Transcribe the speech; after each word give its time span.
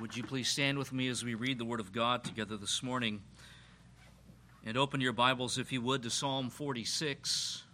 Would 0.00 0.16
you 0.16 0.22
please 0.22 0.48
stand 0.48 0.78
with 0.78 0.92
me 0.92 1.08
as 1.08 1.24
we 1.24 1.34
read 1.34 1.58
the 1.58 1.64
Word 1.64 1.80
of 1.80 1.92
God 1.92 2.22
together 2.22 2.56
this 2.56 2.84
morning? 2.84 3.20
And 4.64 4.76
open 4.76 5.00
your 5.00 5.12
Bibles, 5.12 5.58
if 5.58 5.72
you 5.72 5.82
would, 5.82 6.04
to 6.04 6.10
Psalm 6.10 6.50
46. 6.50 7.64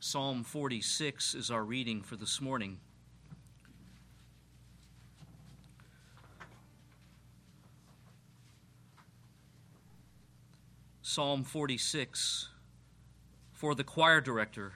Psalm 0.00 0.44
46 0.44 1.34
is 1.34 1.50
our 1.50 1.62
reading 1.62 2.00
for 2.00 2.16
this 2.16 2.40
morning. 2.40 2.78
Psalm 11.02 11.44
46 11.44 12.48
for 13.52 13.74
the 13.74 13.84
choir 13.84 14.22
director, 14.22 14.72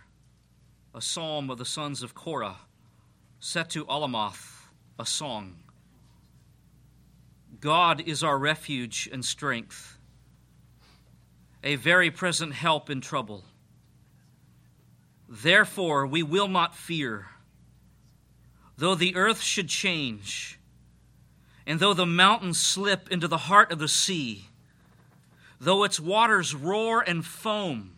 a 0.95 1.01
psalm 1.01 1.49
of 1.49 1.57
the 1.57 1.65
sons 1.65 2.03
of 2.03 2.15
Korah, 2.15 2.59
set 3.39 3.71
to 3.71 3.87
Alamoth, 3.87 4.67
a 4.99 5.07
song. 5.07 5.57
God 7.61 8.01
is 8.07 8.23
our 8.23 8.39
refuge 8.39 9.09
and 9.13 9.23
strength, 9.23 9.99
a 11.63 11.77
very 11.77 12.11
present 12.11 12.55
help 12.55 12.89
in 12.89 13.03
trouble. 13.03 13.45
Therefore, 15.29 16.07
we 16.07 16.23
will 16.23 16.49
not 16.49 16.75
fear, 16.75 17.27
though 18.79 18.95
the 18.95 19.15
earth 19.15 19.43
should 19.43 19.69
change, 19.69 20.59
and 21.67 21.79
though 21.79 21.93
the 21.93 22.07
mountains 22.07 22.59
slip 22.59 23.11
into 23.11 23.29
the 23.29 23.37
heart 23.37 23.71
of 23.71 23.79
the 23.79 23.89
sea, 23.89 24.47
though 25.61 25.85
its 25.85 26.01
waters 26.01 26.55
roar 26.55 27.03
and 27.07 27.27
foam, 27.27 27.93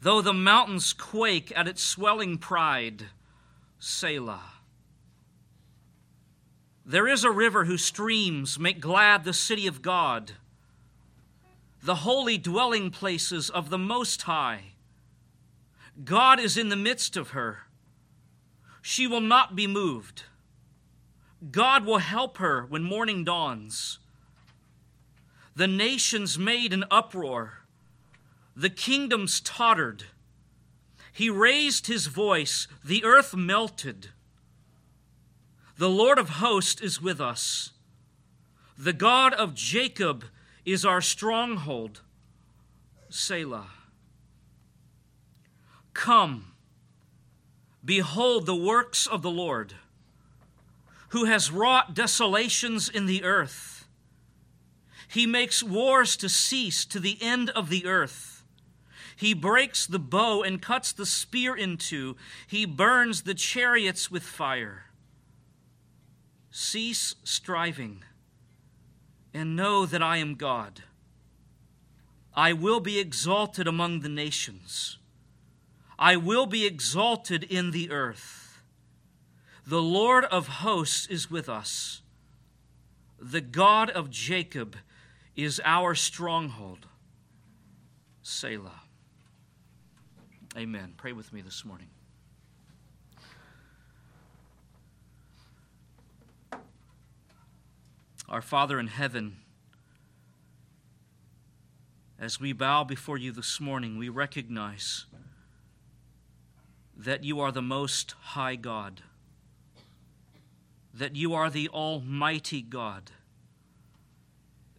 though 0.00 0.22
the 0.22 0.32
mountains 0.32 0.94
quake 0.94 1.52
at 1.54 1.68
its 1.68 1.82
swelling 1.82 2.38
pride. 2.38 3.04
Selah. 3.78 4.61
There 6.84 7.06
is 7.06 7.22
a 7.22 7.30
river 7.30 7.64
whose 7.64 7.84
streams 7.84 8.58
make 8.58 8.80
glad 8.80 9.22
the 9.24 9.32
city 9.32 9.66
of 9.68 9.82
God, 9.82 10.32
the 11.82 11.96
holy 11.96 12.38
dwelling 12.38 12.90
places 12.90 13.48
of 13.48 13.70
the 13.70 13.78
Most 13.78 14.22
High. 14.22 14.72
God 16.04 16.40
is 16.40 16.56
in 16.56 16.70
the 16.70 16.76
midst 16.76 17.16
of 17.16 17.30
her. 17.30 17.60
She 18.80 19.06
will 19.06 19.20
not 19.20 19.54
be 19.54 19.68
moved. 19.68 20.24
God 21.50 21.84
will 21.84 21.98
help 21.98 22.38
her 22.38 22.66
when 22.66 22.82
morning 22.82 23.24
dawns. 23.24 23.98
The 25.54 25.68
nations 25.68 26.38
made 26.38 26.72
an 26.72 26.84
uproar, 26.90 27.60
the 28.56 28.70
kingdoms 28.70 29.40
tottered. 29.40 30.04
He 31.12 31.30
raised 31.30 31.86
his 31.86 32.06
voice, 32.06 32.66
the 32.84 33.04
earth 33.04 33.36
melted. 33.36 34.08
The 35.78 35.88
Lord 35.88 36.18
of 36.18 36.28
hosts 36.28 36.80
is 36.80 37.00
with 37.00 37.20
us. 37.20 37.70
The 38.76 38.92
God 38.92 39.32
of 39.34 39.54
Jacob 39.54 40.24
is 40.64 40.84
our 40.84 41.00
stronghold. 41.00 42.00
Selah. 43.08 43.70
Come, 45.94 46.52
behold 47.84 48.46
the 48.46 48.54
works 48.54 49.06
of 49.06 49.22
the 49.22 49.30
Lord, 49.30 49.74
who 51.10 51.24
has 51.24 51.50
wrought 51.50 51.94
desolations 51.94 52.88
in 52.88 53.06
the 53.06 53.22
earth. 53.22 53.86
He 55.08 55.26
makes 55.26 55.62
wars 55.62 56.16
to 56.16 56.28
cease 56.28 56.86
to 56.86 56.98
the 56.98 57.18
end 57.20 57.50
of 57.50 57.68
the 57.68 57.84
earth. 57.84 58.44
He 59.14 59.34
breaks 59.34 59.86
the 59.86 59.98
bow 59.98 60.42
and 60.42 60.60
cuts 60.60 60.90
the 60.92 61.04
spear 61.04 61.54
in 61.54 61.76
two. 61.76 62.16
He 62.46 62.64
burns 62.64 63.22
the 63.22 63.34
chariots 63.34 64.10
with 64.10 64.22
fire. 64.22 64.86
Cease 66.52 67.14
striving 67.24 68.04
and 69.32 69.56
know 69.56 69.86
that 69.86 70.02
I 70.02 70.18
am 70.18 70.34
God. 70.34 70.82
I 72.34 72.52
will 72.52 72.78
be 72.78 72.98
exalted 72.98 73.66
among 73.66 74.00
the 74.00 74.08
nations. 74.08 74.98
I 75.98 76.16
will 76.16 76.44
be 76.44 76.66
exalted 76.66 77.42
in 77.42 77.70
the 77.70 77.90
earth. 77.90 78.60
The 79.66 79.80
Lord 79.80 80.24
of 80.26 80.48
hosts 80.48 81.06
is 81.06 81.30
with 81.30 81.48
us. 81.48 82.02
The 83.18 83.40
God 83.40 83.88
of 83.88 84.10
Jacob 84.10 84.76
is 85.34 85.60
our 85.64 85.94
stronghold. 85.94 86.86
Selah. 88.22 88.82
Amen. 90.56 90.92
Pray 90.98 91.12
with 91.12 91.32
me 91.32 91.40
this 91.40 91.64
morning. 91.64 91.88
Our 98.32 98.40
Father 98.40 98.80
in 98.80 98.86
heaven, 98.86 99.36
as 102.18 102.40
we 102.40 102.54
bow 102.54 102.82
before 102.82 103.18
you 103.18 103.30
this 103.30 103.60
morning, 103.60 103.98
we 103.98 104.08
recognize 104.08 105.04
that 106.96 107.24
you 107.24 107.40
are 107.40 107.52
the 107.52 107.60
most 107.60 108.12
high 108.12 108.56
God, 108.56 109.02
that 110.94 111.14
you 111.14 111.34
are 111.34 111.50
the 111.50 111.68
almighty 111.68 112.62
God, 112.62 113.10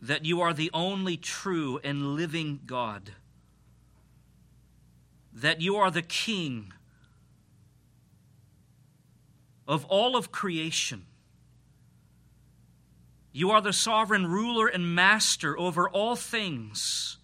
that 0.01 0.25
you 0.25 0.41
are 0.41 0.55
the 0.55 0.71
only 0.73 1.15
true 1.15 1.79
and 1.83 2.15
living 2.15 2.61
God, 2.65 3.11
that 5.31 5.61
you 5.61 5.75
are 5.75 5.91
the 5.91 6.01
King 6.01 6.73
of 9.67 9.85
all 9.85 10.15
of 10.15 10.31
creation 10.31 11.05
you 13.35 13.49
are 13.49 13.61
the 13.61 13.73
sovereign 13.73 14.27
ruler 14.27 14.67
and 14.67 14.93
master 14.93 15.57
over 15.57 15.89
all 15.89 16.15
things. 16.15 17.17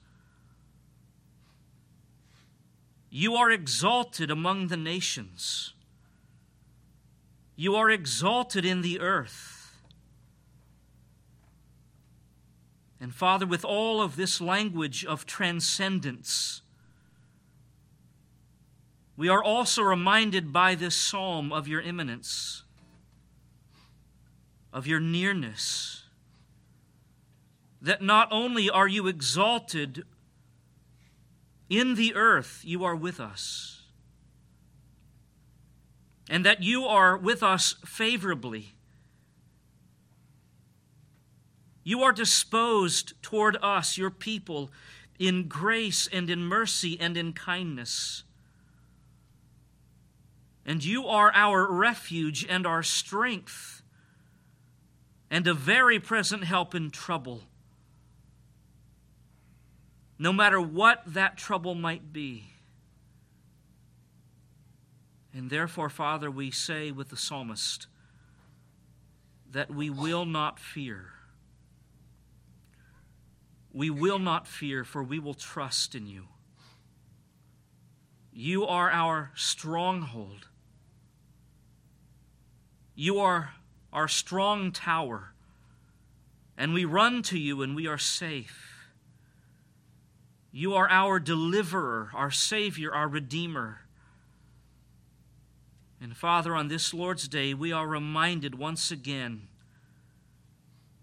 You 3.12 3.36
are 3.36 3.52
exalted 3.52 4.32
among 4.32 4.68
the 4.68 4.78
nations. 4.78 5.74
You 7.56 7.76
are 7.76 7.92
exalted 7.92 8.66
in 8.66 8.82
the 8.82 9.00
earth. 9.00 9.72
And 13.00 13.14
Father, 13.14 13.46
with 13.46 13.64
all 13.64 14.02
of 14.02 14.16
this 14.16 14.42
language 14.42 15.06
of 15.06 15.28
transcendence, 15.28 16.64
we 19.16 19.30
are 19.30 19.44
also 19.44 19.84
reminded 19.84 20.52
by 20.52 20.74
this 20.74 20.96
psalm 20.96 21.52
of 21.52 21.68
your 21.68 21.82
immanence, 21.82 22.64
of 24.74 24.88
your 24.88 25.00
nearness 25.00 25.99
that 27.82 28.02
not 28.02 28.28
only 28.32 28.70
are 28.70 28.88
you 28.88 29.08
exalted 29.08 30.04
in 31.70 31.96
the 31.96 32.16
earth, 32.16 32.62
you 32.64 32.84
are 32.84 32.96
with 32.96 33.20
us, 33.20 33.84
and 36.30 36.46
that 36.46 36.62
you 36.62 36.86
are 36.86 37.16
with 37.16 37.42
us 37.42 37.76
favorably. 37.86 38.74
You 41.84 42.04
are 42.04 42.12
disposed 42.12 43.14
toward 43.22 43.58
us, 43.62 43.98
your 43.98 44.12
people, 44.12 44.72
in 45.18 45.48
grace 45.48 46.08
and 46.12 46.30
in 46.30 46.44
mercy 46.44 47.00
and 47.00 47.16
in 47.18 47.34
kindness. 47.34 48.24
And 50.66 50.84
you 50.84 51.08
are 51.08 51.32
our 51.34 51.72
refuge 51.72 52.46
and 52.48 52.68
our 52.68 52.84
strength, 52.84 53.82
and 55.32 55.48
a 55.48 55.54
very 55.54 56.00
present 56.00 56.44
help 56.44 56.76
in 56.76 56.92
trouble 56.92 57.44
no 60.20 60.34
matter 60.34 60.60
what 60.60 61.02
that 61.08 61.38
trouble 61.38 61.74
might 61.74 62.12
be. 62.12 62.52
And 65.34 65.50
therefore, 65.50 65.90
Father, 65.90 66.30
we 66.30 66.52
say 66.52 66.92
with 66.92 67.10
the 67.10 67.16
psalmist 67.16 67.88
that 69.50 69.74
we 69.74 69.90
will 69.90 70.26
not 70.26 70.60
fear. 70.60 71.06
We 73.72 73.90
will 73.90 74.20
not 74.20 74.46
fear, 74.46 74.84
for 74.84 75.02
we 75.02 75.20
will 75.20 75.34
trust 75.34 75.96
in 75.96 76.06
you. 76.06 76.26
You 78.34 78.66
are 78.66 78.92
our 78.92 79.32
stronghold. 79.36 80.48
You 82.96 83.20
are 83.20 83.54
our 83.94 84.08
strong 84.08 84.72
tower. 84.72 85.34
And 86.58 86.74
we 86.74 86.84
run 86.84 87.22
to 87.24 87.40
you 87.40 87.62
and 87.62 87.76
we 87.76 87.88
are 87.88 87.98
safe. 87.98 88.69
You 90.52 90.74
are 90.74 90.90
our 90.90 91.20
deliverer, 91.20 92.10
our 92.14 92.32
Savior, 92.32 92.94
our 92.94 93.08
Redeemer. 93.08 93.82
And 96.02 96.16
Father, 96.16 96.56
on 96.56 96.68
this 96.68 96.94
Lord's 96.94 97.28
Day, 97.28 97.54
we 97.54 97.72
are 97.72 97.88
reminded 97.88 98.56
once 98.56 98.90
again 98.92 99.48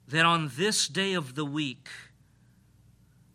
that 0.08 0.24
on 0.24 0.52
this 0.56 0.88
day 0.88 1.14
of 1.14 1.34
the 1.34 1.44
week, 1.44 1.88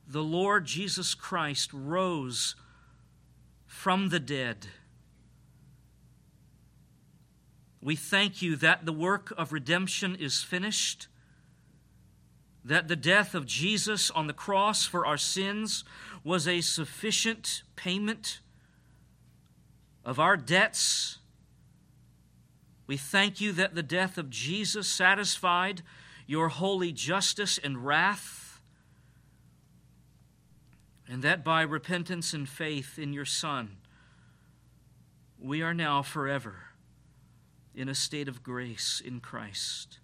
the 0.08 0.24
Lord 0.24 0.66
Jesus 0.66 1.13
Christ 1.13 1.72
rose 1.74 2.56
from 3.66 4.10
the 4.10 4.19
dead, 4.19 4.68
We 7.81 7.96
thank 7.96 8.42
you 8.44 8.56
that 8.58 8.86
the 8.86 8.94
work 8.94 9.34
of 9.38 9.52
redemption 9.52 10.16
is 10.16 10.44
finished, 10.44 11.08
that 12.63 12.88
the 12.88 12.96
death 12.96 13.34
of 13.34 13.46
Jesus 13.46 14.12
on 14.12 14.28
the 14.28 14.34
cross 14.34 14.86
for 14.86 15.06
our 15.06 15.18
sins 15.18 15.84
was 16.24 16.48
a 16.48 16.62
sufficient 16.62 17.63
payment 17.75 18.40
of 20.06 20.19
our 20.19 20.38
debts. 20.38 21.18
We 22.86 22.98
thank 22.98 23.42
you 23.42 23.52
that 23.54 23.74
the 23.74 23.84
death 23.84 24.18
of 24.18 24.30
Jesus 24.30 24.88
satisfied 24.88 25.81
your 26.28 26.50
holy 26.50 26.92
justice 26.92 27.58
and 27.58 27.86
wrath, 27.86 28.62
and 31.08 31.24
that 31.24 31.44
by 31.44 31.62
repentance 31.62 32.34
and 32.34 32.48
faith 32.48 33.00
in 33.00 33.12
your 33.12 33.25
Son, 33.25 33.78
we 35.40 35.62
are 35.62 35.74
now 35.74 36.02
forever 36.02 36.56
in 37.74 37.90
a 37.90 37.96
state 37.96 38.28
of 38.28 38.44
grace 38.44 39.02
in 39.04 39.19
Christ. 39.19 40.00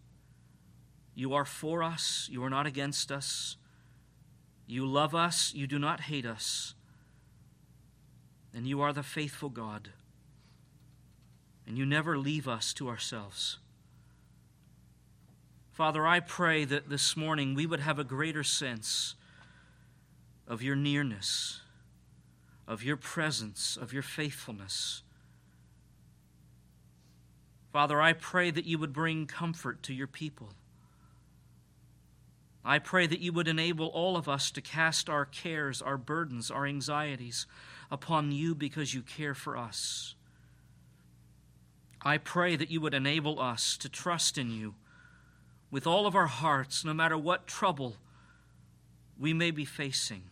You 1.17 1.33
are 1.33 1.45
for 1.45 1.81
us, 1.81 2.29
you 2.31 2.43
are 2.43 2.49
not 2.49 2.67
against 2.67 3.11
us. 3.11 3.57
You 4.67 4.85
love 4.85 5.15
us, 5.15 5.51
you 5.51 5.65
do 5.65 5.79
not 5.79 6.01
hate 6.01 6.27
us. 6.27 6.75
And 8.53 8.67
you 8.67 8.81
are 8.81 8.93
the 8.93 9.01
faithful 9.01 9.49
God. 9.49 9.89
And 11.65 11.75
you 11.75 11.87
never 11.87 12.19
leave 12.19 12.47
us 12.47 12.71
to 12.75 12.87
ourselves. 12.87 13.57
Father, 15.71 16.05
I 16.05 16.19
pray 16.19 16.65
that 16.65 16.87
this 16.87 17.17
morning 17.17 17.55
we 17.55 17.65
would 17.65 17.79
have 17.79 17.97
a 17.97 18.03
greater 18.03 18.43
sense 18.43 19.15
of 20.47 20.61
your 20.61 20.75
nearness, 20.75 21.61
of 22.67 22.83
your 22.83 22.95
presence, 22.95 23.75
of 23.75 23.91
your 23.91 24.03
faithfulness. 24.03 25.01
Father, 27.73 27.99
I 27.99 28.13
pray 28.13 28.51
that 28.51 28.65
you 28.65 28.77
would 28.77 28.93
bring 28.93 29.25
comfort 29.25 29.81
to 29.81 29.95
your 29.95 30.05
people. 30.05 30.49
I 32.67 32.79
pray 32.79 33.07
that 33.07 33.21
you 33.21 33.31
would 33.31 33.47
enable 33.47 33.87
all 33.87 34.17
of 34.17 34.27
us 34.27 34.51
to 34.51 34.61
cast 34.61 35.09
our 35.09 35.23
cares, 35.23 35.81
our 35.81 35.97
burdens, 35.97 36.51
our 36.51 36.65
anxieties 36.65 37.47
upon 37.89 38.33
you 38.33 38.53
because 38.53 38.93
you 38.93 39.01
care 39.01 39.33
for 39.33 39.55
us. 39.55 40.15
I 42.01 42.17
pray 42.17 42.57
that 42.57 42.69
you 42.69 42.81
would 42.81 42.93
enable 42.93 43.39
us 43.39 43.77
to 43.77 43.87
trust 43.87 44.37
in 44.37 44.51
you 44.51 44.75
with 45.71 45.87
all 45.87 46.05
of 46.05 46.13
our 46.13 46.27
hearts, 46.27 46.83
no 46.83 46.93
matter 46.93 47.17
what 47.17 47.47
trouble 47.47 47.95
we 49.17 49.31
may 49.33 49.51
be 49.51 49.63
facing. 49.63 50.23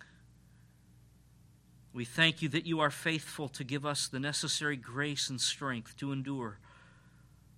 We 1.93 2.03
thank 2.03 2.41
you 2.41 2.49
that 2.49 2.65
you 2.65 2.81
are 2.81 2.91
faithful 2.91 3.47
to 3.47 3.63
give 3.63 3.85
us 3.85 4.09
the 4.09 4.19
necessary 4.19 4.75
grace 4.75 5.29
and 5.29 5.39
strength 5.39 5.95
to 5.97 6.11
endure 6.11 6.59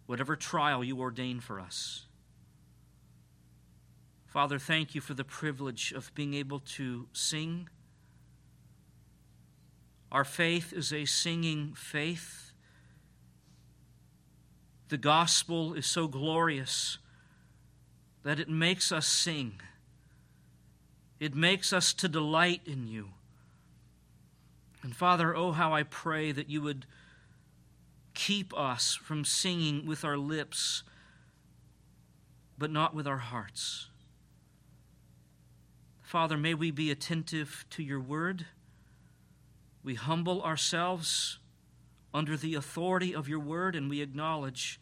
whatever 0.06 0.36
trial 0.36 0.84
you 0.84 1.00
ordain 1.00 1.40
for 1.40 1.60
us. 1.60 2.07
Father, 4.38 4.60
thank 4.60 4.94
you 4.94 5.02
for 5.02 5.16
the 5.16 5.24
privilege 5.24 5.92
of 5.92 6.14
being 6.14 6.36
able 6.36 6.60
to 6.60 7.08
sing. 7.12 7.70
Our 10.12 10.24
faith 10.24 10.72
is 10.74 10.94
a 10.94 11.06
singing 11.06 11.74
faith. 11.74 12.52
The 14.90 14.98
gospel 15.00 15.74
is 15.74 15.88
so 15.88 16.08
glorious 16.08 17.00
that 18.22 18.40
it 18.40 18.48
makes 18.48 18.92
us 18.92 19.08
sing. 19.08 19.54
It 21.20 21.34
makes 21.34 21.74
us 21.74 21.92
to 21.96 22.08
delight 22.08 22.62
in 22.64 22.88
you. 22.88 23.14
And 24.84 24.96
Father, 24.96 25.36
oh, 25.36 25.52
how 25.52 25.74
I 25.74 25.82
pray 25.82 26.32
that 26.32 26.48
you 26.48 26.62
would 26.62 26.86
keep 28.14 28.56
us 28.56 28.94
from 28.94 29.26
singing 29.26 29.88
with 29.88 30.06
our 30.06 30.16
lips, 30.16 30.84
but 32.56 32.70
not 32.70 32.94
with 32.94 33.08
our 33.08 33.18
hearts. 33.18 33.88
Father, 36.08 36.38
may 36.38 36.54
we 36.54 36.72
be 36.72 36.90
attentive 36.90 37.66
to 37.70 37.84
your 37.84 38.00
word. 38.00 38.46
We 39.84 39.96
humble 39.96 40.42
ourselves 40.42 41.40
under 42.14 42.38
the 42.38 42.56
authority 42.56 43.14
of 43.14 43.28
your 43.28 43.42
word, 43.42 43.76
and 43.76 43.90
we 43.90 44.00
acknowledge 44.00 44.80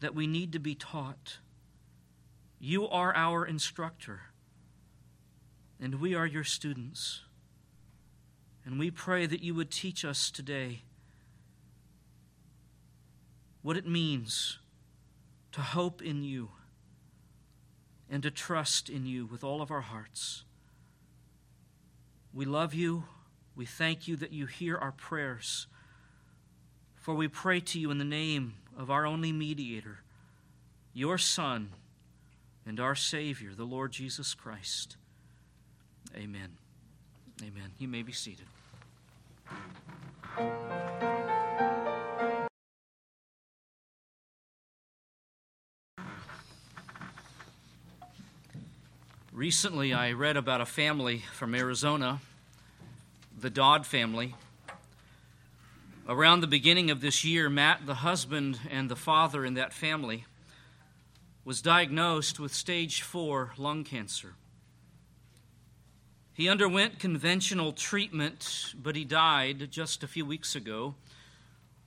that 0.00 0.16
we 0.16 0.26
need 0.26 0.52
to 0.54 0.58
be 0.58 0.74
taught. 0.74 1.38
You 2.58 2.88
are 2.88 3.14
our 3.14 3.46
instructor, 3.46 4.22
and 5.80 6.00
we 6.00 6.12
are 6.16 6.26
your 6.26 6.42
students. 6.42 7.20
And 8.64 8.80
we 8.80 8.90
pray 8.90 9.26
that 9.26 9.44
you 9.44 9.54
would 9.54 9.70
teach 9.70 10.04
us 10.04 10.32
today 10.32 10.82
what 13.62 13.76
it 13.76 13.86
means 13.86 14.58
to 15.52 15.60
hope 15.60 16.02
in 16.02 16.24
you 16.24 16.48
and 18.10 18.22
to 18.22 18.30
trust 18.30 18.88
in 18.88 19.06
you 19.06 19.26
with 19.26 19.42
all 19.42 19.60
of 19.60 19.70
our 19.70 19.80
hearts. 19.80 20.44
We 22.32 22.44
love 22.44 22.74
you. 22.74 23.04
We 23.54 23.64
thank 23.64 24.06
you 24.06 24.16
that 24.16 24.32
you 24.32 24.46
hear 24.46 24.76
our 24.76 24.92
prayers. 24.92 25.66
For 26.96 27.14
we 27.14 27.28
pray 27.28 27.60
to 27.60 27.80
you 27.80 27.90
in 27.90 27.98
the 27.98 28.04
name 28.04 28.54
of 28.76 28.90
our 28.90 29.06
only 29.06 29.32
mediator, 29.32 30.00
your 30.92 31.18
Son, 31.18 31.70
and 32.66 32.80
our 32.80 32.94
Savior, 32.94 33.54
the 33.54 33.64
Lord 33.64 33.92
Jesus 33.92 34.34
Christ. 34.34 34.96
Amen. 36.14 36.58
Amen. 37.42 37.70
You 37.78 37.88
may 37.88 38.02
be 38.02 38.12
seated. 38.12 38.46
Recently, 49.36 49.92
I 49.92 50.12
read 50.12 50.38
about 50.38 50.62
a 50.62 50.64
family 50.64 51.18
from 51.34 51.54
Arizona, 51.54 52.22
the 53.38 53.50
Dodd 53.50 53.84
family. 53.84 54.34
Around 56.08 56.40
the 56.40 56.46
beginning 56.46 56.90
of 56.90 57.02
this 57.02 57.22
year, 57.22 57.50
Matt, 57.50 57.84
the 57.84 57.96
husband 57.96 58.58
and 58.70 58.88
the 58.88 58.96
father 58.96 59.44
in 59.44 59.52
that 59.52 59.74
family, 59.74 60.24
was 61.44 61.60
diagnosed 61.60 62.40
with 62.40 62.54
stage 62.54 63.02
four 63.02 63.52
lung 63.58 63.84
cancer. 63.84 64.36
He 66.32 66.48
underwent 66.48 66.98
conventional 66.98 67.72
treatment, 67.74 68.72
but 68.74 68.96
he 68.96 69.04
died 69.04 69.70
just 69.70 70.02
a 70.02 70.08
few 70.08 70.24
weeks 70.24 70.56
ago 70.56 70.94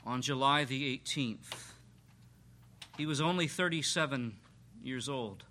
on 0.05 0.21
July 0.21 0.65
the 0.65 0.95
18th. 0.99 1.71
He 2.95 3.07
was 3.07 3.19
only 3.19 3.47
37 3.47 4.35
years 4.83 5.09
old. 5.09 5.45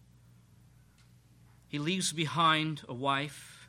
He 1.69 1.79
leaves 1.79 2.13
behind 2.13 2.83
a 2.89 2.95
wife 2.95 3.69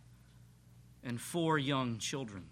and 1.03 1.19
four 1.19 1.57
young 1.57 1.97
children. 1.97 2.45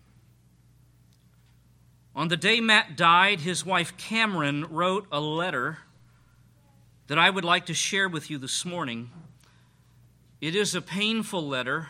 On 2.16 2.28
the 2.28 2.38
day 2.38 2.60
Matt 2.60 2.98
died, 2.98 3.42
his 3.42 3.66
wife 3.66 3.96
Cameron 3.98 4.66
wrote 4.70 5.08
a 5.12 5.20
letter 5.20 5.80
that 7.08 7.18
I 7.18 7.30
would 7.30 7.46
like 7.46 7.66
to 7.68 7.74
share 7.74 8.10
with 8.10 8.30
you 8.30 8.38
this 8.38 8.66
morning. 8.66 9.10
It 10.42 10.56
is 10.56 10.76
a 10.76 10.82
painful 10.82 11.48
letter, 11.48 11.90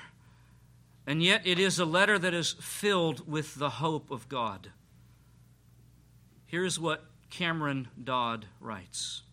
and 1.08 1.24
yet 1.24 1.46
it 1.46 1.58
is 1.58 1.80
a 1.80 1.86
letter 1.86 2.20
that 2.20 2.34
is 2.34 2.56
filled 2.60 3.28
with 3.28 3.56
the 3.56 3.70
hope 3.70 4.12
of 4.12 4.30
God. 4.30 4.72
Here's 6.46 6.80
what 6.80 7.06
Cameron 7.30 7.88
Dodd 8.02 8.46
writes 8.60 9.24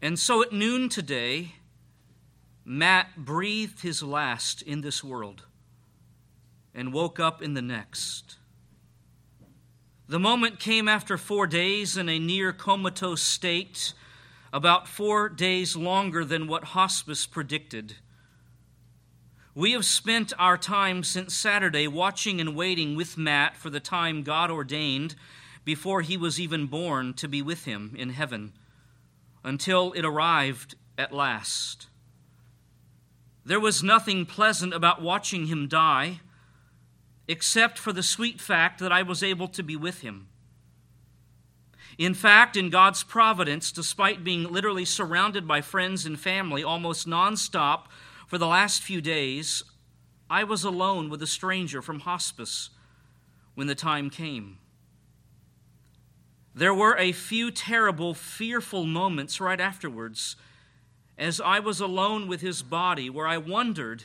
And 0.00 0.18
so 0.18 0.42
at 0.42 0.52
noon 0.52 0.88
today, 0.88 1.56
Matt 2.64 3.16
breathed 3.16 3.82
his 3.82 4.02
last 4.02 4.62
in 4.62 4.80
this 4.80 5.04
world 5.04 5.42
and 6.74 6.92
woke 6.92 7.20
up 7.20 7.42
in 7.42 7.54
the 7.54 7.62
next. 7.62 8.36
The 10.08 10.18
moment 10.18 10.58
came 10.58 10.88
after 10.88 11.16
four 11.16 11.46
days 11.46 11.96
in 11.96 12.08
a 12.08 12.18
near 12.18 12.52
comatose 12.52 13.22
state, 13.22 13.92
about 14.52 14.88
four 14.88 15.28
days 15.28 15.76
longer 15.76 16.24
than 16.24 16.46
what 16.46 16.64
hospice 16.64 17.26
predicted. 17.26 17.96
We 19.54 19.72
have 19.72 19.84
spent 19.84 20.32
our 20.38 20.58
time 20.58 21.04
since 21.04 21.34
Saturday 21.34 21.86
watching 21.86 22.40
and 22.40 22.56
waiting 22.56 22.96
with 22.96 23.16
Matt 23.16 23.56
for 23.56 23.70
the 23.70 23.80
time 23.80 24.22
God 24.22 24.50
ordained 24.50 25.14
before 25.64 26.02
he 26.02 26.16
was 26.16 26.40
even 26.40 26.66
born 26.66 27.14
to 27.14 27.28
be 27.28 27.40
with 27.40 27.64
him 27.64 27.94
in 27.96 28.10
heaven 28.10 28.52
until 29.42 29.92
it 29.92 30.04
arrived 30.04 30.74
at 30.98 31.12
last. 31.12 31.88
There 33.44 33.60
was 33.60 33.82
nothing 33.82 34.24
pleasant 34.24 34.72
about 34.72 35.02
watching 35.02 35.46
him 35.46 35.68
die, 35.68 36.20
except 37.28 37.78
for 37.78 37.92
the 37.92 38.02
sweet 38.02 38.40
fact 38.40 38.80
that 38.80 38.92
I 38.92 39.02
was 39.02 39.22
able 39.22 39.48
to 39.48 39.62
be 39.62 39.76
with 39.76 40.00
him. 40.00 40.28
In 41.98 42.14
fact, 42.14 42.56
in 42.56 42.70
God's 42.70 43.04
providence, 43.04 43.70
despite 43.70 44.24
being 44.24 44.50
literally 44.50 44.84
surrounded 44.84 45.46
by 45.46 45.60
friends 45.60 46.06
and 46.06 46.18
family 46.18 46.64
almost 46.64 47.06
nonstop 47.06 47.84
for 48.26 48.38
the 48.38 48.46
last 48.46 48.82
few 48.82 49.00
days, 49.00 49.62
I 50.28 50.44
was 50.44 50.64
alone 50.64 51.08
with 51.08 51.22
a 51.22 51.26
stranger 51.26 51.82
from 51.82 52.00
hospice 52.00 52.70
when 53.54 53.66
the 53.66 53.74
time 53.74 54.10
came. 54.10 54.58
There 56.54 56.74
were 56.74 56.96
a 56.96 57.12
few 57.12 57.50
terrible, 57.50 58.14
fearful 58.14 58.86
moments 58.86 59.40
right 59.40 59.60
afterwards 59.60 60.36
as 61.18 61.40
I 61.40 61.60
was 61.60 61.80
alone 61.80 62.26
with 62.28 62.40
his 62.40 62.62
body 62.62 63.08
where 63.08 63.26
I 63.26 63.38
wondered 63.38 64.04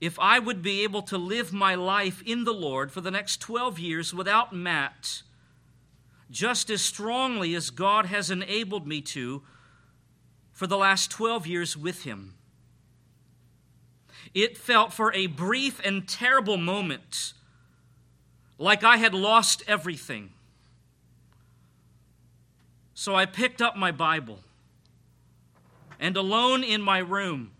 if 0.00 0.18
I 0.18 0.38
would 0.38 0.60
be 0.60 0.82
able 0.82 1.02
to 1.02 1.16
live 1.16 1.52
my 1.52 1.74
life 1.74 2.22
in 2.26 2.44
the 2.44 2.52
Lord 2.52 2.92
for 2.92 3.00
the 3.00 3.10
next 3.10 3.40
12 3.40 3.78
years 3.78 4.12
without 4.12 4.54
Matt, 4.54 5.22
just 6.30 6.68
as 6.68 6.82
strongly 6.82 7.54
as 7.54 7.70
God 7.70 8.06
has 8.06 8.30
enabled 8.30 8.86
me 8.86 9.00
to 9.02 9.42
for 10.52 10.66
the 10.66 10.76
last 10.76 11.10
12 11.10 11.46
years 11.46 11.76
with 11.76 12.04
him. 12.04 12.34
It 14.34 14.58
felt 14.58 14.92
for 14.92 15.12
a 15.14 15.28
brief 15.28 15.80
and 15.84 16.06
terrible 16.06 16.58
moment 16.58 17.32
like 18.58 18.84
I 18.84 18.98
had 18.98 19.14
lost 19.14 19.62
everything. 19.66 20.30
So 22.92 23.14
I 23.14 23.24
picked 23.24 23.62
up 23.62 23.76
my 23.76 23.92
Bible 23.92 24.40
and, 25.98 26.16
alone 26.16 26.62
in 26.62 26.82
my 26.82 26.98
room, 26.98 27.52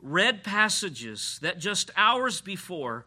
read 0.00 0.42
passages 0.42 1.38
that 1.42 1.58
just 1.58 1.90
hours 1.96 2.40
before 2.40 3.06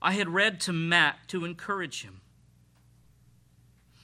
I 0.00 0.12
had 0.12 0.28
read 0.28 0.60
to 0.62 0.72
Matt 0.72 1.16
to 1.28 1.44
encourage 1.44 2.02
him. 2.02 2.20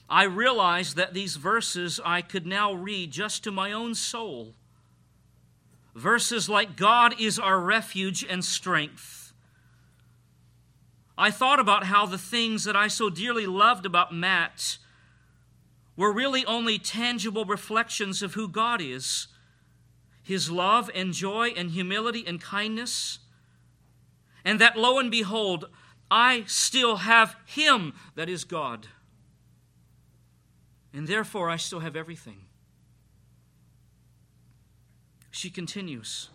I 0.09 0.23
realized 0.23 0.95
that 0.97 1.13
these 1.13 1.35
verses 1.35 1.99
I 2.05 2.21
could 2.21 2.45
now 2.45 2.73
read 2.73 3.11
just 3.11 3.43
to 3.43 3.51
my 3.51 3.71
own 3.71 3.95
soul. 3.95 4.53
Verses 5.95 6.47
like, 6.47 6.75
God 6.75 7.19
is 7.19 7.39
our 7.39 7.59
refuge 7.59 8.23
and 8.23 8.45
strength. 8.45 9.33
I 11.17 11.31
thought 11.31 11.59
about 11.59 11.85
how 11.85 12.05
the 12.05 12.17
things 12.17 12.65
that 12.65 12.75
I 12.75 12.87
so 12.87 13.09
dearly 13.09 13.47
loved 13.47 13.85
about 13.85 14.13
Matt 14.13 14.77
were 15.95 16.11
really 16.11 16.45
only 16.45 16.77
tangible 16.77 17.45
reflections 17.45 18.21
of 18.21 18.33
who 18.33 18.47
God 18.47 18.81
is 18.81 19.27
his 20.25 20.49
love 20.49 20.89
and 20.95 21.13
joy 21.13 21.49
and 21.55 21.69
humility 21.69 22.23
and 22.25 22.41
kindness. 22.41 23.19
And 24.43 24.59
that 24.59 24.75
lo 24.75 24.97
and 24.97 25.11
behold, 25.11 25.69
I 26.09 26.45
still 26.47 26.95
have 26.97 27.35
him 27.45 27.93
that 28.15 28.27
is 28.27 28.43
God. 28.43 28.87
And 30.91 31.07
therefore, 31.07 31.47
I 31.47 31.57
still 31.57 31.81
have 31.81 31.95
everything. 31.95 32.45
She 35.29 35.51
continues 35.51 36.29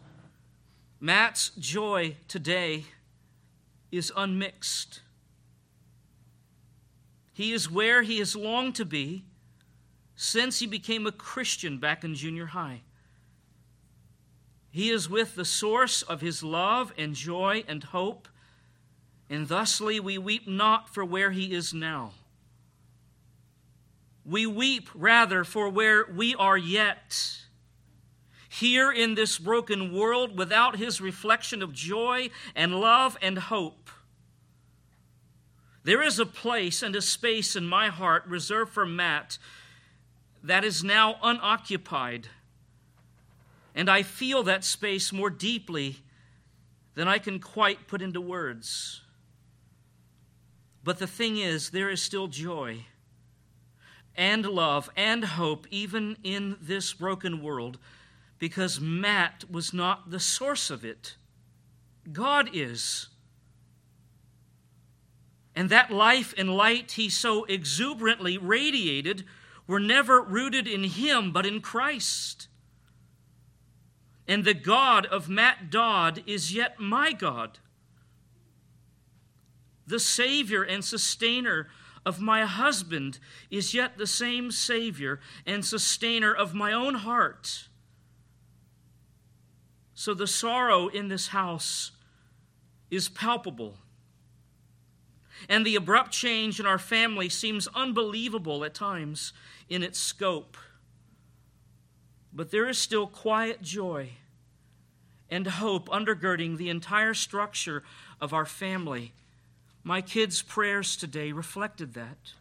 Matt's 1.01 1.51
joy 1.59 2.17
today 2.29 2.85
is 3.91 4.13
unmixed. 4.17 5.01
He 7.33 7.53
is 7.53 7.69
where 7.69 8.03
he 8.03 8.19
has 8.19 8.37
longed 8.37 8.77
to 8.77 8.85
be 8.85 9.25
since 10.23 10.59
he 10.59 10.67
became 10.67 11.07
a 11.07 11.13
Christian 11.13 11.79
back 11.79 12.05
in 12.05 12.15
junior 12.15 12.45
high. 12.45 12.83
He 14.71 14.91
is 14.91 15.09
with 15.09 15.35
the 15.35 15.47
source 15.47 16.03
of 16.03 16.21
his 16.21 16.43
love 16.43 16.93
and 16.99 17.15
joy 17.15 17.65
and 17.67 17.83
hope, 17.83 18.29
and 19.31 19.49
thusly 19.49 19.99
we 19.99 20.19
weep 20.19 20.47
not 20.47 20.91
for 20.91 21.07
where 21.07 21.31
he 21.31 21.55
is 21.55 21.73
now. 21.73 22.13
We 24.23 24.45
weep 24.45 24.91
rather 24.95 25.43
for 25.43 25.71
where 25.71 26.05
we 26.15 26.35
are 26.35 26.59
yet. 26.59 27.39
Here 28.51 28.93
in 28.93 29.15
this 29.15 29.39
broken 29.39 29.91
world, 29.91 30.37
without 30.37 30.77
his 30.77 31.01
reflection 31.01 31.63
of 31.63 31.73
joy 31.73 32.29
and 32.55 32.79
love 32.79 33.17
and 33.23 33.39
hope. 33.39 33.89
There 35.83 36.03
is 36.03 36.19
a 36.19 36.27
place 36.27 36.83
and 36.83 36.95
a 36.95 37.01
space 37.01 37.57
in 37.57 37.67
my 37.67 37.89
heart 37.89 38.27
reserved 38.27 38.73
for 38.73 38.85
Matt 38.85 39.39
that 40.43 40.65
is 40.65 40.83
now 40.83 41.17
unoccupied 41.23 42.29
and 43.75 43.89
I 43.89 44.03
feel 44.03 44.43
that 44.45 44.65
space 44.65 45.13
more 45.13 45.31
deeply 45.31 45.97
than 46.95 47.09
I 47.09 47.19
can 47.19 47.39
quite 47.39 47.87
put 47.87 48.03
into 48.03 48.21
words. 48.21 49.03
But 50.83 50.99
the 50.99 51.07
thing 51.07 51.37
is, 51.37 51.71
there 51.71 51.91
is 51.91 52.03
still 52.03 52.27
joy 52.27 52.87
and 54.17 54.45
love 54.45 54.91
and 54.97 55.25
hope, 55.25 55.67
even 55.71 56.17
in 56.25 56.57
this 56.61 56.93
broken 56.93 57.43
world, 57.43 57.79
because 58.39 58.81
Matt 58.81 59.45
was 59.51 59.73
not 59.73 60.11
the 60.11 60.21
source 60.21 60.69
of 60.71 60.85
it. 60.85 61.17
God 62.13 62.51
is. 62.53 63.09
And 65.55 65.71
that 65.71 65.91
life 65.91 66.35
and 66.37 66.55
light 66.55 66.93
he 66.93 67.09
so 67.09 67.45
exuberantly 67.45 68.37
radiated 68.37 69.25
were 69.71 69.79
never 69.79 70.21
rooted 70.21 70.67
in 70.67 70.83
him, 70.83 71.31
but 71.31 71.47
in 71.47 71.61
Christ. 71.61 72.49
And 74.27 74.45
the 74.45 74.53
God 74.53 75.07
of 75.07 75.29
Matt 75.29 75.71
Dodd 75.71 76.25
is 76.27 76.53
yet 76.53 76.81
my 76.81 77.13
God. 77.13 77.61
The 79.87 80.01
Savior 80.01 80.65
and 80.65 80.85
sustainer 80.85 81.69
of 82.05 82.21
my 82.21 82.45
husband 82.47 83.21
is 83.49 83.73
yet 83.73 83.97
the 83.97 84.09
same 84.09 84.51
Savior 84.51 85.21
and 85.47 85.65
sustainer 85.65 86.35
of 86.35 86.53
my 86.53 86.73
own 86.73 86.95
heart. 86.95 87.69
So 89.95 90.15
the 90.15 90.27
sorrow 90.27 90.89
in 90.89 91.07
this 91.07 91.29
house 91.29 91.93
is 92.91 93.09
palpable. 93.09 93.77
And 95.49 95.65
the 95.65 95.77
abrupt 95.77 96.11
change 96.11 96.59
in 96.59 96.67
our 96.67 96.79
family 96.79 97.29
seems 97.29 97.69
unbelievable 97.69 98.65
at 98.65 98.75
times 98.75 99.33
in 99.71 99.83
its 99.83 99.99
scope. 99.99 100.59
But 102.33 102.51
there 102.51 102.69
is 102.69 102.77
still 102.77 103.07
quiet 103.07 103.63
joy 103.63 104.11
and 105.31 105.47
hope 105.47 105.89
undergirding 105.89 106.57
the 106.57 106.69
entire 106.69 107.15
structure 107.15 107.85
of 108.21 108.35
our 108.35 108.45
family. 108.45 109.13
My 109.83 110.03
kids' 110.03 110.43
prayers 110.43 110.97
today 110.97 111.33
reflected 111.33 111.95
that. 111.95 112.33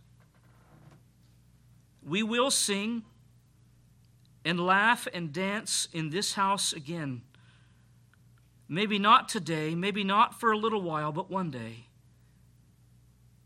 We 2.04 2.24
will 2.24 2.52
sing 2.52 3.04
and 4.44 4.60
laugh 4.60 5.08
and 5.14 5.32
dance 5.32 5.88
in 5.94 6.10
this 6.10 6.34
house 6.34 6.74
again. 6.74 7.22
Maybe 8.68 9.00
not 9.00 9.30
today, 9.30 9.76
maybe 9.76 10.04
not 10.04 10.40
for 10.40 10.52
a 10.52 10.58
little 10.58 10.82
while, 10.82 11.12
but 11.12 11.30
one 11.30 11.52
day. 11.52 11.86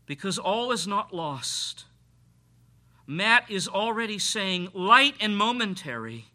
Because 0.06 0.38
all 0.38 0.70
is 0.70 0.86
not 0.86 1.14
lost. 1.14 1.84
Matt 3.06 3.50
is 3.50 3.68
already 3.68 4.18
saying, 4.18 4.68
light 4.72 5.14
and 5.20 5.36
momentary 5.36 6.26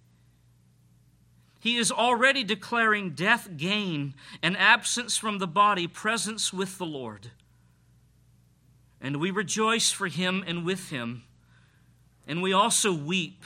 he 1.59 1.75
is 1.75 1.91
already 1.91 2.43
declaring 2.43 3.11
death 3.11 3.49
gain 3.57 4.15
and 4.41 4.55
absence 4.55 5.17
from 5.17 5.39
the 5.39 5.47
body, 5.47 5.87
presence 5.87 6.53
with 6.53 6.77
the 6.77 6.85
Lord. 6.85 7.31
And 9.01 9.17
we 9.17 9.29
rejoice 9.29 9.91
for 9.91 10.07
him 10.07 10.43
and 10.47 10.65
with 10.65 10.89
him. 10.89 11.23
And 12.25 12.41
we 12.41 12.53
also 12.53 12.93
weep 12.93 13.43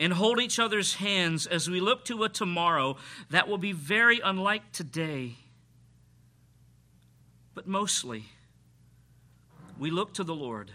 and 0.00 0.14
hold 0.14 0.40
each 0.40 0.58
other's 0.58 0.94
hands 0.94 1.46
as 1.46 1.70
we 1.70 1.80
look 1.80 2.04
to 2.06 2.24
a 2.24 2.28
tomorrow 2.28 2.96
that 3.30 3.46
will 3.46 3.58
be 3.58 3.72
very 3.72 4.18
unlike 4.18 4.72
today. 4.72 5.36
But 7.54 7.68
mostly, 7.68 8.24
we 9.78 9.90
look 9.90 10.12
to 10.14 10.24
the 10.24 10.34
Lord 10.34 10.72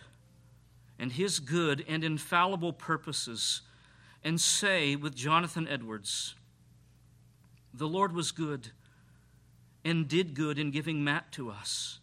and 0.98 1.12
his 1.12 1.40
good 1.40 1.84
and 1.88 2.04
infallible 2.04 2.74
purposes 2.74 3.62
and 4.24 4.40
say 4.40 4.96
with 4.96 5.16
Jonathan 5.16 5.68
Edwards, 5.68 6.36
The 7.74 7.88
Lord 7.88 8.14
was 8.14 8.32
good 8.32 8.72
and 9.84 10.08
did 10.08 10.34
good 10.34 10.58
in 10.58 10.72
giving 10.72 11.04
Matt 11.04 11.32
to 11.34 11.52
us. 11.52 12.00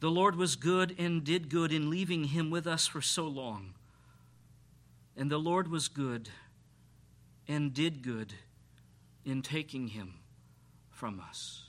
The 0.00 0.10
Lord 0.10 0.36
was 0.36 0.56
good 0.56 0.94
and 0.98 1.24
did 1.24 1.50
good 1.50 1.72
in 1.72 1.90
leaving 1.90 2.24
him 2.24 2.50
with 2.50 2.66
us 2.66 2.86
for 2.86 3.00
so 3.00 3.26
long. 3.26 3.74
And 5.16 5.30
the 5.30 5.38
Lord 5.38 5.68
was 5.70 5.88
good 5.88 6.28
and 7.46 7.72
did 7.72 8.02
good 8.02 8.34
in 9.24 9.42
taking 9.42 9.88
him 9.88 10.14
from 10.90 11.20
us. 11.20 11.64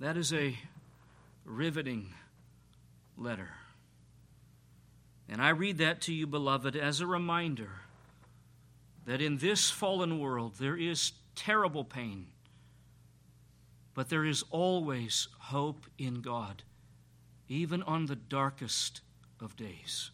That 0.00 0.16
is 0.16 0.32
a 0.32 0.56
riveting 1.44 2.12
letter. 3.16 3.50
And 5.28 5.40
I 5.40 5.50
read 5.50 5.78
that 5.78 6.00
to 6.02 6.12
you, 6.12 6.26
beloved, 6.26 6.76
as 6.76 7.00
a 7.00 7.06
reminder 7.06 7.70
that 9.06 9.20
in 9.20 9.38
this 9.38 9.70
fallen 9.70 10.18
world 10.18 10.56
there 10.58 10.76
is 10.76 11.12
terrible 11.34 11.84
pain, 11.84 12.26
but 13.94 14.08
there 14.08 14.24
is 14.24 14.44
always 14.50 15.28
hope 15.38 15.86
in 15.98 16.20
God, 16.20 16.62
even 17.48 17.82
on 17.82 18.06
the 18.06 18.16
darkest 18.16 19.00
of 19.40 19.56
days. 19.56 20.10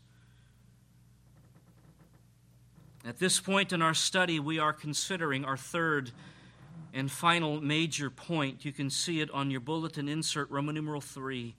At 3.04 3.18
this 3.18 3.40
point 3.40 3.72
in 3.72 3.80
our 3.80 3.94
study, 3.94 4.38
we 4.38 4.58
are 4.58 4.74
considering 4.74 5.44
our 5.44 5.56
third 5.56 6.10
and 6.92 7.10
final 7.10 7.60
major 7.60 8.10
point. 8.10 8.64
You 8.64 8.72
can 8.72 8.90
see 8.90 9.20
it 9.20 9.30
on 9.30 9.50
your 9.50 9.60
bulletin 9.60 10.08
insert, 10.08 10.50
Roman 10.50 10.74
numeral 10.74 11.00
3 11.00 11.54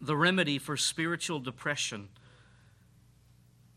the 0.00 0.16
remedy 0.16 0.58
for 0.58 0.76
spiritual 0.76 1.40
depression. 1.40 2.08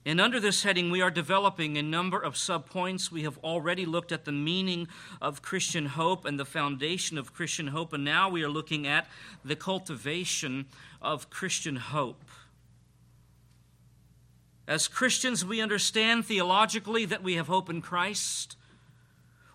And 0.06 0.20
under 0.20 0.40
this 0.40 0.64
heading, 0.64 0.92
we 0.92 1.02
are 1.02 1.12
developing 1.12 1.78
a 1.78 1.84
number 1.84 2.20
of 2.20 2.34
subpoints. 2.34 3.10
We 3.10 3.24
have 3.24 3.38
already 3.38 3.86
looked 3.86 4.12
at 4.12 4.26
the 4.26 4.34
meaning 4.34 4.90
of 5.22 5.42
Christian 5.42 5.86
hope 5.86 6.26
and 6.26 6.38
the 6.38 6.46
foundation 6.46 7.18
of 7.18 7.34
Christian 7.34 7.68
hope, 7.68 7.94
and 7.94 8.04
now 8.04 8.30
we 8.30 8.44
are 8.44 8.50
looking 8.50 8.86
at 8.86 9.08
the 9.46 9.56
cultivation 9.56 10.66
of 11.02 11.30
Christian 11.30 11.78
hope. 11.78 12.24
As 14.68 14.90
Christians, 14.90 15.46
we 15.46 15.62
understand 15.62 16.26
theologically 16.26 17.06
that 17.06 17.24
we 17.24 17.36
have 17.36 17.48
hope 17.48 17.70
in 17.70 17.82
Christ. 17.82 18.58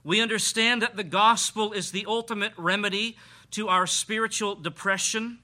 We 0.03 0.21
understand 0.21 0.81
that 0.81 0.97
the 0.97 1.05
gospel 1.05 1.73
is 1.73 1.91
the 1.91 2.07
ultimate 2.07 2.53
remedy 2.57 3.19
to 3.51 3.69
our 3.69 3.87
spiritual 3.87 4.55
depression. 4.55 5.41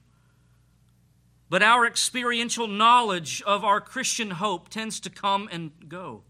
But 1.54 1.62
our 1.62 1.87
experiential 1.87 2.66
knowledge 2.66 3.40
of 3.46 3.64
our 3.64 3.80
Christian 3.80 4.32
hope 4.32 4.70
tends 4.70 4.99
to 4.99 5.08
come 5.08 5.49
and 5.52 5.70
go. 5.87 6.25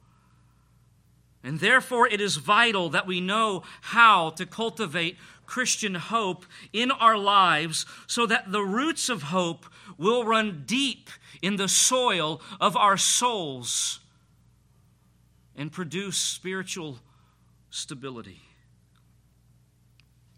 And 1.42 1.60
therefore, 1.60 2.06
it 2.06 2.20
is 2.20 2.36
vital 2.36 2.90
that 2.90 3.06
we 3.06 3.22
know 3.22 3.62
how 3.80 4.28
to 4.32 4.44
cultivate 4.44 5.16
Christian 5.46 5.94
hope 5.94 6.44
in 6.74 6.90
our 6.90 7.16
lives 7.16 7.86
so 8.06 8.26
that 8.26 8.52
the 8.52 8.60
roots 8.60 9.08
of 9.08 9.22
hope 9.22 9.64
will 9.96 10.24
run 10.24 10.64
deep 10.66 11.08
in 11.40 11.56
the 11.56 11.68
soil 11.68 12.42
of 12.60 12.76
our 12.76 12.98
souls 12.98 14.00
and 15.56 15.72
produce 15.72 16.18
spiritual 16.18 16.98
stability. 17.70 18.42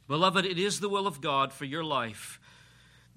Beloved, 0.07 0.47
it 0.47 0.61
is 0.61 0.79
the 0.79 0.89
will 0.89 1.09
of 1.09 1.21
God 1.21 1.53
for 1.53 1.65
your 1.65 1.83
life 1.83 2.39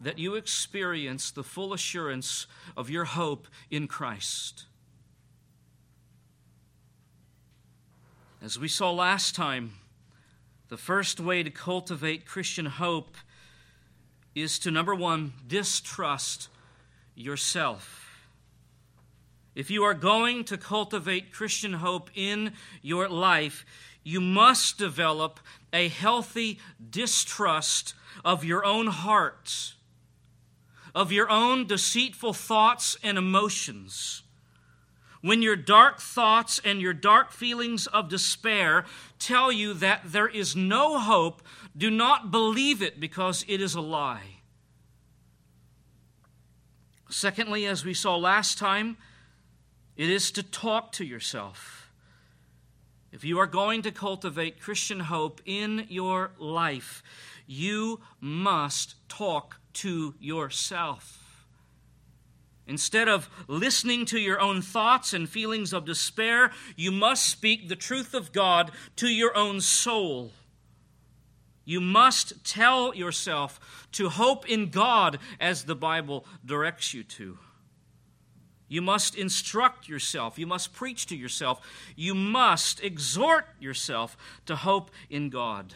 that 0.01 0.17
you 0.17 0.35
experience 0.35 1.31
the 1.31 1.43
full 1.43 1.73
assurance 1.73 2.47
of 2.77 2.89
your 2.89 3.05
hope 3.05 3.47
in 3.69 3.87
Christ. 3.87 4.65
As 8.41 8.57
we 8.57 8.69
saw 8.69 8.91
last 8.91 9.35
time, 9.35 9.73
the 10.69 10.77
first 10.77 11.19
way 11.19 11.43
to 11.43 11.49
cultivate 11.49 12.25
Christian 12.25 12.65
hope 12.65 13.17
is 14.33 14.57
to 14.59 14.71
number 14.71 14.95
one, 14.95 15.33
distrust 15.45 16.47
yourself. 17.15 18.27
If 19.55 19.69
you 19.69 19.83
are 19.83 19.93
going 19.93 20.45
to 20.45 20.57
cultivate 20.57 21.33
Christian 21.33 21.73
hope 21.73 22.09
in 22.15 22.53
your 22.81 23.09
life, 23.09 23.65
you 24.03 24.21
must 24.21 24.77
develop 24.77 25.41
a 25.73 25.89
healthy 25.89 26.59
distrust 26.89 27.93
of 28.23 28.45
your 28.45 28.63
own 28.63 28.87
heart 28.87 29.73
of 30.93 31.11
your 31.11 31.29
own 31.29 31.65
deceitful 31.67 32.33
thoughts 32.33 32.97
and 33.03 33.17
emotions. 33.17 34.23
When 35.21 35.41
your 35.41 35.55
dark 35.55 35.99
thoughts 35.99 36.61
and 36.63 36.81
your 36.81 36.93
dark 36.93 37.31
feelings 37.31 37.87
of 37.87 38.09
despair 38.09 38.85
tell 39.17 39.51
you 39.51 39.73
that 39.75 40.01
there 40.05 40.27
is 40.27 40.55
no 40.55 40.97
hope, 40.97 41.41
do 41.75 41.89
not 41.89 42.31
believe 42.31 42.81
it 42.81 42.99
because 42.99 43.43
it 43.47 43.59
is 43.59 43.75
a 43.75 43.81
lie. 43.81 44.39
Secondly, 47.09 47.65
as 47.65 47.83
we 47.83 47.93
saw 47.93 48.15
last 48.15 48.57
time, 48.57 48.97
it 49.97 50.09
is 50.09 50.31
to 50.31 50.43
talk 50.43 50.91
to 50.93 51.03
yourself. 51.03 51.91
If 53.11 53.23
you 53.23 53.39
are 53.39 53.47
going 53.47 53.81
to 53.81 53.91
cultivate 53.91 54.61
Christian 54.61 55.01
hope 55.01 55.41
in 55.45 55.87
your 55.89 56.31
life, 56.37 57.03
you 57.47 57.99
must 58.21 58.95
talk 59.09 59.57
to 59.79 60.15
yourself. 60.19 61.45
Instead 62.67 63.07
of 63.07 63.29
listening 63.47 64.05
to 64.05 64.19
your 64.19 64.39
own 64.39 64.61
thoughts 64.61 65.13
and 65.13 65.27
feelings 65.27 65.73
of 65.73 65.85
despair, 65.85 66.51
you 66.75 66.91
must 66.91 67.25
speak 67.25 67.67
the 67.67 67.75
truth 67.75 68.13
of 68.13 68.31
God 68.31 68.71
to 68.95 69.07
your 69.07 69.35
own 69.35 69.59
soul. 69.59 70.31
You 71.65 71.81
must 71.81 72.43
tell 72.43 72.93
yourself 72.93 73.87
to 73.93 74.09
hope 74.09 74.47
in 74.47 74.69
God 74.69 75.17
as 75.39 75.63
the 75.63 75.75
Bible 75.75 76.25
directs 76.45 76.93
you 76.93 77.03
to. 77.03 77.37
You 78.67 78.83
must 78.83 79.15
instruct 79.15 79.89
yourself. 79.89 80.37
You 80.37 80.45
must 80.45 80.73
preach 80.73 81.07
to 81.07 81.15
yourself. 81.15 81.59
You 81.95 82.13
must 82.13 82.83
exhort 82.83 83.45
yourself 83.59 84.15
to 84.45 84.55
hope 84.55 84.91
in 85.09 85.29
God. 85.29 85.73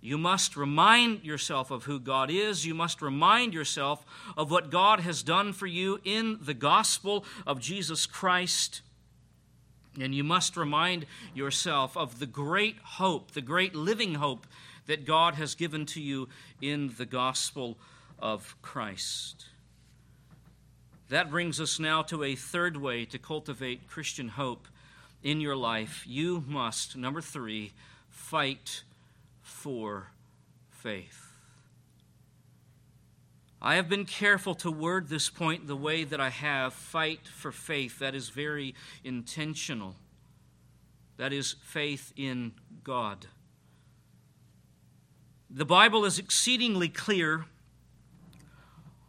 You 0.00 0.16
must 0.16 0.56
remind 0.56 1.24
yourself 1.24 1.70
of 1.70 1.84
who 1.84 2.00
God 2.00 2.30
is. 2.30 2.64
You 2.64 2.74
must 2.74 3.02
remind 3.02 3.52
yourself 3.52 4.04
of 4.36 4.50
what 4.50 4.70
God 4.70 5.00
has 5.00 5.22
done 5.22 5.52
for 5.52 5.66
you 5.66 6.00
in 6.04 6.38
the 6.40 6.54
gospel 6.54 7.24
of 7.46 7.60
Jesus 7.60 8.06
Christ. 8.06 8.80
And 10.00 10.14
you 10.14 10.24
must 10.24 10.56
remind 10.56 11.04
yourself 11.34 11.96
of 11.96 12.18
the 12.18 12.26
great 12.26 12.76
hope, 12.82 13.32
the 13.32 13.42
great 13.42 13.74
living 13.74 14.14
hope 14.14 14.46
that 14.86 15.04
God 15.04 15.34
has 15.34 15.54
given 15.54 15.84
to 15.86 16.00
you 16.00 16.28
in 16.62 16.94
the 16.96 17.06
gospel 17.06 17.76
of 18.18 18.56
Christ. 18.62 19.46
That 21.10 21.30
brings 21.30 21.60
us 21.60 21.78
now 21.78 22.02
to 22.02 22.22
a 22.22 22.36
third 22.36 22.76
way 22.76 23.04
to 23.06 23.18
cultivate 23.18 23.88
Christian 23.88 24.28
hope 24.28 24.68
in 25.22 25.40
your 25.40 25.56
life. 25.56 26.04
You 26.06 26.44
must, 26.46 26.96
number 26.96 27.20
three, 27.20 27.72
fight 28.08 28.84
for 29.60 30.12
faith. 30.70 31.26
I 33.60 33.74
have 33.74 33.90
been 33.90 34.06
careful 34.06 34.54
to 34.54 34.70
word 34.70 35.08
this 35.08 35.28
point 35.28 35.66
the 35.66 35.76
way 35.76 36.02
that 36.04 36.18
I 36.18 36.30
have 36.30 36.72
fight 36.72 37.28
for 37.28 37.52
faith. 37.52 37.98
That 37.98 38.14
is 38.14 38.30
very 38.30 38.74
intentional. 39.04 39.96
That 41.18 41.34
is 41.34 41.56
faith 41.62 42.14
in 42.16 42.52
God. 42.82 43.26
The 45.50 45.66
Bible 45.66 46.06
is 46.06 46.18
exceedingly 46.18 46.88
clear 46.88 47.44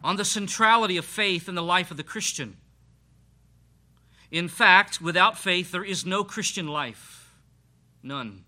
on 0.03 0.17
the 0.17 0.25
centrality 0.25 0.97
of 0.97 1.05
faith 1.05 1.47
in 1.47 1.55
the 1.55 1.63
life 1.63 1.91
of 1.91 1.97
the 1.97 2.03
Christian. 2.03 2.57
In 4.31 4.49
fact, 4.49 4.99
without 4.99 5.37
faith, 5.37 5.71
there 5.71 5.85
is 5.85 6.05
no 6.05 6.25
Christian 6.25 6.67
life. 6.67 7.37
None. 8.03 8.43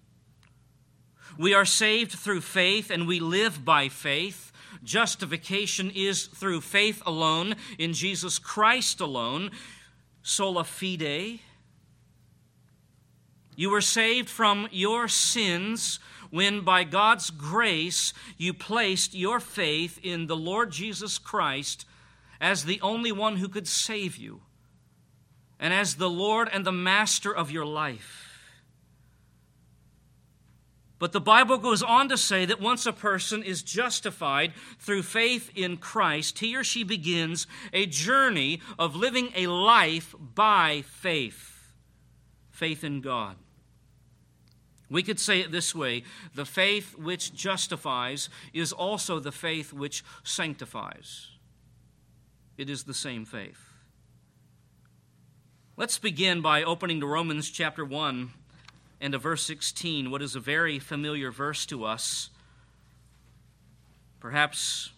We 1.38 1.54
are 1.54 1.66
saved 1.66 2.12
through 2.12 2.42
faith 2.42 2.90
and 2.92 3.08
we 3.08 3.20
live 3.20 3.66
by 3.66 3.90
faith. 3.90 4.52
Justification 4.84 5.92
is 5.94 6.26
through 6.28 6.62
faith 6.62 7.02
alone, 7.06 7.56
in 7.78 7.94
Jesus 7.94 8.38
Christ 8.38 9.00
alone, 9.00 9.52
sola 10.22 10.64
fide. 10.64 11.40
You 13.56 13.70
were 13.70 13.82
saved 13.82 14.30
from 14.30 14.68
your 14.72 15.08
sins 15.08 16.00
when, 16.32 16.62
by 16.62 16.84
God's 16.84 17.30
grace, 17.30 18.14
you 18.38 18.54
placed 18.54 19.14
your 19.14 19.40
faith 19.40 20.00
in 20.02 20.28
the 20.28 20.36
Lord 20.36 20.72
Jesus 20.72 21.18
Christ 21.18 21.86
as 22.42 22.66
the 22.66 22.82
only 22.82 23.12
one 23.12 23.38
who 23.38 23.48
could 23.48 23.68
save 23.68 24.18
you 24.18 24.42
and 25.60 25.74
as 25.74 25.96
the 25.96 26.10
Lord 26.10 26.50
and 26.52 26.66
the 26.66 26.72
Master 26.72 27.34
of 27.34 27.52
your 27.52 27.66
life. 27.66 28.23
But 31.04 31.12
the 31.12 31.20
Bible 31.20 31.58
goes 31.58 31.84
on 31.84 32.08
to 32.08 32.18
say 32.18 32.46
that 32.46 32.62
once 32.62 32.86
a 32.86 32.94
person 32.94 33.44
is 33.44 33.62
justified 33.62 34.54
through 34.80 35.04
faith 35.04 35.52
in 35.54 35.76
Christ, 35.76 36.40
he 36.40 36.56
or 36.56 36.64
she 36.64 36.86
begins 36.86 37.46
a 37.74 37.86
journey 37.86 38.62
of 38.80 38.96
living 38.96 39.34
a 39.36 39.48
life 39.48 40.16
by 40.18 40.82
faith 40.88 41.74
faith 42.52 42.86
in 42.86 43.02
God. 43.02 43.36
We 44.90 45.04
could 45.04 45.20
say 45.20 45.42
it 45.42 45.52
this 45.52 45.76
way 45.76 46.06
the 46.36 46.46
faith 46.46 46.98
which 46.98 47.34
justifies 47.34 48.30
is 48.54 48.72
also 48.72 49.20
the 49.20 49.34
faith 49.34 49.74
which 49.74 50.06
sanctifies. 50.24 51.32
It 52.58 52.70
is 52.70 52.86
the 52.86 52.94
same 52.94 53.26
faith. 53.26 53.60
Let's 55.76 55.98
begin 55.98 56.40
by 56.40 56.64
opening 56.64 57.02
to 57.02 57.08
Romans 57.08 57.50
chapter 57.50 57.84
1 57.84 58.32
and 59.04 59.12
to 59.12 59.18
verse 59.18 59.44
16, 59.44 60.10
what 60.12 60.22
is 60.22 60.34
a 60.34 60.40
very 60.40 60.80
familiar 60.80 61.30
verse 61.30 61.66
to 61.66 61.84
us. 61.84 62.30
Perhaps 64.22 64.92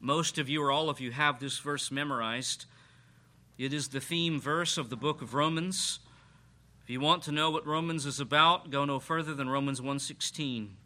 most 0.00 0.38
of 0.38 0.48
you 0.48 0.62
or 0.62 0.70
all 0.70 0.88
of 0.88 0.98
you 0.98 1.10
have 1.10 1.38
this 1.38 1.58
verse 1.58 1.90
memorized. 1.90 2.64
It 3.58 3.74
is 3.74 3.88
the 3.88 4.00
theme 4.00 4.40
verse 4.40 4.78
of 4.78 4.88
the 4.88 4.96
book 4.96 5.20
of 5.20 5.34
Romans. 5.34 5.98
If 6.82 6.88
you 6.88 7.00
want 7.00 7.22
to 7.24 7.32
know 7.32 7.50
what 7.50 7.66
Romans 7.66 8.06
is 8.06 8.18
about, 8.18 8.70
go 8.70 8.86
no 8.86 8.98
further 8.98 9.34
than 9.34 9.50
Romans 9.50 9.82
1:16. 9.82 10.78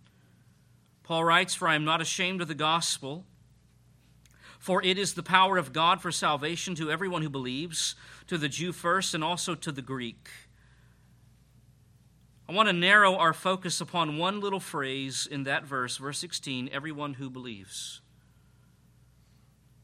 Paul 1.05 1.23
writes, 1.23 1.55
"For 1.55 1.69
I 1.69 1.77
am 1.77 1.85
not 1.85 2.01
ashamed 2.01 2.43
of 2.43 2.49
the 2.49 2.57
gospel, 2.57 3.25
for 4.59 4.83
it 4.83 4.99
is 4.99 5.15
the 5.15 5.23
power 5.23 5.59
of 5.59 5.73
God 5.73 6.03
for 6.03 6.11
salvation 6.11 6.75
to 6.75 6.91
everyone 6.91 7.23
who 7.23 7.31
believes, 7.31 7.95
to 8.27 8.37
the 8.37 8.49
Jew 8.49 8.73
first 8.73 9.15
and 9.15 9.23
also 9.23 9.55
to 9.55 9.71
the 9.71 9.81
Greek." 9.81 10.29
I 12.49 12.53
want 12.53 12.69
to 12.69 12.73
narrow 12.73 13.17
our 13.17 13.33
focus 13.33 13.81
upon 13.81 14.19
one 14.19 14.41
little 14.41 14.61
phrase 14.61 15.29
in 15.31 15.45
that 15.45 15.65
verse, 15.65 15.97
verse 15.97 16.19
16 16.19 16.69
everyone 16.73 17.15
who 17.15 17.31
believes. 17.31 18.01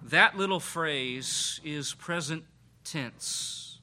that 0.03 0.37
little 0.37 0.61
phrase 0.61 1.61
is 1.65 1.95
present 1.95 2.45
tense. 2.85 3.81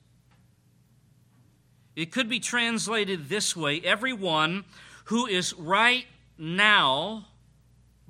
It 1.95 2.11
could 2.11 2.27
be 2.29 2.39
translated 2.39 3.29
this 3.29 3.55
way 3.55 3.79
everyone 3.81 4.65
who 5.05 5.27
is 5.27 5.53
right 5.53 6.05
now 6.37 7.27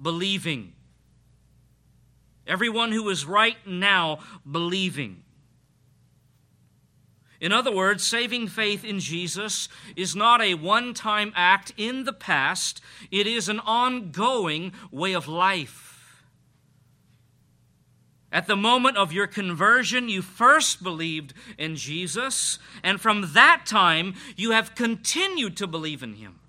believing. 0.02 0.74
Everyone 2.48 2.92
who 2.92 3.10
is 3.10 3.26
right 3.26 3.58
now 3.66 4.20
believing. 4.50 5.25
In 7.46 7.52
other 7.52 7.72
words, 7.72 8.04
saving 8.04 8.48
faith 8.48 8.84
in 8.84 9.00
Jesus 9.00 9.70
is 9.96 10.16
not 10.16 10.42
a 10.42 10.56
one 10.56 10.96
time 10.96 11.32
act 11.36 11.74
in 11.78 12.04
the 12.04 12.12
past, 12.12 12.82
it 13.12 13.28
is 13.28 13.48
an 13.48 13.60
ongoing 13.60 14.74
way 14.90 15.14
of 15.14 15.28
life. 15.28 16.24
At 18.32 18.48
the 18.48 18.56
moment 18.56 18.98
of 18.98 19.14
your 19.14 19.28
conversion, 19.28 20.10
you 20.10 20.24
first 20.24 20.82
believed 20.82 21.36
in 21.60 21.76
Jesus, 21.76 22.58
and 22.84 23.00
from 23.00 23.34
that 23.34 23.68
time, 23.68 24.16
you 24.36 24.50
have 24.50 24.74
continued 24.74 25.56
to 25.58 25.68
believe 25.68 26.02
in 26.02 26.16
him. 26.16 26.40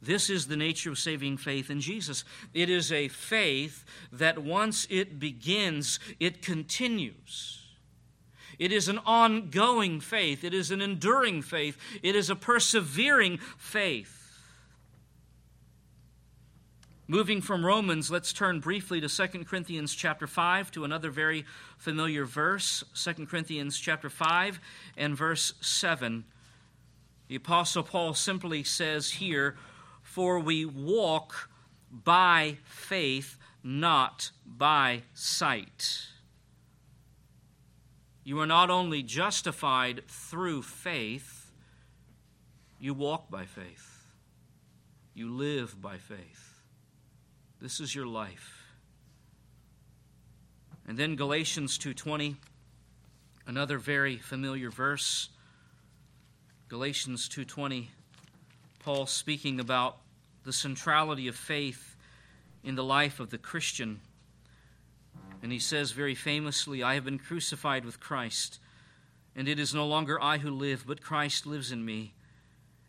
This 0.00 0.30
is 0.30 0.46
the 0.46 0.56
nature 0.56 0.90
of 0.90 0.98
saving 1.00 1.38
faith 1.38 1.70
in 1.70 1.80
Jesus. 1.80 2.22
It 2.54 2.70
is 2.70 2.92
a 2.92 3.08
faith 3.08 3.84
that 4.12 4.38
once 4.38 4.86
it 4.88 5.18
begins, 5.18 5.98
it 6.20 6.40
continues. 6.40 7.65
It 8.58 8.72
is 8.72 8.88
an 8.88 8.98
ongoing 9.06 10.00
faith. 10.00 10.44
It 10.44 10.54
is 10.54 10.70
an 10.70 10.80
enduring 10.80 11.42
faith. 11.42 11.76
It 12.02 12.16
is 12.16 12.30
a 12.30 12.36
persevering 12.36 13.38
faith. 13.58 14.22
Moving 17.08 17.40
from 17.40 17.64
Romans, 17.64 18.10
let's 18.10 18.32
turn 18.32 18.58
briefly 18.58 19.00
to 19.00 19.08
2 19.08 19.44
Corinthians 19.44 19.94
chapter 19.94 20.26
5 20.26 20.72
to 20.72 20.84
another 20.84 21.10
very 21.10 21.44
familiar 21.78 22.24
verse, 22.24 22.82
2 22.94 23.26
Corinthians 23.26 23.78
chapter 23.78 24.10
5 24.10 24.58
and 24.96 25.16
verse 25.16 25.52
7. 25.60 26.24
The 27.28 27.36
apostle 27.36 27.84
Paul 27.84 28.14
simply 28.14 28.64
says 28.64 29.12
here, 29.12 29.56
"For 30.02 30.40
we 30.40 30.64
walk 30.64 31.48
by 31.90 32.58
faith, 32.64 33.38
not 33.62 34.32
by 34.44 35.04
sight." 35.14 36.08
You 38.26 38.40
are 38.40 38.46
not 38.46 38.70
only 38.70 39.04
justified 39.04 40.02
through 40.08 40.62
faith, 40.62 41.52
you 42.80 42.92
walk 42.92 43.30
by 43.30 43.44
faith. 43.44 44.04
You 45.14 45.30
live 45.30 45.80
by 45.80 45.98
faith. 45.98 46.60
This 47.60 47.78
is 47.78 47.94
your 47.94 48.08
life. 48.08 48.64
And 50.88 50.98
then 50.98 51.14
Galatians 51.14 51.78
2:20, 51.78 52.36
another 53.46 53.78
very 53.78 54.18
familiar 54.18 54.72
verse. 54.72 55.28
Galatians 56.66 57.28
2:20, 57.28 57.90
Paul 58.80 59.06
speaking 59.06 59.60
about 59.60 60.00
the 60.42 60.52
centrality 60.52 61.28
of 61.28 61.36
faith 61.36 61.94
in 62.64 62.74
the 62.74 62.82
life 62.82 63.20
of 63.20 63.30
the 63.30 63.38
Christian. 63.38 64.00
And 65.46 65.52
he 65.52 65.60
says 65.60 65.92
very 65.92 66.16
famously, 66.16 66.82
I 66.82 66.94
have 66.94 67.04
been 67.04 67.20
crucified 67.20 67.84
with 67.84 68.00
Christ, 68.00 68.58
and 69.36 69.46
it 69.46 69.60
is 69.60 69.72
no 69.72 69.86
longer 69.86 70.20
I 70.20 70.38
who 70.38 70.50
live, 70.50 70.82
but 70.84 71.00
Christ 71.00 71.46
lives 71.46 71.70
in 71.70 71.84
me. 71.84 72.14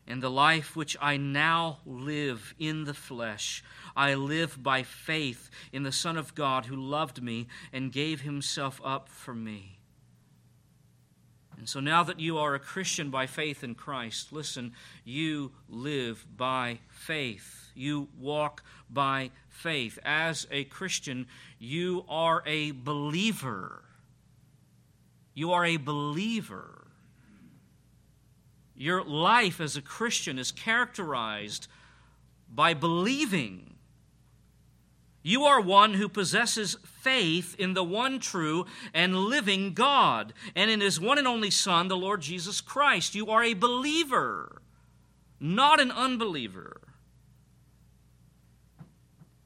And 0.08 0.24
the 0.24 0.32
life 0.32 0.76
which 0.76 0.98
I 1.00 1.17
now 1.17 1.82
live 1.86 2.56
in 2.58 2.86
the 2.86 2.96
flesh, 2.96 3.63
I 3.96 4.15
live 4.15 4.63
by 4.63 4.82
faith 4.82 5.52
in 5.72 5.84
the 5.84 5.91
Son 5.91 6.17
of 6.17 6.34
God 6.34 6.65
who 6.65 6.76
loved 6.76 7.22
me 7.22 7.48
and 7.72 7.91
gave 7.91 8.22
himself 8.22 8.82
up 8.84 9.08
for 9.08 9.36
me. 9.36 9.78
And 11.60 11.70
so 11.70 11.80
now 11.80 12.02
that 12.06 12.20
you 12.20 12.39
are 12.39 12.56
a 12.56 12.60
Christian 12.60 13.12
by 13.12 13.28
faith 13.28 13.63
in 13.63 13.76
Christ, 13.76 14.34
listen, 14.34 14.74
you 15.06 15.52
live 15.70 16.26
by 16.36 16.80
faith. 16.89 17.66
You 17.78 18.10
walk 18.20 18.63
by 18.90 19.32
faith. 19.50 20.00
As 20.04 20.48
a 20.52 20.66
Christian, 20.66 21.28
you 21.60 22.04
are 22.10 22.44
a 22.46 22.72
believer. 22.72 23.84
You 25.34 25.52
are 25.52 25.66
a 25.66 25.78
believer. 25.78 26.88
Your 28.76 29.04
life 29.04 29.60
as 29.60 29.76
a 29.76 29.82
Christian 29.82 30.38
is 30.38 30.52
characterized 30.52 31.68
by 32.54 32.74
believing. 32.74 33.76
You 35.24 35.44
are 35.44 35.60
one 35.60 35.96
who 35.96 36.08
possesses 36.08 36.78
faith 36.84 37.56
in 37.60 37.74
the 37.74 37.84
one 37.84 38.20
true 38.20 38.66
and 38.94 39.16
living 39.16 39.74
God 39.74 40.34
and 40.56 40.72
in 40.72 40.80
his 40.80 41.02
one 41.02 41.18
and 41.18 41.28
only 41.28 41.52
Son, 41.52 41.88
the 41.88 41.98
Lord 41.98 42.22
Jesus 42.22 42.62
Christ. 42.62 43.13
You 43.13 43.28
are 43.28 43.44
a 43.44 43.54
believer, 43.54 44.62
not 45.40 45.82
an 45.82 45.92
unbeliever. 45.92 46.80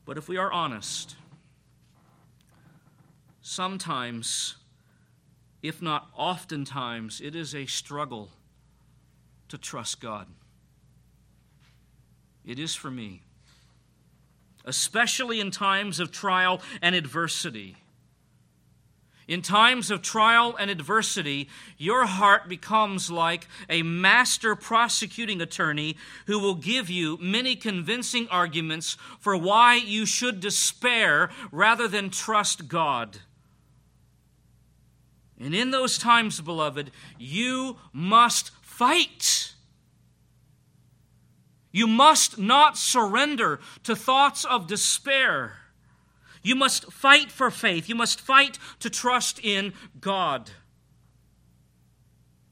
But 0.06 0.18
if 0.18 0.28
we 0.28 0.38
are 0.38 0.52
honest, 0.52 1.16
sometimes, 3.42 4.56
if 5.62 5.82
not 5.82 6.10
oftentimes, 6.16 7.22
it 7.22 7.36
is 7.36 7.54
a 7.54 7.66
struggle 7.66 8.30
to 9.48 9.58
trust 9.58 10.00
God. 10.00 10.28
It 12.46 12.58
is 12.58 12.74
for 12.74 12.90
me, 12.90 13.22
especially 14.66 15.40
in 15.40 15.52
times 15.52 16.00
of 16.00 16.12
trial 16.12 16.62
and 16.82 16.96
adversity. 16.96 17.78
In 19.28 19.42
times 19.42 19.92
of 19.92 20.02
trial 20.02 20.56
and 20.60 20.70
adversity, 20.70 21.48
your 21.78 22.06
heart 22.06 22.50
becomes 22.50 23.12
like 23.12 23.48
a 23.70 23.84
master 23.84 24.56
prosecuting 24.56 25.42
attorney 25.42 25.96
who 26.26 26.40
will 26.40 26.56
give 26.56 26.90
you 26.90 27.18
many 27.22 27.56
convincing 27.56 28.28
arguments 28.30 28.98
for 29.20 29.38
why 29.38 29.76
you 29.76 30.06
should 30.06 30.40
despair 30.40 31.30
rather 31.52 31.88
than 31.88 32.10
trust 32.10 32.68
God. 32.68 33.20
And 35.40 35.56
in 35.56 35.72
those 35.72 35.98
times, 35.98 36.40
beloved, 36.42 36.92
you 37.18 37.78
must 37.94 38.52
fight. 38.62 39.54
You 41.72 41.88
must 41.88 42.38
not 42.38 42.78
surrender 42.78 43.60
to 43.84 43.96
thoughts 43.96 44.46
of 44.46 44.68
despair. 44.68 45.61
You 46.42 46.56
must 46.56 46.92
fight 46.92 47.32
for 47.32 47.52
faith. 47.52 47.88
You 47.88 47.96
must 47.96 48.20
fight 48.20 48.58
to 48.80 48.90
trust 48.90 49.40
in 49.44 49.74
God. 50.00 50.52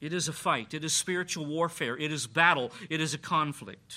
It 0.02 0.14
is 0.14 0.28
a 0.28 0.34
fight, 0.34 0.74
it 0.74 0.84
is 0.86 0.94
spiritual 0.94 1.46
warfare, 1.46 1.98
it 1.98 2.12
is 2.12 2.26
battle, 2.26 2.72
it 2.90 3.02
is 3.02 3.14
a 3.14 3.18
conflict. 3.18 3.96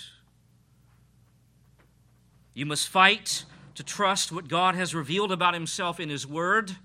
You 2.54 2.66
must 2.66 2.88
fight 2.88 3.44
to 3.76 3.84
trust 3.84 4.32
what 4.32 4.48
God 4.48 4.74
has 4.74 4.94
revealed 4.94 5.30
about 5.30 5.54
Himself 5.54 6.00
in 6.00 6.08
His 6.08 6.26
Word. 6.26 6.76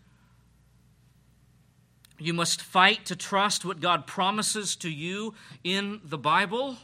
You 2.20 2.34
must 2.34 2.62
fight 2.62 3.06
to 3.06 3.16
trust 3.16 3.66
what 3.66 3.80
God 3.80 4.08
promises 4.08 4.76
to 4.78 4.90
you 4.90 5.34
in 5.64 6.00
the 6.04 6.18
Bible. 6.18 6.78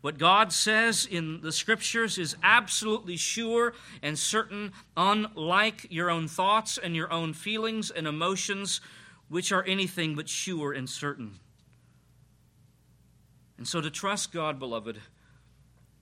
What 0.00 0.16
God 0.16 0.52
says 0.52 1.06
in 1.10 1.40
the 1.40 1.50
scriptures 1.50 2.18
is 2.18 2.36
absolutely 2.42 3.16
sure 3.16 3.74
and 4.00 4.16
certain, 4.18 4.72
unlike 4.96 5.86
your 5.90 6.08
own 6.08 6.28
thoughts 6.28 6.78
and 6.78 6.94
your 6.94 7.12
own 7.12 7.32
feelings 7.32 7.90
and 7.90 8.06
emotions, 8.06 8.80
which 9.28 9.50
are 9.50 9.64
anything 9.64 10.14
but 10.14 10.28
sure 10.28 10.72
and 10.72 10.88
certain. 10.88 11.40
And 13.56 13.66
so 13.66 13.80
to 13.80 13.90
trust 13.90 14.32
God, 14.32 14.60
beloved, 14.60 15.00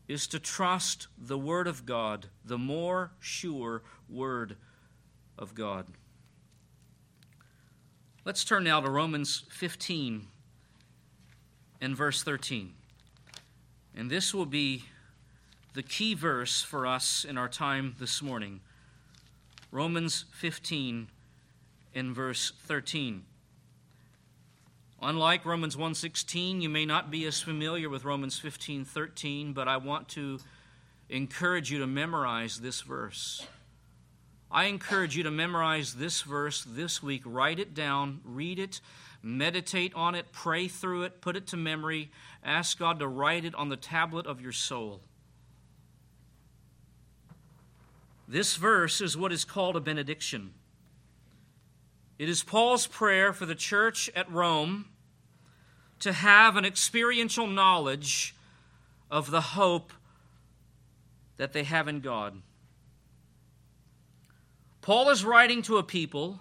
is 0.08 0.26
to 0.28 0.38
trust 0.38 1.08
the 1.18 1.38
Word 1.38 1.66
of 1.66 1.86
God, 1.86 2.26
the 2.44 2.58
more 2.58 3.12
sure 3.18 3.82
Word 4.10 4.56
of 5.38 5.54
God. 5.54 5.86
Let's 8.26 8.44
turn 8.44 8.64
now 8.64 8.80
to 8.80 8.90
Romans 8.90 9.44
15 9.50 10.26
and 11.80 11.96
verse 11.96 12.22
13. 12.22 12.74
And 13.96 14.10
this 14.10 14.34
will 14.34 14.46
be 14.46 14.84
the 15.72 15.82
key 15.82 16.12
verse 16.12 16.62
for 16.62 16.86
us 16.86 17.24
in 17.24 17.38
our 17.38 17.48
time 17.48 17.94
this 17.98 18.20
morning. 18.20 18.60
Romans 19.70 20.26
15 20.32 21.08
in 21.94 22.14
verse 22.14 22.52
13. 22.66 23.24
Unlike 25.00 25.44
Romans 25.46 25.76
1:16, 25.76 26.60
you 26.60 26.68
may 26.68 26.84
not 26.84 27.10
be 27.10 27.24
as 27.24 27.40
familiar 27.40 27.88
with 27.88 28.04
Romans 28.04 28.38
15:13, 28.38 29.54
but 29.54 29.66
I 29.66 29.78
want 29.78 30.08
to 30.10 30.40
encourage 31.08 31.70
you 31.70 31.78
to 31.78 31.86
memorize 31.86 32.60
this 32.60 32.82
verse. 32.82 33.46
I 34.50 34.64
encourage 34.64 35.16
you 35.16 35.22
to 35.22 35.30
memorize 35.30 35.94
this 35.94 36.22
verse 36.22 36.64
this 36.64 37.02
week. 37.02 37.22
Write 37.24 37.58
it 37.58 37.74
down, 37.74 38.20
read 38.24 38.58
it, 38.58 38.80
meditate 39.26 39.92
on 39.94 40.14
it, 40.14 40.30
pray 40.30 40.68
through 40.68 41.02
it, 41.02 41.20
put 41.20 41.36
it 41.36 41.48
to 41.48 41.56
memory, 41.56 42.10
ask 42.44 42.78
God 42.78 43.00
to 43.00 43.08
write 43.08 43.44
it 43.44 43.54
on 43.56 43.68
the 43.68 43.76
tablet 43.76 44.24
of 44.24 44.40
your 44.40 44.52
soul. 44.52 45.00
This 48.28 48.54
verse 48.54 49.00
is 49.00 49.16
what 49.16 49.32
is 49.32 49.44
called 49.44 49.76
a 49.76 49.80
benediction. 49.80 50.52
It 52.18 52.28
is 52.28 52.44
Paul's 52.44 52.86
prayer 52.86 53.32
for 53.32 53.46
the 53.46 53.54
church 53.56 54.08
at 54.14 54.30
Rome 54.30 54.86
to 55.98 56.12
have 56.12 56.56
an 56.56 56.64
experiential 56.64 57.48
knowledge 57.48 58.34
of 59.10 59.30
the 59.30 59.40
hope 59.40 59.92
that 61.36 61.52
they 61.52 61.64
have 61.64 61.88
in 61.88 62.00
God. 62.00 62.42
Paul 64.82 65.10
is 65.10 65.24
writing 65.24 65.62
to 65.62 65.78
a 65.78 65.82
people 65.82 66.38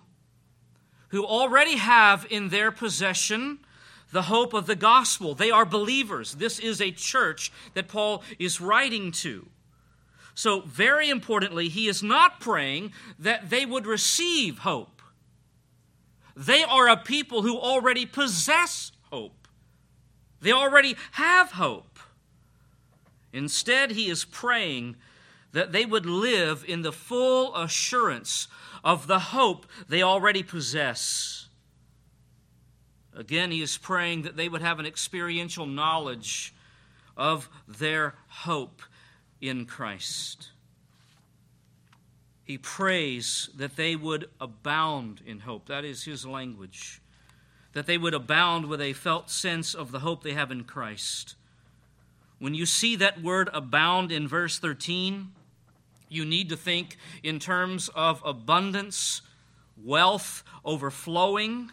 who 1.15 1.25
already 1.25 1.77
have 1.77 2.27
in 2.29 2.49
their 2.49 2.71
possession 2.71 3.57
the 4.11 4.23
hope 4.23 4.53
of 4.53 4.65
the 4.65 4.75
gospel. 4.75 5.33
They 5.33 5.49
are 5.49 5.63
believers. 5.63 6.33
This 6.33 6.59
is 6.59 6.81
a 6.81 6.91
church 6.91 7.53
that 7.73 7.87
Paul 7.87 8.21
is 8.37 8.59
writing 8.59 9.13
to. 9.23 9.47
So, 10.33 10.59
very 10.59 11.09
importantly, 11.09 11.69
he 11.69 11.87
is 11.87 12.03
not 12.03 12.41
praying 12.41 12.91
that 13.17 13.49
they 13.49 13.65
would 13.65 13.87
receive 13.87 14.59
hope. 14.59 15.01
They 16.35 16.65
are 16.65 16.89
a 16.89 16.97
people 16.97 17.43
who 17.43 17.57
already 17.57 18.05
possess 18.05 18.91
hope, 19.09 19.47
they 20.41 20.51
already 20.51 20.97
have 21.13 21.53
hope. 21.53 21.97
Instead, 23.31 23.91
he 23.91 24.09
is 24.09 24.25
praying 24.25 24.97
that 25.53 25.71
they 25.71 25.85
would 25.85 26.05
live 26.05 26.65
in 26.67 26.81
the 26.81 26.91
full 26.91 27.55
assurance 27.55 28.49
of 28.85 29.07
the 29.07 29.19
hope 29.19 29.65
they 29.89 30.03
already 30.03 30.43
possess. 30.43 31.47
Again, 33.15 33.49
he 33.49 33.61
is 33.61 33.77
praying 33.77 34.21
that 34.21 34.37
they 34.37 34.47
would 34.47 34.61
have 34.61 34.79
an 34.79 34.85
experiential 34.85 35.65
knowledge 35.65 36.53
of 37.17 37.49
their 37.67 38.13
hope 38.27 38.83
in 39.41 39.65
Christ. 39.65 40.51
He 42.43 42.59
prays 42.59 43.49
that 43.55 43.75
they 43.75 43.95
would 43.95 44.29
abound 44.39 45.21
in 45.25 45.39
hope. 45.39 45.67
That 45.67 45.83
is 45.83 46.03
his 46.03 46.25
language. 46.25 47.01
That 47.73 47.87
they 47.87 47.97
would 47.97 48.13
abound 48.13 48.67
with 48.67 48.79
a 48.79 48.93
felt 48.93 49.31
sense 49.31 49.73
of 49.73 49.91
the 49.91 50.01
hope 50.01 50.21
they 50.21 50.33
have 50.33 50.51
in 50.51 50.63
Christ. 50.63 51.35
When 52.37 52.53
you 52.53 52.67
see 52.67 52.95
that 52.97 53.23
word 53.23 53.49
abound 53.51 54.11
in 54.11 54.27
verse 54.27 54.59
13, 54.59 55.31
you 56.09 56.25
need 56.25 56.49
to 56.49 56.57
think 56.57 56.97
in 57.23 57.39
terms 57.39 57.89
of 57.89 58.21
abundance, 58.25 59.21
wealth, 59.83 60.43
overflowing. 60.63 61.71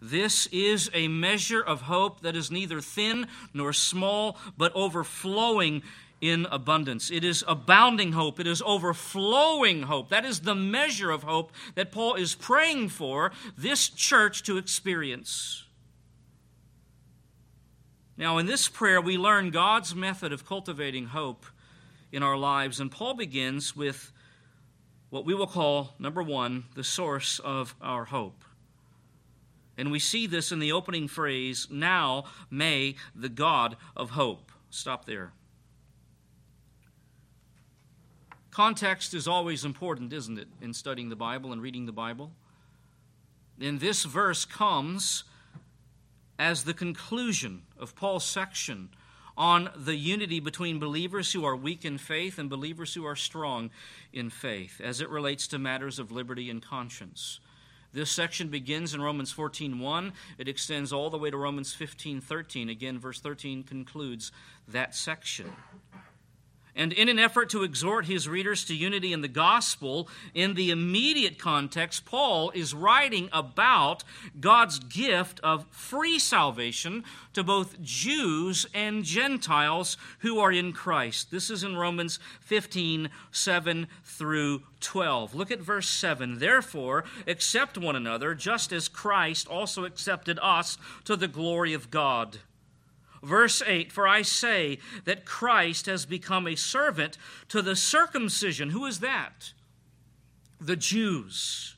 This 0.00 0.46
is 0.46 0.90
a 0.94 1.08
measure 1.08 1.60
of 1.60 1.82
hope 1.82 2.20
that 2.20 2.36
is 2.36 2.50
neither 2.50 2.80
thin 2.80 3.26
nor 3.52 3.72
small, 3.72 4.38
but 4.56 4.74
overflowing 4.74 5.82
in 6.20 6.46
abundance. 6.50 7.10
It 7.10 7.24
is 7.24 7.44
abounding 7.46 8.12
hope. 8.12 8.40
It 8.40 8.46
is 8.46 8.62
overflowing 8.62 9.82
hope. 9.82 10.10
That 10.10 10.24
is 10.24 10.40
the 10.40 10.54
measure 10.54 11.10
of 11.10 11.22
hope 11.22 11.52
that 11.74 11.92
Paul 11.92 12.14
is 12.14 12.34
praying 12.34 12.90
for 12.90 13.32
this 13.56 13.88
church 13.88 14.42
to 14.44 14.58
experience. 14.58 15.64
Now, 18.16 18.36
in 18.36 18.44
this 18.44 18.68
prayer, 18.68 19.00
we 19.00 19.16
learn 19.16 19.50
God's 19.50 19.94
method 19.94 20.30
of 20.30 20.46
cultivating 20.46 21.06
hope 21.06 21.46
in 22.12 22.22
our 22.22 22.36
lives, 22.36 22.80
and 22.80 22.90
Paul 22.90 23.14
begins 23.14 23.76
with 23.76 24.12
what 25.10 25.24
we 25.24 25.34
will 25.34 25.46
call, 25.46 25.94
number 25.98 26.22
one, 26.22 26.64
the 26.74 26.84
source 26.84 27.38
of 27.40 27.74
our 27.80 28.04
hope. 28.04 28.44
And 29.76 29.90
we 29.90 29.98
see 29.98 30.26
this 30.26 30.52
in 30.52 30.58
the 30.58 30.72
opening 30.72 31.08
phrase, 31.08 31.66
Now 31.70 32.24
may 32.50 32.96
the 33.14 33.28
God 33.28 33.76
of 33.96 34.10
hope. 34.10 34.52
Stop 34.70 35.04
there. 35.04 35.32
Context 38.50 39.14
is 39.14 39.26
always 39.26 39.64
important, 39.64 40.12
isn't 40.12 40.38
it, 40.38 40.48
in 40.60 40.74
studying 40.74 41.08
the 41.08 41.16
Bible 41.16 41.52
and 41.52 41.62
reading 41.62 41.86
the 41.86 41.92
Bible? 41.92 42.32
And 43.60 43.80
this 43.80 44.04
verse 44.04 44.44
comes 44.44 45.24
as 46.38 46.64
the 46.64 46.74
conclusion 46.74 47.62
of 47.78 47.94
Paul's 47.94 48.24
section 48.24 48.90
on 49.40 49.70
the 49.74 49.96
unity 49.96 50.38
between 50.38 50.78
believers 50.78 51.32
who 51.32 51.46
are 51.46 51.56
weak 51.56 51.82
in 51.82 51.96
faith 51.96 52.38
and 52.38 52.50
believers 52.50 52.92
who 52.92 53.06
are 53.06 53.16
strong 53.16 53.70
in 54.12 54.28
faith 54.28 54.82
as 54.84 55.00
it 55.00 55.08
relates 55.08 55.46
to 55.46 55.58
matters 55.58 55.98
of 55.98 56.12
liberty 56.12 56.50
and 56.50 56.60
conscience. 56.60 57.40
This 57.90 58.10
section 58.10 58.48
begins 58.48 58.92
in 58.92 59.00
Romans 59.00 59.32
14:1. 59.32 60.12
It 60.36 60.46
extends 60.46 60.92
all 60.92 61.08
the 61.08 61.16
way 61.16 61.30
to 61.30 61.38
Romans 61.38 61.72
15:13. 61.72 62.68
Again, 62.68 62.98
verse 62.98 63.18
13 63.18 63.62
concludes 63.62 64.30
that 64.68 64.94
section. 64.94 65.50
And 66.76 66.92
in 66.92 67.08
an 67.08 67.18
effort 67.18 67.50
to 67.50 67.62
exhort 67.62 68.06
his 68.06 68.28
readers 68.28 68.64
to 68.66 68.74
unity 68.74 69.12
in 69.12 69.20
the 69.20 69.28
gospel, 69.28 70.08
in 70.34 70.54
the 70.54 70.70
immediate 70.70 71.38
context, 71.38 72.04
Paul 72.04 72.50
is 72.50 72.74
writing 72.74 73.28
about 73.32 74.04
God's 74.38 74.78
gift 74.78 75.40
of 75.40 75.66
free 75.70 76.18
salvation 76.18 77.04
to 77.32 77.44
both 77.44 77.80
Jews 77.82 78.66
and 78.74 79.04
Gentiles 79.04 79.96
who 80.20 80.38
are 80.38 80.52
in 80.52 80.72
Christ. 80.72 81.30
This 81.30 81.50
is 81.50 81.64
in 81.64 81.76
Romans 81.76 82.18
15 82.40 83.10
7 83.32 83.86
through 84.04 84.62
12. 84.80 85.34
Look 85.34 85.50
at 85.50 85.60
verse 85.60 85.88
7. 85.88 86.38
Therefore, 86.38 87.04
accept 87.26 87.78
one 87.78 87.96
another, 87.96 88.34
just 88.34 88.72
as 88.72 88.88
Christ 88.88 89.46
also 89.48 89.84
accepted 89.84 90.38
us 90.42 90.78
to 91.04 91.16
the 91.16 91.28
glory 91.28 91.72
of 91.72 91.90
God. 91.90 92.38
Verse 93.22 93.62
8 93.64 93.92
For 93.92 94.08
I 94.08 94.22
say 94.22 94.78
that 95.04 95.24
Christ 95.24 95.86
has 95.86 96.06
become 96.06 96.46
a 96.46 96.56
servant 96.56 97.18
to 97.48 97.62
the 97.62 97.76
circumcision. 97.76 98.70
Who 98.70 98.86
is 98.86 99.00
that? 99.00 99.52
The 100.60 100.76
Jews. 100.76 101.76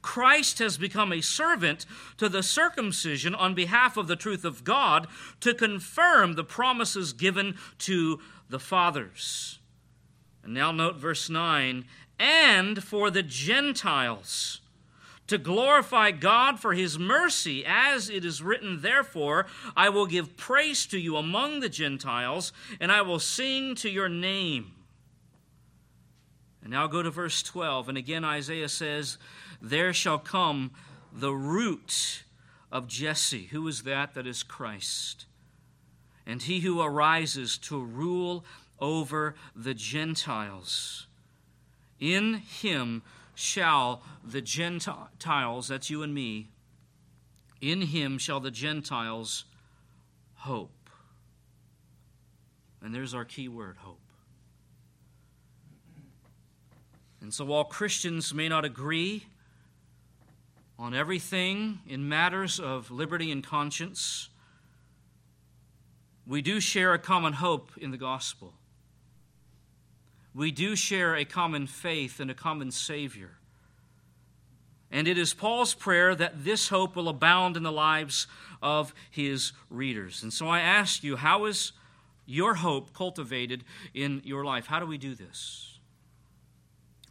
Christ 0.00 0.58
has 0.60 0.78
become 0.78 1.12
a 1.12 1.20
servant 1.20 1.84
to 2.18 2.28
the 2.28 2.42
circumcision 2.42 3.34
on 3.34 3.54
behalf 3.54 3.96
of 3.96 4.06
the 4.06 4.16
truth 4.16 4.44
of 4.44 4.64
God 4.64 5.08
to 5.40 5.52
confirm 5.52 6.34
the 6.34 6.44
promises 6.44 7.12
given 7.12 7.56
to 7.80 8.20
the 8.48 8.60
fathers. 8.60 9.58
And 10.42 10.54
now 10.54 10.70
note 10.72 10.96
verse 10.96 11.28
9 11.28 11.84
and 12.18 12.82
for 12.82 13.10
the 13.10 13.22
Gentiles 13.22 14.60
to 15.28 15.38
glorify 15.38 16.10
God 16.10 16.58
for 16.58 16.74
his 16.74 16.98
mercy, 16.98 17.64
as 17.66 18.10
it 18.10 18.24
is 18.24 18.42
written, 18.42 18.80
Therefore, 18.80 19.46
I 19.76 19.90
will 19.90 20.06
give 20.06 20.36
praise 20.36 20.86
to 20.86 20.98
you 20.98 21.16
among 21.16 21.60
the 21.60 21.68
Gentiles, 21.68 22.52
and 22.80 22.90
I 22.90 23.02
will 23.02 23.18
sing 23.18 23.74
to 23.76 23.88
your 23.88 24.08
name. 24.08 24.72
And 26.62 26.72
now 26.72 26.86
go 26.86 27.02
to 27.02 27.10
verse 27.10 27.42
12. 27.42 27.88
And 27.88 27.98
again, 27.98 28.24
Isaiah 28.24 28.68
says, 28.68 29.18
There 29.62 29.92
shall 29.92 30.18
come 30.18 30.72
the 31.12 31.32
root 31.32 32.24
of 32.72 32.88
Jesse. 32.88 33.46
Who 33.46 33.68
is 33.68 33.82
that? 33.82 34.14
That 34.14 34.26
is 34.26 34.42
Christ. 34.42 35.26
And 36.26 36.42
he 36.42 36.60
who 36.60 36.80
arises 36.80 37.56
to 37.58 37.82
rule 37.82 38.44
over 38.80 39.34
the 39.54 39.74
Gentiles. 39.74 41.06
In 41.98 42.34
him 42.34 43.02
shall 43.38 44.02
the 44.24 44.40
Gentiles, 44.40 45.68
that's 45.68 45.88
you 45.88 46.02
and 46.02 46.12
me, 46.12 46.48
in 47.60 47.82
him 47.82 48.18
shall 48.18 48.40
the 48.40 48.50
Gentiles 48.50 49.44
hope. 50.34 50.90
And 52.82 52.92
there's 52.92 53.14
our 53.14 53.24
key 53.24 53.48
word 53.48 53.76
hope. 53.78 54.00
And 57.20 57.32
so, 57.32 57.44
while 57.44 57.64
Christians 57.64 58.34
may 58.34 58.48
not 58.48 58.64
agree 58.64 59.26
on 60.76 60.92
everything 60.92 61.78
in 61.86 62.08
matters 62.08 62.58
of 62.58 62.90
liberty 62.90 63.30
and 63.30 63.44
conscience, 63.44 64.30
we 66.26 66.42
do 66.42 66.58
share 66.58 66.92
a 66.92 66.98
common 66.98 67.34
hope 67.34 67.70
in 67.76 67.92
the 67.92 67.98
gospel 67.98 68.54
we 70.38 70.52
do 70.52 70.76
share 70.76 71.16
a 71.16 71.24
common 71.24 71.66
faith 71.66 72.20
and 72.20 72.30
a 72.30 72.34
common 72.34 72.70
Savior. 72.70 73.30
And 74.90 75.08
it 75.08 75.18
is 75.18 75.34
Paul's 75.34 75.74
prayer 75.74 76.14
that 76.14 76.44
this 76.44 76.68
hope 76.68 76.94
will 76.94 77.08
abound 77.08 77.56
in 77.56 77.64
the 77.64 77.72
lives 77.72 78.28
of 78.62 78.94
his 79.10 79.52
readers. 79.68 80.22
And 80.22 80.32
so 80.32 80.46
I 80.46 80.60
ask 80.60 81.02
you, 81.02 81.16
how 81.16 81.46
is 81.46 81.72
your 82.24 82.54
hope 82.54 82.94
cultivated 82.94 83.64
in 83.92 84.22
your 84.24 84.44
life? 84.44 84.66
How 84.66 84.78
do 84.78 84.86
we 84.86 84.96
do 84.96 85.14
this? 85.14 85.78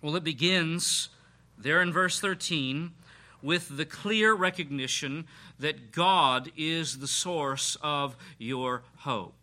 Well, 0.02 0.16
it 0.16 0.24
begins 0.24 1.10
there 1.58 1.82
in 1.82 1.92
verse 1.92 2.22
13 2.22 2.94
with 3.42 3.76
the 3.76 3.86
clear 3.86 4.34
recognition 4.34 5.28
that 5.60 5.92
God 5.92 6.50
is 6.56 7.00
the 7.00 7.08
source 7.08 7.76
of 7.82 8.16
your 8.38 8.84
hope. 9.00 9.37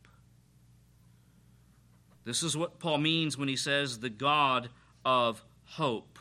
This 2.25 2.43
is 2.43 2.57
what 2.57 2.79
Paul 2.79 2.99
means 2.99 3.37
when 3.37 3.49
he 3.49 3.57
says 3.57 3.99
the 3.99 4.11
God 4.11 4.71
of 5.05 5.45
hope. 5.65 6.19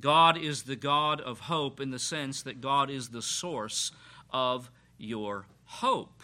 God 0.00 0.36
is 0.36 0.64
the 0.64 0.76
God 0.76 1.20
of 1.20 1.40
hope 1.40 1.80
in 1.80 1.90
the 1.90 1.98
sense 1.98 2.42
that 2.42 2.60
God 2.60 2.90
is 2.90 3.08
the 3.08 3.22
source 3.22 3.90
of 4.30 4.70
your 4.98 5.46
hope. 5.64 6.22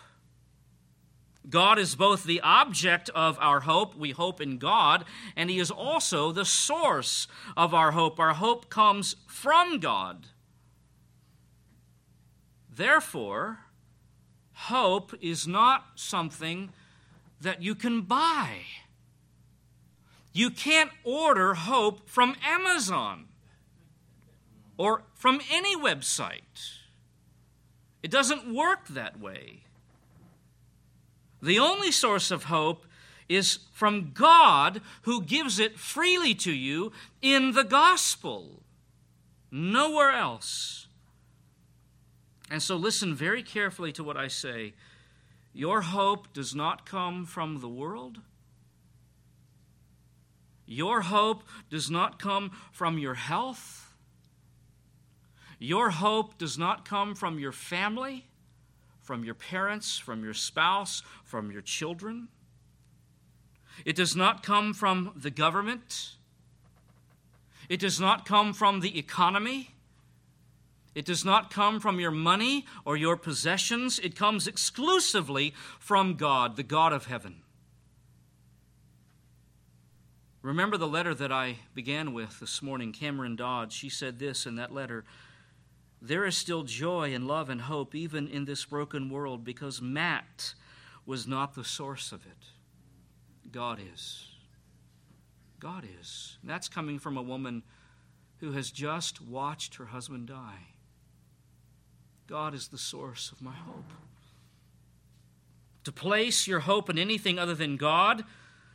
God 1.48 1.78
is 1.78 1.94
both 1.94 2.24
the 2.24 2.40
object 2.40 3.11
of 3.14 3.38
our 3.38 3.61
hope, 3.61 3.96
we 3.96 4.12
hope 4.12 4.40
in 4.40 4.57
God, 4.57 5.04
and 5.37 5.50
He 5.50 5.59
is 5.59 5.70
also 5.70 6.33
the 6.33 6.44
source 6.44 7.26
of 7.57 7.74
our 7.74 7.92
hope. 7.92 8.18
Our 8.18 8.35
hope 8.35 8.70
comes 8.70 9.16
from 9.26 9.78
God. 9.78 10.26
Therefore, 12.74 13.59
hope 14.52 15.12
is 15.20 15.46
not 15.46 15.85
something 15.96 16.70
that 17.40 17.62
you 17.62 17.74
can 17.74 18.02
buy. 18.02 18.60
You 20.32 20.50
can't 20.50 20.90
order 21.04 21.54
hope 21.54 22.08
from 22.08 22.36
Amazon 22.44 23.26
or 24.76 25.02
from 25.14 25.40
any 25.50 25.76
website. 25.76 26.80
It 28.02 28.10
doesn't 28.10 28.52
work 28.52 28.88
that 28.88 29.20
way. 29.20 29.60
The 31.40 31.58
only 31.58 31.92
source 31.92 32.30
of 32.30 32.44
hope 32.44 32.84
is 33.28 33.60
from 33.72 34.12
God 34.12 34.80
who 35.02 35.22
gives 35.22 35.58
it 35.58 35.78
freely 35.78 36.34
to 36.36 36.52
you 36.52 36.92
in 37.22 37.52
the 37.52 37.64
gospel. 37.64 38.62
Nowhere 39.50 40.10
else. 40.10 40.86
And 42.50 42.62
so 42.62 42.76
listen 42.76 43.14
very 43.14 43.42
carefully 43.42 43.92
to 43.92 44.04
what 44.04 44.16
I 44.16 44.28
say. 44.28 44.74
Your 45.54 45.80
hope 45.80 46.34
does 46.34 46.54
not 46.54 46.84
come 46.84 47.24
from 47.24 47.60
the 47.60 47.68
world. 47.68 48.18
Your 50.66 51.00
hope 51.00 51.44
does 51.70 51.90
not 51.90 52.18
come 52.18 52.50
from 52.72 52.98
your 52.98 53.14
health. 53.14 53.94
Your 55.58 55.90
hope 55.90 56.36
does 56.36 56.58
not 56.58 56.84
come 56.84 57.14
from 57.14 57.38
your 57.38 57.52
family 57.52 58.26
from 59.04 59.22
your 59.22 59.34
parents, 59.34 59.98
from 59.98 60.24
your 60.24 60.32
spouse, 60.32 61.02
from 61.24 61.52
your 61.52 61.60
children. 61.60 62.28
It 63.84 63.96
does 63.96 64.16
not 64.16 64.42
come 64.42 64.72
from 64.72 65.12
the 65.14 65.30
government. 65.30 66.12
It 67.68 67.80
does 67.80 68.00
not 68.00 68.24
come 68.24 68.54
from 68.54 68.80
the 68.80 68.98
economy. 68.98 69.73
It 70.94 71.04
does 71.04 71.24
not 71.24 71.50
come 71.50 71.80
from 71.80 71.98
your 71.98 72.11
money 72.11 72.66
or 72.85 72.96
your 72.96 73.16
possessions. 73.16 73.98
It 73.98 74.14
comes 74.14 74.46
exclusively 74.46 75.54
from 75.78 76.14
God, 76.14 76.57
the 76.57 76.62
God 76.62 76.92
of 76.92 77.07
heaven. 77.07 77.42
Remember 80.42 80.76
the 80.76 80.87
letter 80.87 81.14
that 81.14 81.33
I 81.33 81.57
began 81.74 82.12
with 82.12 82.38
this 82.38 82.62
morning, 82.62 82.92
Cameron 82.92 83.35
Dodd. 83.35 83.72
She 83.72 83.88
said 83.88 84.18
this 84.18 84.46
in 84.46 84.57
that 84.57 84.72
letter 84.72 85.04
there 86.04 86.26
is 86.26 86.37
still 86.37 86.64
joy 86.64 87.14
and 87.14 87.26
love 87.26 87.48
and 87.48 87.62
hope 87.62 87.94
even 87.94 88.28
in 88.28 88.44
this 88.44 88.66
broken 88.66 89.09
world 89.09 89.42
because 89.42 89.80
Matt 89.80 90.52
was 91.07 91.26
not 91.26 91.54
the 91.54 91.64
source 91.64 92.12
of 92.12 92.26
it. 92.26 93.50
God 93.50 93.80
is. 93.94 94.28
God 95.59 95.87
is. 95.98 96.37
And 96.42 96.50
that's 96.50 96.68
coming 96.68 96.98
from 96.98 97.16
a 97.16 97.22
woman 97.22 97.62
who 98.40 98.52
has 98.52 98.70
just 98.70 99.22
watched 99.22 99.76
her 99.76 99.87
husband 99.87 100.28
die. 100.28 100.73
God 102.26 102.54
is 102.54 102.68
the 102.68 102.78
source 102.78 103.30
of 103.32 103.42
my 103.42 103.52
hope. 103.52 103.92
To 105.84 105.92
place 105.92 106.46
your 106.46 106.60
hope 106.60 106.88
in 106.88 106.98
anything 106.98 107.38
other 107.38 107.54
than 107.54 107.76
God 107.76 108.24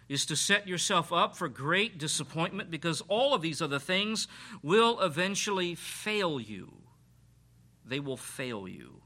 is 0.07 0.25
to 0.27 0.35
set 0.35 0.67
yourself 0.67 1.12
up 1.12 1.35
for 1.35 1.47
great 1.47 1.97
disappointment 1.97 2.69
because 2.69 3.01
all 3.07 3.33
of 3.33 3.41
these 3.41 3.62
other 3.62 3.79
things 3.79 4.27
will 4.62 4.99
eventually 5.01 5.75
fail 5.75 6.39
you 6.39 6.79
they 7.89 7.99
will 7.99 8.17
fail 8.17 8.67
you. 8.67 9.01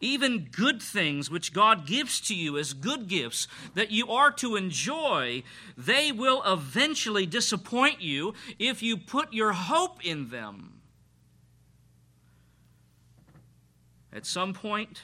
Even 0.00 0.48
good 0.50 0.82
things 0.82 1.30
which 1.30 1.52
God 1.52 1.86
gives 1.86 2.20
to 2.22 2.34
you 2.34 2.58
as 2.58 2.72
good 2.72 3.08
gifts 3.08 3.46
that 3.74 3.90
you 3.90 4.08
are 4.08 4.32
to 4.32 4.56
enjoy, 4.56 5.42
they 5.76 6.10
will 6.10 6.42
eventually 6.44 7.26
disappoint 7.26 8.00
you 8.00 8.34
if 8.58 8.82
you 8.82 8.96
put 8.96 9.32
your 9.32 9.52
hope 9.52 10.04
in 10.04 10.30
them. 10.30 10.71
At 14.12 14.26
some 14.26 14.52
point, 14.52 15.02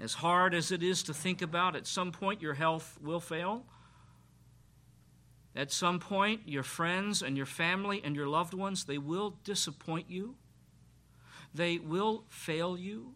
as 0.00 0.14
hard 0.14 0.54
as 0.54 0.72
it 0.72 0.82
is 0.82 1.02
to 1.04 1.14
think 1.14 1.42
about, 1.42 1.76
at 1.76 1.86
some 1.86 2.10
point 2.12 2.40
your 2.40 2.54
health 2.54 2.98
will 3.02 3.20
fail. 3.20 3.64
At 5.54 5.70
some 5.70 6.00
point, 6.00 6.42
your 6.46 6.62
friends 6.62 7.20
and 7.20 7.36
your 7.36 7.46
family 7.46 8.00
and 8.02 8.16
your 8.16 8.26
loved 8.26 8.54
ones, 8.54 8.84
they 8.84 8.96
will 8.96 9.36
disappoint 9.44 10.08
you. 10.08 10.36
They 11.54 11.78
will 11.78 12.24
fail 12.30 12.78
you. 12.78 13.14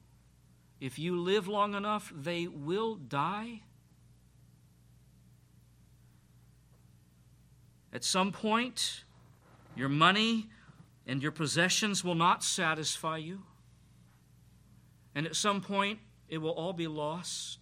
If 0.79 0.99
you 0.99 1.19
live 1.19 1.49
long 1.49 1.75
enough, 1.75 2.13
they 2.15 2.47
will 2.47 2.97
die. 2.97 3.63
At 7.91 8.05
some 8.05 8.31
point, 8.31 9.05
your 9.75 9.89
money 9.89 10.51
and 11.07 11.23
your 11.23 11.33
possessions 11.33 12.05
will 12.05 12.15
not 12.15 12.45
satisfy 12.45 13.17
you. 13.17 13.43
And 15.17 15.27
at 15.27 15.35
some 15.35 15.63
point, 15.63 15.99
it 16.29 16.39
will 16.39 16.51
all 16.51 16.75
be 16.75 16.87
lost. 16.87 17.59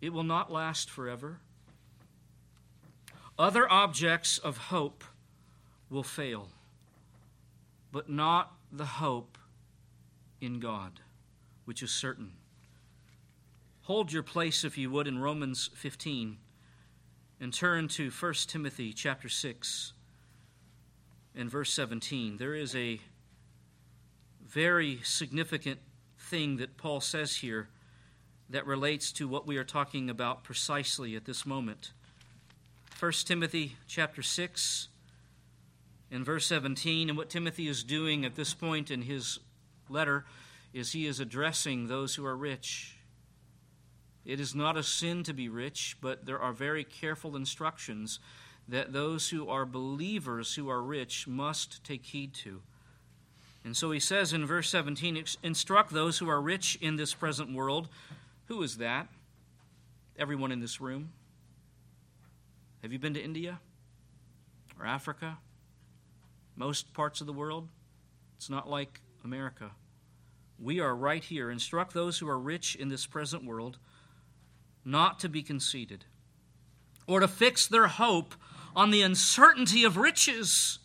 It 0.00 0.10
will 0.10 0.22
not 0.22 0.50
last 0.50 0.88
forever. 0.88 1.40
Other 3.38 3.70
objects 3.70 4.38
of 4.38 4.56
hope 4.56 5.04
will 5.90 6.02
fail, 6.02 6.48
but 7.92 8.08
not 8.08 8.54
the 8.72 8.86
hope 8.86 9.36
in 10.40 10.60
God, 10.60 11.00
which 11.66 11.82
is 11.82 11.90
certain. 11.90 12.32
Hold 13.82 14.12
your 14.12 14.22
place, 14.22 14.64
if 14.64 14.78
you 14.78 14.90
would, 14.90 15.06
in 15.06 15.18
Romans 15.18 15.68
15 15.74 16.38
and 17.38 17.52
turn 17.52 17.88
to 17.88 18.10
1 18.10 18.34
Timothy 18.46 18.94
chapter 18.94 19.28
6 19.28 19.92
and 21.34 21.50
verse 21.50 21.70
17. 21.74 22.38
There 22.38 22.54
is 22.54 22.74
a 22.74 22.98
very 24.52 25.00
significant 25.02 25.80
thing 26.18 26.58
that 26.58 26.76
Paul 26.76 27.00
says 27.00 27.36
here 27.36 27.68
that 28.50 28.66
relates 28.66 29.10
to 29.12 29.26
what 29.26 29.46
we 29.46 29.56
are 29.56 29.64
talking 29.64 30.10
about 30.10 30.44
precisely 30.44 31.16
at 31.16 31.24
this 31.24 31.46
moment. 31.46 31.92
1 33.00 33.12
Timothy 33.24 33.76
chapter 33.88 34.20
6 34.20 34.88
in 36.10 36.22
verse 36.22 36.46
17. 36.46 37.08
And 37.08 37.16
what 37.16 37.30
Timothy 37.30 37.66
is 37.66 37.82
doing 37.82 38.26
at 38.26 38.34
this 38.34 38.52
point 38.52 38.90
in 38.90 39.02
his 39.02 39.38
letter 39.88 40.26
is 40.74 40.92
he 40.92 41.06
is 41.06 41.18
addressing 41.18 41.88
those 41.88 42.14
who 42.14 42.26
are 42.26 42.36
rich. 42.36 42.98
It 44.26 44.38
is 44.38 44.54
not 44.54 44.76
a 44.76 44.82
sin 44.82 45.22
to 45.24 45.32
be 45.32 45.48
rich, 45.48 45.96
but 46.02 46.26
there 46.26 46.38
are 46.38 46.52
very 46.52 46.84
careful 46.84 47.36
instructions 47.36 48.20
that 48.68 48.92
those 48.92 49.30
who 49.30 49.48
are 49.48 49.64
believers 49.64 50.54
who 50.54 50.68
are 50.68 50.82
rich 50.82 51.26
must 51.26 51.82
take 51.82 52.04
heed 52.04 52.34
to. 52.34 52.60
And 53.64 53.76
so 53.76 53.90
he 53.90 54.00
says 54.00 54.32
in 54.32 54.44
verse 54.44 54.68
17 54.70 55.24
instruct 55.42 55.92
those 55.92 56.18
who 56.18 56.28
are 56.28 56.40
rich 56.40 56.76
in 56.80 56.96
this 56.96 57.14
present 57.14 57.54
world. 57.54 57.88
Who 58.46 58.62
is 58.62 58.78
that? 58.78 59.08
Everyone 60.18 60.52
in 60.52 60.60
this 60.60 60.80
room. 60.80 61.12
Have 62.82 62.92
you 62.92 62.98
been 62.98 63.14
to 63.14 63.22
India 63.22 63.60
or 64.78 64.86
Africa? 64.86 65.38
most 66.56 66.92
parts 66.92 67.20
of 67.20 67.26
the 67.26 67.32
world. 67.32 67.68
It's 68.36 68.50
not 68.50 68.68
like 68.68 69.00
America. 69.24 69.72
We 70.58 70.80
are 70.80 70.94
right 70.94 71.22
here. 71.22 71.50
Instruct 71.50 71.94
those 71.94 72.18
who 72.18 72.28
are 72.28 72.38
rich 72.38 72.76
in 72.76 72.88
this 72.88 73.06
present 73.06 73.44
world 73.44 73.78
not 74.84 75.18
to 75.20 75.28
be 75.28 75.42
conceited 75.42 76.04
or 77.06 77.20
to 77.20 77.28
fix 77.28 77.66
their 77.66 77.86
hope 77.86 78.34
on 78.74 78.90
the 78.90 79.02
uncertainty 79.02 79.84
of 79.84 79.96
riches, 79.96 80.78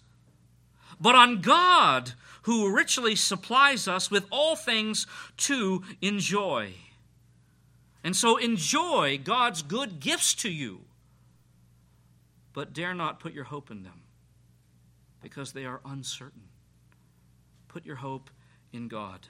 but 1.00 1.16
on 1.16 1.42
God 1.42 2.14
who 2.44 2.74
richly 2.74 3.16
supplies 3.16 3.88
us 3.88 4.10
with 4.10 4.26
all 4.32 4.56
things 4.56 5.06
to 5.36 5.84
enjoy. 6.02 6.74
And 8.04 8.16
so 8.16 8.38
enjoy 8.38 9.20
God's 9.22 9.62
good 9.62 10.00
gifts 10.00 10.34
to 10.36 10.50
you, 10.50 10.82
but 12.54 12.74
dare 12.74 12.94
not 12.94 13.20
put 13.20 13.34
your 13.34 13.44
hope 13.44 13.70
in 13.70 13.84
them 13.84 14.02
because 15.22 15.52
they 15.52 15.66
are 15.66 15.82
uncertain. 15.86 16.44
Put 17.68 17.86
your 17.86 17.98
hope 17.98 18.30
in 18.72 18.88
God. 18.88 19.28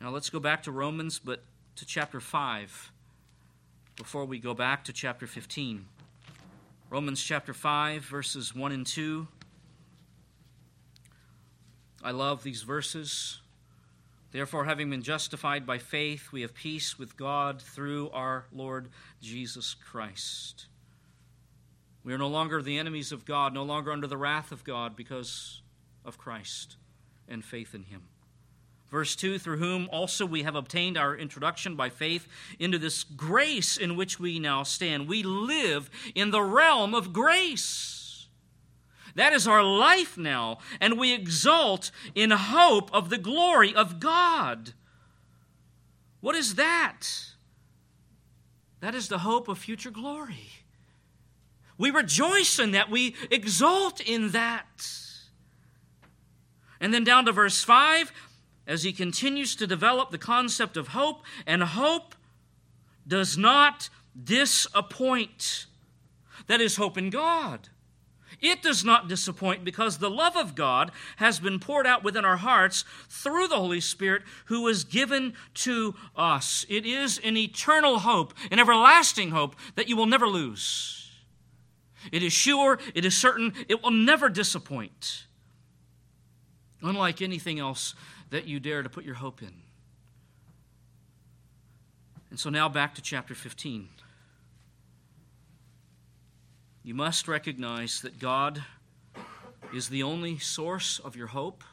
Now 0.00 0.10
let's 0.10 0.28
go 0.28 0.40
back 0.40 0.64
to 0.64 0.72
Romans, 0.72 1.18
but 1.18 1.44
to 1.76 1.86
chapter 1.86 2.20
5 2.20 2.92
before 3.96 4.24
we 4.24 4.38
go 4.38 4.54
back 4.54 4.84
to 4.84 4.92
chapter 4.92 5.26
15. 5.26 5.86
Romans 6.90 7.22
chapter 7.22 7.54
5, 7.54 8.02
verses 8.02 8.54
1 8.54 8.72
and 8.72 8.86
2. 8.86 9.28
I 12.06 12.12
love 12.12 12.42
these 12.42 12.62
verses. 12.62 13.40
Therefore, 14.32 14.64
having 14.64 14.90
been 14.90 15.02
justified 15.02 15.66
by 15.66 15.78
faith, 15.78 16.30
we 16.32 16.42
have 16.42 16.54
peace 16.54 16.98
with 16.98 17.16
God 17.16 17.60
through 17.60 18.10
our 18.10 18.46
Lord 18.52 18.88
Jesus 19.20 19.74
Christ 19.74 20.66
we 22.06 22.14
are 22.14 22.18
no 22.18 22.28
longer 22.28 22.62
the 22.62 22.78
enemies 22.78 23.10
of 23.10 23.24
God, 23.24 23.52
no 23.52 23.64
longer 23.64 23.90
under 23.90 24.06
the 24.06 24.16
wrath 24.16 24.52
of 24.52 24.62
God 24.62 24.94
because 24.94 25.60
of 26.04 26.16
Christ 26.16 26.76
and 27.28 27.44
faith 27.44 27.74
in 27.74 27.82
Him. 27.82 28.02
Verse 28.88 29.16
2 29.16 29.40
Through 29.40 29.56
whom 29.56 29.88
also 29.90 30.24
we 30.24 30.44
have 30.44 30.54
obtained 30.54 30.96
our 30.96 31.16
introduction 31.16 31.74
by 31.74 31.88
faith 31.88 32.28
into 32.60 32.78
this 32.78 33.02
grace 33.02 33.76
in 33.76 33.96
which 33.96 34.20
we 34.20 34.38
now 34.38 34.62
stand. 34.62 35.08
We 35.08 35.24
live 35.24 35.90
in 36.14 36.30
the 36.30 36.42
realm 36.42 36.94
of 36.94 37.12
grace. 37.12 37.95
That 39.16 39.32
is 39.32 39.48
our 39.48 39.64
life 39.64 40.18
now, 40.18 40.58
and 40.78 40.98
we 40.98 41.14
exult 41.14 41.90
in 42.14 42.30
hope 42.30 42.92
of 42.92 43.08
the 43.08 43.16
glory 43.16 43.74
of 43.74 43.98
God. 43.98 44.74
What 46.20 46.36
is 46.36 46.56
that? 46.56 47.06
That 48.80 48.94
is 48.94 49.08
the 49.08 49.18
hope 49.18 49.48
of 49.48 49.58
future 49.58 49.90
glory. 49.90 50.50
We 51.78 51.90
rejoice 51.90 52.58
in 52.58 52.72
that, 52.72 52.90
we 52.90 53.16
exult 53.30 54.00
in 54.02 54.32
that. 54.32 54.90
And 56.78 56.92
then 56.92 57.02
down 57.02 57.24
to 57.24 57.32
verse 57.32 57.64
5, 57.64 58.12
as 58.66 58.82
he 58.82 58.92
continues 58.92 59.56
to 59.56 59.66
develop 59.66 60.10
the 60.10 60.18
concept 60.18 60.76
of 60.76 60.88
hope, 60.88 61.22
and 61.46 61.62
hope 61.62 62.14
does 63.08 63.38
not 63.38 63.88
disappoint. 64.22 65.64
That 66.48 66.60
is 66.60 66.76
hope 66.76 66.98
in 66.98 67.08
God. 67.08 67.70
It 68.40 68.62
does 68.62 68.84
not 68.84 69.08
disappoint 69.08 69.64
because 69.64 69.98
the 69.98 70.10
love 70.10 70.36
of 70.36 70.54
God 70.54 70.90
has 71.16 71.40
been 71.40 71.58
poured 71.58 71.86
out 71.86 72.04
within 72.04 72.24
our 72.24 72.36
hearts 72.36 72.84
through 73.08 73.48
the 73.48 73.56
Holy 73.56 73.80
Spirit 73.80 74.22
who 74.46 74.62
was 74.62 74.84
given 74.84 75.34
to 75.54 75.94
us. 76.16 76.66
It 76.68 76.84
is 76.84 77.18
an 77.24 77.36
eternal 77.36 78.00
hope, 78.00 78.34
an 78.50 78.58
everlasting 78.58 79.30
hope 79.30 79.56
that 79.74 79.88
you 79.88 79.96
will 79.96 80.06
never 80.06 80.26
lose. 80.26 81.10
It 82.12 82.22
is 82.22 82.32
sure, 82.32 82.78
it 82.94 83.04
is 83.04 83.16
certain, 83.16 83.52
it 83.68 83.82
will 83.82 83.90
never 83.90 84.28
disappoint. 84.28 85.26
Unlike 86.82 87.22
anything 87.22 87.58
else 87.58 87.94
that 88.30 88.46
you 88.46 88.60
dare 88.60 88.82
to 88.82 88.88
put 88.88 89.04
your 89.04 89.14
hope 89.14 89.42
in. 89.42 89.62
And 92.30 92.38
so 92.38 92.50
now 92.50 92.68
back 92.68 92.94
to 92.96 93.02
chapter 93.02 93.34
15. 93.34 93.88
You 96.86 96.94
must 96.94 97.26
recognize 97.26 98.00
that 98.02 98.20
God 98.20 98.62
is 99.74 99.88
the 99.88 100.04
only 100.04 100.38
source 100.38 101.00
of 101.00 101.16
your 101.16 101.26
hope. 101.26 101.64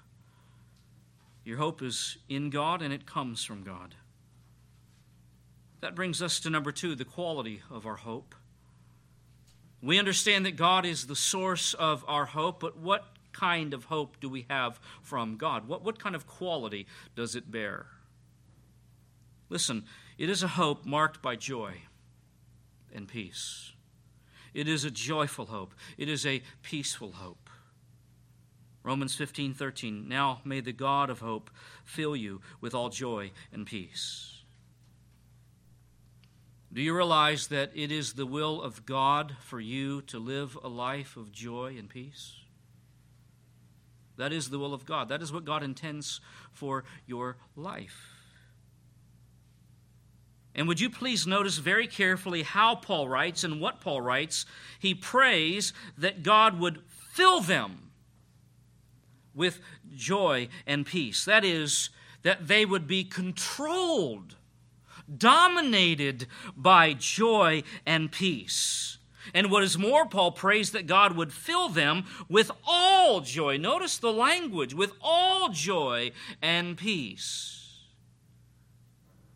Your 1.46 1.60
hope 1.60 1.84
is 1.84 2.18
in 2.30 2.50
God 2.50 2.82
and 2.82 2.92
it 2.92 3.06
comes 3.06 3.44
from 3.44 3.62
God. 3.62 3.94
That 5.82 5.94
brings 5.94 6.20
us 6.24 6.40
to 6.40 6.50
number 6.50 6.72
two 6.72 6.96
the 6.96 7.06
quality 7.06 7.62
of 7.70 7.86
our 7.86 7.98
hope. 7.98 8.34
We 9.84 10.00
understand 10.00 10.48
that 10.48 10.56
God 10.56 10.84
is 10.84 11.06
the 11.06 11.16
source 11.16 11.76
of 11.76 12.04
our 12.08 12.26
hope, 12.26 12.60
but 12.60 12.78
what 12.80 13.06
kind 13.34 13.76
of 13.76 13.84
hope 13.84 14.20
do 14.20 14.28
we 14.28 14.48
have 14.50 14.80
from 15.04 15.38
God? 15.38 15.68
What, 15.68 15.84
what 15.84 16.00
kind 16.00 16.16
of 16.16 16.26
quality 16.26 16.88
does 17.16 17.36
it 17.36 17.52
bear? 17.52 17.86
Listen, 19.48 19.84
it 20.18 20.28
is 20.28 20.42
a 20.42 20.48
hope 20.48 20.88
marked 20.88 21.22
by 21.22 21.36
joy 21.36 21.74
and 22.92 23.08
peace. 23.08 23.73
It 24.54 24.68
is 24.68 24.84
a 24.84 24.92
joyful 24.92 25.48
hope. 25.48 25.74
It 25.98 26.10
is 26.10 26.26
a 26.26 26.42
peaceful 26.62 27.14
hope. 27.14 27.50
Romans 28.84 29.16
15, 29.16 29.54
13. 29.54 30.08
Now 30.08 30.42
may 30.44 30.60
the 30.60 30.74
God 30.74 31.10
of 31.10 31.20
hope 31.20 31.50
fill 31.84 32.16
you 32.16 32.42
with 32.60 32.76
all 32.76 32.90
joy 32.90 33.32
and 33.52 33.66
peace. 33.66 34.42
Do 36.72 36.82
you 36.82 36.96
realize 36.96 37.48
that 37.48 37.72
it 37.76 37.92
is 37.92 38.14
the 38.14 38.26
will 38.26 38.62
of 38.62 38.86
God 38.86 39.36
for 39.42 39.60
you 39.60 40.02
to 40.04 40.18
live 40.18 40.58
a 40.64 40.68
life 40.68 41.16
of 41.16 41.32
joy 41.32 41.76
and 41.78 41.88
peace? 41.88 42.34
That 44.18 44.34
is 44.34 44.50
the 44.50 44.60
will 44.60 44.74
of 44.74 44.86
God. 44.86 45.10
That 45.10 45.22
is 45.22 45.32
what 45.32 45.46
God 45.46 45.64
intends 45.64 46.20
for 46.52 46.84
your 47.06 47.38
life. 47.56 48.13
And 50.56 50.68
would 50.68 50.80
you 50.80 50.90
please 50.90 51.26
notice 51.26 51.58
very 51.58 51.88
carefully 51.88 52.44
how 52.44 52.76
Paul 52.76 53.08
writes 53.08 53.44
and 53.44 53.60
what 53.60 53.82
Paul 53.82 54.02
writes? 54.02 54.46
He 54.78 54.94
prays 54.94 55.74
that 55.98 56.22
God 56.22 56.60
would 56.60 56.82
fill 56.88 57.42
them 57.42 57.92
with 59.34 59.60
joy 59.96 60.48
and 60.68 60.86
peace. 60.86 61.26
That 61.26 61.44
is, 61.44 61.90
that 62.22 62.48
they 62.48 62.66
would 62.66 62.88
be 62.88 63.04
controlled, 63.04 64.36
dominated 65.16 66.28
by 66.56 66.94
joy 66.94 67.64
and 67.86 68.12
peace. 68.12 69.00
And 69.34 69.50
what 69.50 69.64
is 69.64 69.78
more, 69.78 70.06
Paul 70.06 70.32
prays 70.32 70.72
that 70.72 70.86
God 70.86 71.16
would 71.16 71.34
fill 71.34 71.70
them 71.70 72.06
with 72.30 72.52
all 72.68 73.22
joy. 73.22 73.58
Notice 73.58 73.98
the 73.98 74.14
language 74.14 74.74
with 74.74 74.92
all 75.02 75.50
joy 75.50 76.12
and 76.42 76.78
peace. 76.78 77.63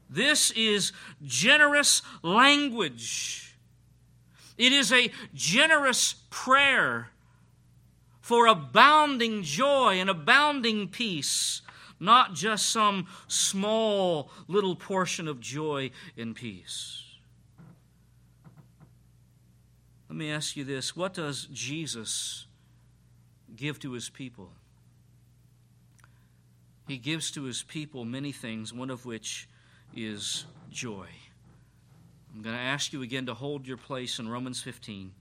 This 0.09 0.51
is 0.51 0.91
generous 1.23 2.01
language. 2.23 3.55
It 4.57 4.71
is 4.71 4.91
a 4.91 5.11
generous 5.33 6.15
prayer 6.29 7.09
for 8.21 8.47
abounding 8.47 9.43
joy 9.43 9.99
and 9.99 10.09
abounding 10.09 10.87
peace, 10.89 11.61
not 11.99 12.33
just 12.33 12.69
some 12.69 13.07
small 13.27 14.29
little 14.47 14.75
portion 14.75 15.27
of 15.27 15.39
joy 15.39 15.91
and 16.17 16.35
peace. 16.35 17.03
Let 20.09 20.15
me 20.15 20.31
ask 20.31 20.55
you 20.55 20.63
this 20.63 20.95
what 20.95 21.13
does 21.13 21.47
Jesus 21.53 22.47
give 23.55 23.79
to 23.79 23.91
his 23.91 24.09
people? 24.09 24.51
He 26.87 26.97
gives 26.97 27.31
to 27.31 27.43
his 27.43 27.63
people 27.63 28.05
many 28.05 28.31
things, 28.31 28.73
one 28.73 28.89
of 28.89 29.05
which 29.05 29.47
is 29.95 30.45
joy. 30.71 31.07
I'm 32.33 32.41
going 32.41 32.55
to 32.55 32.61
ask 32.61 32.93
you 32.93 33.01
again 33.01 33.25
to 33.25 33.33
hold 33.33 33.67
your 33.67 33.77
place 33.77 34.19
in 34.19 34.29
Romans 34.29 34.61
15 34.61 35.11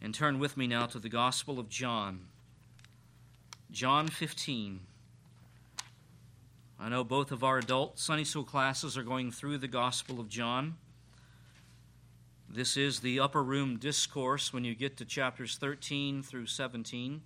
and 0.00 0.14
turn 0.14 0.38
with 0.38 0.56
me 0.56 0.66
now 0.66 0.86
to 0.86 0.98
the 0.98 1.08
Gospel 1.08 1.58
of 1.58 1.68
John. 1.68 2.26
John 3.70 4.08
15. 4.08 4.80
I 6.80 6.88
know 6.88 7.04
both 7.04 7.32
of 7.32 7.44
our 7.44 7.58
adult 7.58 7.98
Sunday 7.98 8.24
school 8.24 8.44
classes 8.44 8.96
are 8.96 9.02
going 9.02 9.30
through 9.30 9.58
the 9.58 9.68
Gospel 9.68 10.20
of 10.20 10.28
John. 10.28 10.76
This 12.48 12.76
is 12.76 13.00
the 13.00 13.20
upper 13.20 13.42
room 13.42 13.78
discourse 13.78 14.52
when 14.52 14.64
you 14.64 14.74
get 14.74 14.96
to 14.96 15.04
chapters 15.04 15.56
13 15.56 16.22
through 16.22 16.46
17. 16.46 17.20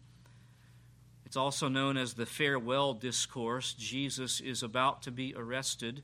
It's 1.25 1.37
also 1.37 1.69
known 1.69 1.97
as 1.97 2.15
the 2.15 2.27
farewell 2.27 2.93
discourse. 2.93 3.73
Jesus 3.73 4.41
is 4.41 4.63
about 4.63 5.01
to 5.03 5.11
be 5.11 5.33
arrested. 5.37 6.03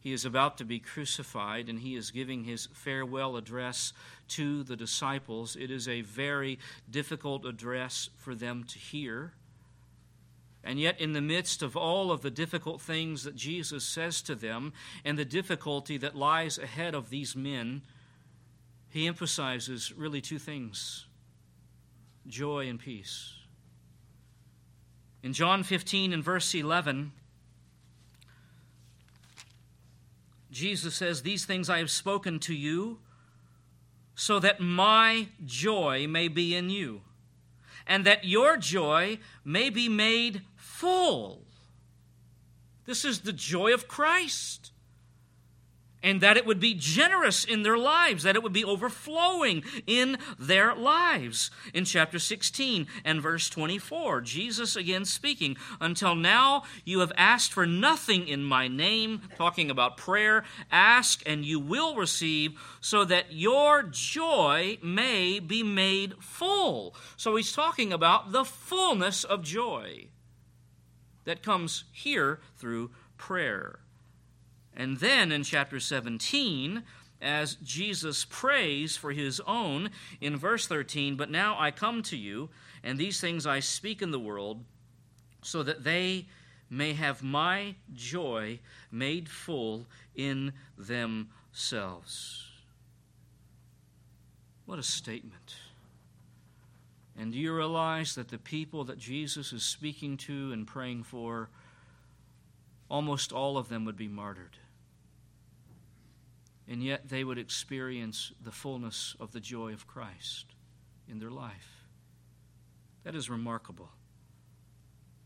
He 0.00 0.12
is 0.12 0.24
about 0.24 0.58
to 0.58 0.64
be 0.64 0.78
crucified, 0.78 1.68
and 1.68 1.80
he 1.80 1.96
is 1.96 2.10
giving 2.10 2.44
his 2.44 2.68
farewell 2.72 3.36
address 3.36 3.92
to 4.28 4.62
the 4.62 4.76
disciples. 4.76 5.56
It 5.56 5.70
is 5.70 5.88
a 5.88 6.02
very 6.02 6.58
difficult 6.88 7.44
address 7.44 8.08
for 8.16 8.34
them 8.34 8.64
to 8.64 8.78
hear. 8.78 9.32
And 10.62 10.78
yet, 10.78 11.00
in 11.00 11.14
the 11.14 11.20
midst 11.20 11.62
of 11.62 11.76
all 11.76 12.12
of 12.12 12.22
the 12.22 12.30
difficult 12.30 12.80
things 12.80 13.24
that 13.24 13.34
Jesus 13.34 13.84
says 13.84 14.22
to 14.22 14.34
them 14.34 14.72
and 15.04 15.18
the 15.18 15.24
difficulty 15.24 15.96
that 15.98 16.16
lies 16.16 16.58
ahead 16.58 16.94
of 16.94 17.10
these 17.10 17.34
men, 17.34 17.82
he 18.90 19.06
emphasizes 19.06 19.92
really 19.92 20.20
two 20.20 20.38
things 20.38 21.06
joy 22.26 22.68
and 22.68 22.78
peace. 22.78 23.34
In 25.22 25.32
John 25.32 25.62
15 25.62 26.12
and 26.12 26.22
verse 26.22 26.54
11, 26.54 27.12
Jesus 30.58 30.96
says, 30.96 31.22
These 31.22 31.44
things 31.44 31.70
I 31.70 31.78
have 31.78 31.90
spoken 31.90 32.40
to 32.40 32.54
you, 32.54 32.98
so 34.16 34.40
that 34.40 34.60
my 34.60 35.28
joy 35.44 36.06
may 36.08 36.26
be 36.26 36.56
in 36.56 36.68
you, 36.68 37.02
and 37.86 38.04
that 38.04 38.24
your 38.24 38.56
joy 38.56 39.18
may 39.44 39.70
be 39.70 39.88
made 39.88 40.42
full. 40.56 41.42
This 42.86 43.04
is 43.04 43.20
the 43.20 43.32
joy 43.32 43.72
of 43.72 43.86
Christ 43.86 44.72
and 46.02 46.20
that 46.20 46.36
it 46.36 46.46
would 46.46 46.60
be 46.60 46.74
generous 46.74 47.44
in 47.44 47.62
their 47.62 47.76
lives, 47.76 48.22
that 48.22 48.36
it 48.36 48.42
would 48.42 48.52
be 48.52 48.64
overflowing 48.64 49.62
in 49.86 50.18
their 50.38 50.74
lives. 50.74 51.50
In 51.74 51.84
chapter 51.84 52.18
16 52.18 52.86
and 53.04 53.20
verse 53.20 53.48
24, 53.50 54.20
Jesus 54.20 54.76
again 54.76 55.04
speaking, 55.04 55.56
Until 55.80 56.14
now 56.14 56.62
you 56.84 57.00
have 57.00 57.12
asked 57.16 57.52
for 57.52 57.66
nothing 57.66 58.28
in 58.28 58.44
my 58.44 58.68
name, 58.68 59.22
talking 59.36 59.70
about 59.70 59.96
prayer. 59.96 60.44
Ask 60.70 61.22
and 61.26 61.44
you 61.44 61.58
will 61.60 61.96
receive, 61.96 62.58
so 62.80 63.04
that 63.04 63.32
your 63.32 63.82
joy 63.82 64.78
may 64.82 65.40
be 65.40 65.62
made 65.62 66.14
full. 66.20 66.94
So 67.16 67.36
he's 67.36 67.52
talking 67.52 67.92
about 67.92 68.32
the 68.32 68.44
fullness 68.44 69.24
of 69.24 69.42
joy 69.42 70.06
that 71.24 71.42
comes 71.42 71.84
here 71.92 72.40
through 72.56 72.90
prayer. 73.16 73.80
And 74.78 74.98
then 74.98 75.32
in 75.32 75.42
chapter 75.42 75.80
17, 75.80 76.84
as 77.20 77.56
Jesus 77.56 78.24
prays 78.24 78.96
for 78.96 79.10
his 79.10 79.40
own 79.40 79.90
in 80.20 80.36
verse 80.36 80.68
13, 80.68 81.16
But 81.16 81.30
now 81.30 81.56
I 81.58 81.72
come 81.72 82.00
to 82.04 82.16
you, 82.16 82.48
and 82.84 82.96
these 82.96 83.20
things 83.20 83.44
I 83.44 83.58
speak 83.58 84.00
in 84.00 84.12
the 84.12 84.20
world, 84.20 84.64
so 85.42 85.64
that 85.64 85.82
they 85.82 86.26
may 86.70 86.92
have 86.92 87.24
my 87.24 87.74
joy 87.92 88.60
made 88.92 89.28
full 89.28 89.86
in 90.14 90.52
themselves. 90.76 92.44
What 94.64 94.78
a 94.78 94.82
statement. 94.84 95.56
And 97.18 97.32
do 97.32 97.38
you 97.38 97.52
realize 97.52 98.14
that 98.14 98.28
the 98.28 98.38
people 98.38 98.84
that 98.84 98.98
Jesus 98.98 99.52
is 99.52 99.64
speaking 99.64 100.16
to 100.18 100.52
and 100.52 100.68
praying 100.68 101.02
for, 101.02 101.48
almost 102.88 103.32
all 103.32 103.58
of 103.58 103.68
them 103.68 103.84
would 103.84 103.96
be 103.96 104.06
martyred? 104.06 104.56
And 106.68 106.82
yet 106.82 107.08
they 107.08 107.24
would 107.24 107.38
experience 107.38 108.32
the 108.44 108.52
fullness 108.52 109.16
of 109.18 109.32
the 109.32 109.40
joy 109.40 109.72
of 109.72 109.86
Christ 109.86 110.46
in 111.08 111.18
their 111.18 111.30
life. 111.30 111.86
That 113.04 113.14
is 113.14 113.30
remarkable. 113.30 113.88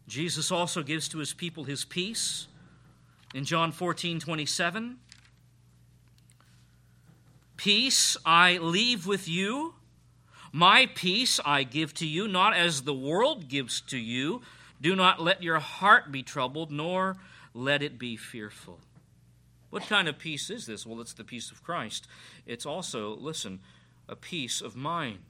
Jesus 0.06 0.52
also 0.52 0.82
gives 0.82 1.08
to 1.08 1.18
his 1.18 1.32
people 1.34 1.64
his 1.64 1.84
peace. 1.84 2.46
In 3.34 3.44
John 3.44 3.72
14 3.72 4.20
27, 4.20 4.98
Peace 7.56 8.16
I 8.26 8.58
leave 8.58 9.06
with 9.06 9.28
you, 9.28 9.74
my 10.52 10.86
peace 10.94 11.40
I 11.44 11.62
give 11.62 11.94
to 11.94 12.06
you, 12.06 12.28
not 12.28 12.54
as 12.54 12.82
the 12.82 12.94
world 12.94 13.48
gives 13.48 13.80
to 13.82 13.96
you. 13.96 14.42
Do 14.80 14.96
not 14.96 15.20
let 15.20 15.42
your 15.42 15.60
heart 15.60 16.10
be 16.10 16.22
troubled, 16.22 16.70
nor 16.70 17.16
let 17.54 17.82
it 17.82 17.98
be 17.98 18.16
fearful. 18.16 18.80
What 19.72 19.86
kind 19.88 20.06
of 20.06 20.18
peace 20.18 20.50
is 20.50 20.66
this? 20.66 20.84
Well, 20.84 21.00
it's 21.00 21.14
the 21.14 21.24
peace 21.24 21.50
of 21.50 21.64
Christ. 21.64 22.06
It's 22.44 22.66
also, 22.66 23.16
listen, 23.16 23.60
a 24.06 24.14
peace 24.14 24.60
of 24.60 24.76
mind. 24.76 25.24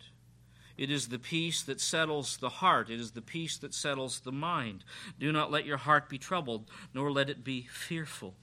It 0.77 0.91
is 0.91 1.07
the 1.07 1.21
peace 1.21 1.63
that 1.63 1.81
settles 1.81 2.39
the 2.39 2.49
heart. 2.49 2.91
It 2.91 2.99
is 2.99 3.13
the 3.13 3.23
peace 3.23 3.57
that 3.59 3.73
settles 3.73 4.19
the 4.19 4.33
mind. 4.33 4.83
Do 5.17 5.31
not 5.31 5.53
let 5.53 5.65
your 5.65 5.77
heart 5.77 6.09
be 6.09 6.19
troubled, 6.19 6.69
nor 6.93 7.13
let 7.13 7.31
it 7.31 7.45
be 7.45 7.69
fearful. 7.71 8.35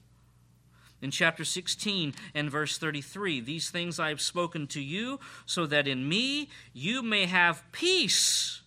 In 1.02 1.10
chapter 1.10 1.44
16 1.44 2.14
and 2.34 2.50
verse 2.50 2.78
33, 2.78 3.42
these 3.42 3.68
things 3.68 4.00
I 4.00 4.08
have 4.08 4.22
spoken 4.22 4.66
to 4.68 4.80
you, 4.80 5.20
so 5.44 5.66
that 5.66 5.86
in 5.86 6.08
me 6.08 6.48
you 6.72 7.02
may 7.02 7.26
have 7.26 7.62
peace. 7.72 8.62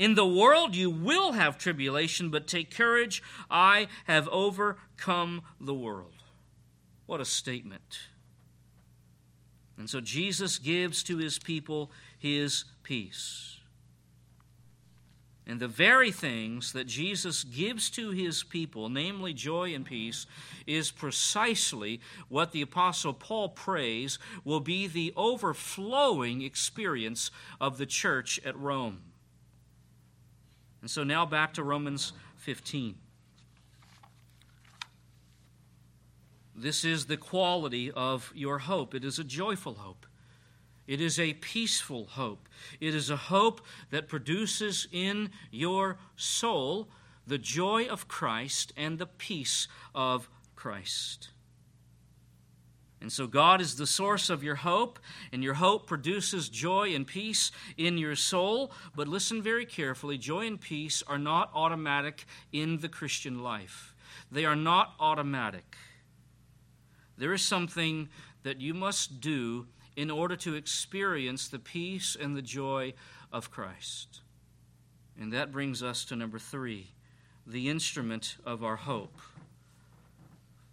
In 0.00 0.14
the 0.14 0.26
world 0.26 0.74
you 0.74 0.88
will 0.88 1.32
have 1.32 1.58
tribulation, 1.58 2.30
but 2.30 2.46
take 2.46 2.74
courage, 2.74 3.22
I 3.50 3.86
have 4.06 4.28
overcome 4.28 5.42
the 5.60 5.74
world. 5.74 6.22
What 7.04 7.20
a 7.20 7.26
statement. 7.26 7.98
And 9.76 9.90
so 9.90 10.00
Jesus 10.00 10.56
gives 10.56 11.02
to 11.02 11.18
his 11.18 11.38
people 11.38 11.92
his 12.18 12.64
peace. 12.82 13.58
And 15.46 15.60
the 15.60 15.68
very 15.68 16.10
things 16.10 16.72
that 16.72 16.86
Jesus 16.86 17.44
gives 17.44 17.90
to 17.90 18.08
his 18.08 18.42
people, 18.42 18.88
namely 18.88 19.34
joy 19.34 19.74
and 19.74 19.84
peace, 19.84 20.24
is 20.66 20.90
precisely 20.90 22.00
what 22.30 22.52
the 22.52 22.62
Apostle 22.62 23.12
Paul 23.12 23.50
prays 23.50 24.18
will 24.44 24.60
be 24.60 24.86
the 24.86 25.12
overflowing 25.14 26.40
experience 26.40 27.30
of 27.60 27.76
the 27.76 27.84
church 27.84 28.40
at 28.46 28.58
Rome. 28.58 29.02
And 30.80 30.90
so 30.90 31.04
now 31.04 31.26
back 31.26 31.54
to 31.54 31.62
Romans 31.62 32.12
15. 32.36 32.94
This 36.54 36.84
is 36.84 37.06
the 37.06 37.16
quality 37.16 37.90
of 37.90 38.32
your 38.34 38.58
hope. 38.58 38.94
It 38.94 39.04
is 39.04 39.18
a 39.18 39.24
joyful 39.24 39.74
hope. 39.74 40.06
It 40.86 41.00
is 41.00 41.18
a 41.18 41.34
peaceful 41.34 42.06
hope. 42.06 42.48
It 42.80 42.94
is 42.94 43.10
a 43.10 43.16
hope 43.16 43.60
that 43.90 44.08
produces 44.08 44.88
in 44.90 45.30
your 45.50 45.98
soul 46.16 46.88
the 47.26 47.38
joy 47.38 47.86
of 47.86 48.08
Christ 48.08 48.72
and 48.76 48.98
the 48.98 49.06
peace 49.06 49.68
of 49.94 50.28
Christ. 50.56 51.30
And 53.00 53.10
so, 53.10 53.26
God 53.26 53.62
is 53.62 53.76
the 53.76 53.86
source 53.86 54.28
of 54.28 54.44
your 54.44 54.56
hope, 54.56 54.98
and 55.32 55.42
your 55.42 55.54
hope 55.54 55.86
produces 55.86 56.50
joy 56.50 56.94
and 56.94 57.06
peace 57.06 57.50
in 57.78 57.96
your 57.96 58.14
soul. 58.14 58.72
But 58.94 59.08
listen 59.08 59.40
very 59.40 59.64
carefully 59.64 60.18
joy 60.18 60.46
and 60.46 60.60
peace 60.60 61.02
are 61.06 61.18
not 61.18 61.50
automatic 61.54 62.26
in 62.52 62.78
the 62.78 62.90
Christian 62.90 63.42
life, 63.42 63.94
they 64.30 64.44
are 64.44 64.56
not 64.56 64.94
automatic. 65.00 65.76
There 67.16 67.32
is 67.34 67.42
something 67.42 68.08
that 68.42 68.60
you 68.60 68.72
must 68.72 69.20
do 69.20 69.66
in 69.96 70.10
order 70.10 70.36
to 70.36 70.54
experience 70.54 71.48
the 71.48 71.58
peace 71.58 72.16
and 72.18 72.34
the 72.34 72.42
joy 72.42 72.94
of 73.32 73.50
Christ. 73.50 74.20
And 75.20 75.32
that 75.34 75.52
brings 75.52 75.82
us 75.82 76.04
to 76.06 76.16
number 76.16 76.38
three 76.38 76.88
the 77.46 77.68
instrument 77.68 78.36
of 78.44 78.64
our 78.64 78.76
hope. 78.76 79.16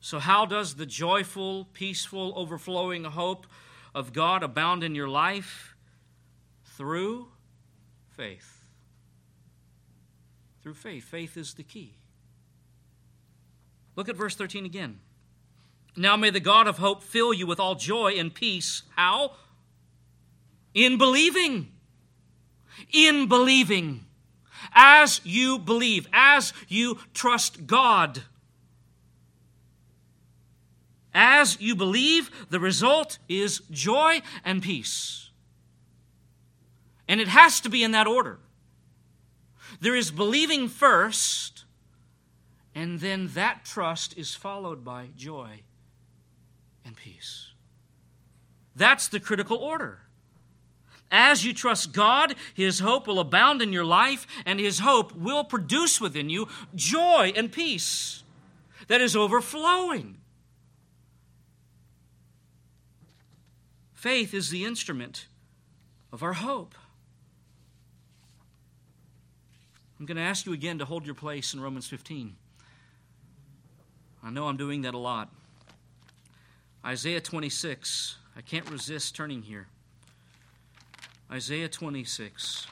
So, 0.07 0.19
how 0.19 0.45
does 0.45 0.75
the 0.75 0.85
joyful, 0.85 1.65
peaceful, 1.73 2.31
overflowing 2.37 3.03
hope 3.03 3.45
of 3.93 4.13
God 4.13 4.41
abound 4.41 4.81
in 4.81 4.95
your 4.95 5.09
life? 5.09 5.75
Through 6.63 7.27
faith. 8.15 8.63
Through 10.63 10.75
faith. 10.75 11.03
Faith 11.03 11.35
is 11.35 11.55
the 11.55 11.63
key. 11.63 11.97
Look 13.97 14.07
at 14.07 14.15
verse 14.15 14.33
13 14.33 14.63
again. 14.63 14.99
Now 15.97 16.15
may 16.15 16.29
the 16.29 16.39
God 16.39 16.69
of 16.69 16.77
hope 16.77 17.03
fill 17.03 17.33
you 17.33 17.45
with 17.45 17.59
all 17.59 17.75
joy 17.75 18.13
and 18.17 18.33
peace. 18.33 18.83
How? 18.95 19.33
In 20.73 20.97
believing. 20.97 21.73
In 22.93 23.27
believing. 23.27 24.05
As 24.73 25.19
you 25.25 25.59
believe, 25.59 26.07
as 26.13 26.53
you 26.69 26.99
trust 27.13 27.67
God. 27.67 28.23
As 31.19 31.59
you 31.59 31.75
believe, 31.75 32.29
the 32.51 32.59
result 32.59 33.17
is 33.27 33.63
joy 33.71 34.21
and 34.45 34.61
peace. 34.61 35.31
And 37.07 37.19
it 37.19 37.27
has 37.27 37.59
to 37.61 37.69
be 37.69 37.83
in 37.83 37.89
that 37.93 38.05
order. 38.05 38.37
There 39.81 39.95
is 39.95 40.11
believing 40.11 40.67
first, 40.67 41.63
and 42.75 42.99
then 42.99 43.29
that 43.29 43.65
trust 43.65 44.15
is 44.15 44.35
followed 44.35 44.85
by 44.85 45.07
joy 45.17 45.61
and 46.85 46.95
peace. 46.95 47.47
That's 48.75 49.07
the 49.07 49.19
critical 49.19 49.57
order. 49.57 50.01
As 51.09 51.43
you 51.43 51.51
trust 51.51 51.93
God, 51.93 52.35
His 52.53 52.77
hope 52.77 53.07
will 53.07 53.19
abound 53.19 53.63
in 53.63 53.73
your 53.73 53.85
life, 53.85 54.27
and 54.45 54.59
His 54.59 54.79
hope 54.79 55.15
will 55.15 55.43
produce 55.43 55.99
within 55.99 56.29
you 56.29 56.47
joy 56.75 57.33
and 57.35 57.51
peace 57.51 58.21
that 58.87 59.01
is 59.01 59.15
overflowing. 59.15 60.16
Faith 64.07 64.33
is 64.33 64.49
the 64.49 64.63
instrument 64.63 65.27
of 66.13 66.23
our 66.23 66.31
hope. 66.31 66.75
I'm 69.99 70.05
going 70.05 70.15
to 70.15 70.23
ask 70.23 70.45
you 70.45 70.53
again 70.53 70.79
to 70.79 70.85
hold 70.85 71.05
your 71.05 71.13
place 71.13 71.53
in 71.53 71.59
Romans 71.59 71.87
15. 71.87 72.37
I 74.23 74.29
know 74.29 74.47
I'm 74.47 74.55
doing 74.55 74.83
that 74.83 74.93
a 74.93 74.97
lot. 74.97 75.29
Isaiah 76.85 77.19
26. 77.19 78.15
I 78.37 78.39
can't 78.39 78.71
resist 78.71 79.13
turning 79.13 79.41
here. 79.41 79.67
Isaiah 81.29 81.67
26. 81.67 82.65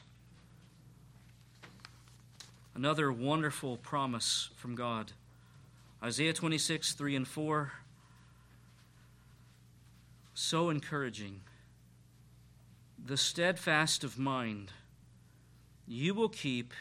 Another 2.74 3.12
wonderful 3.12 3.76
promise 3.76 4.48
from 4.56 4.74
God. 4.74 5.12
Isaiah 6.02 6.32
26, 6.32 6.94
3 6.94 7.14
and 7.14 7.28
4. 7.28 7.72
So 10.38 10.68
encouraging. 10.68 11.40
The 13.02 13.16
steadfast 13.16 14.04
of 14.04 14.18
mind 14.18 14.70
you 15.86 16.12
will 16.12 16.28
keep 16.28 16.74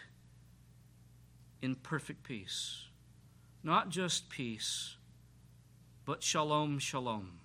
in 1.62 1.76
perfect 1.76 2.24
peace. 2.24 2.88
Not 3.64 3.88
just 3.88 4.30
peace, 4.30 4.98
but 6.04 6.22
shalom, 6.22 6.80
shalom, 6.80 7.40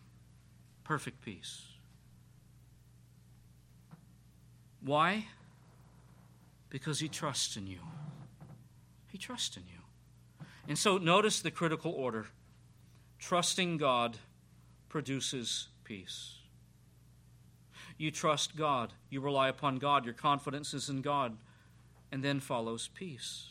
perfect 0.82 1.20
peace. 1.22 1.62
Why? 4.80 5.26
Because 6.70 6.98
he 6.98 7.08
trusts 7.08 7.56
in 7.56 7.68
you. 7.68 7.80
He 9.12 9.16
trusts 9.16 9.56
in 9.56 9.62
you. 9.68 10.46
And 10.66 10.76
so 10.76 10.98
notice 10.98 11.40
the 11.40 11.52
critical 11.52 11.92
order 11.92 12.26
trusting 13.20 13.76
God 13.76 14.18
produces 14.88 15.68
peace. 15.91 16.36
You 17.99 18.12
trust 18.12 18.57
God, 18.57 18.93
you 19.09 19.20
rely 19.20 19.49
upon 19.49 19.78
God, 19.78 20.05
your 20.05 20.14
confidence 20.14 20.72
is 20.72 20.88
in 20.88 21.03
God, 21.03 21.36
and 22.12 22.22
then 22.22 22.38
follows 22.38 22.88
peace. 22.95 23.49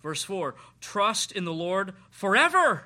Verse 0.00 0.22
4 0.22 0.54
Trust 0.80 1.32
in 1.32 1.44
the 1.44 1.52
Lord 1.52 1.92
forever. 2.08 2.84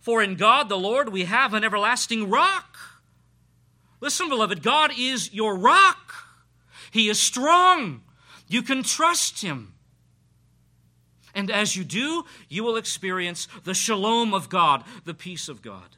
For 0.00 0.22
in 0.22 0.36
God 0.36 0.68
the 0.68 0.78
Lord 0.78 1.08
we 1.08 1.24
have 1.24 1.54
an 1.54 1.64
everlasting 1.64 2.30
rock. 2.30 2.76
Listen, 4.00 4.28
beloved, 4.28 4.62
God 4.62 4.92
is 4.96 5.34
your 5.34 5.56
rock. 5.58 6.14
He 6.92 7.08
is 7.08 7.18
strong. 7.18 8.02
You 8.46 8.62
can 8.62 8.84
trust 8.84 9.42
Him. 9.42 9.74
And 11.34 11.50
as 11.50 11.74
you 11.74 11.82
do, 11.82 12.26
you 12.48 12.62
will 12.62 12.76
experience 12.76 13.48
the 13.64 13.74
shalom 13.74 14.34
of 14.34 14.48
God, 14.48 14.84
the 15.04 15.14
peace 15.14 15.48
of 15.48 15.62
God. 15.62 15.95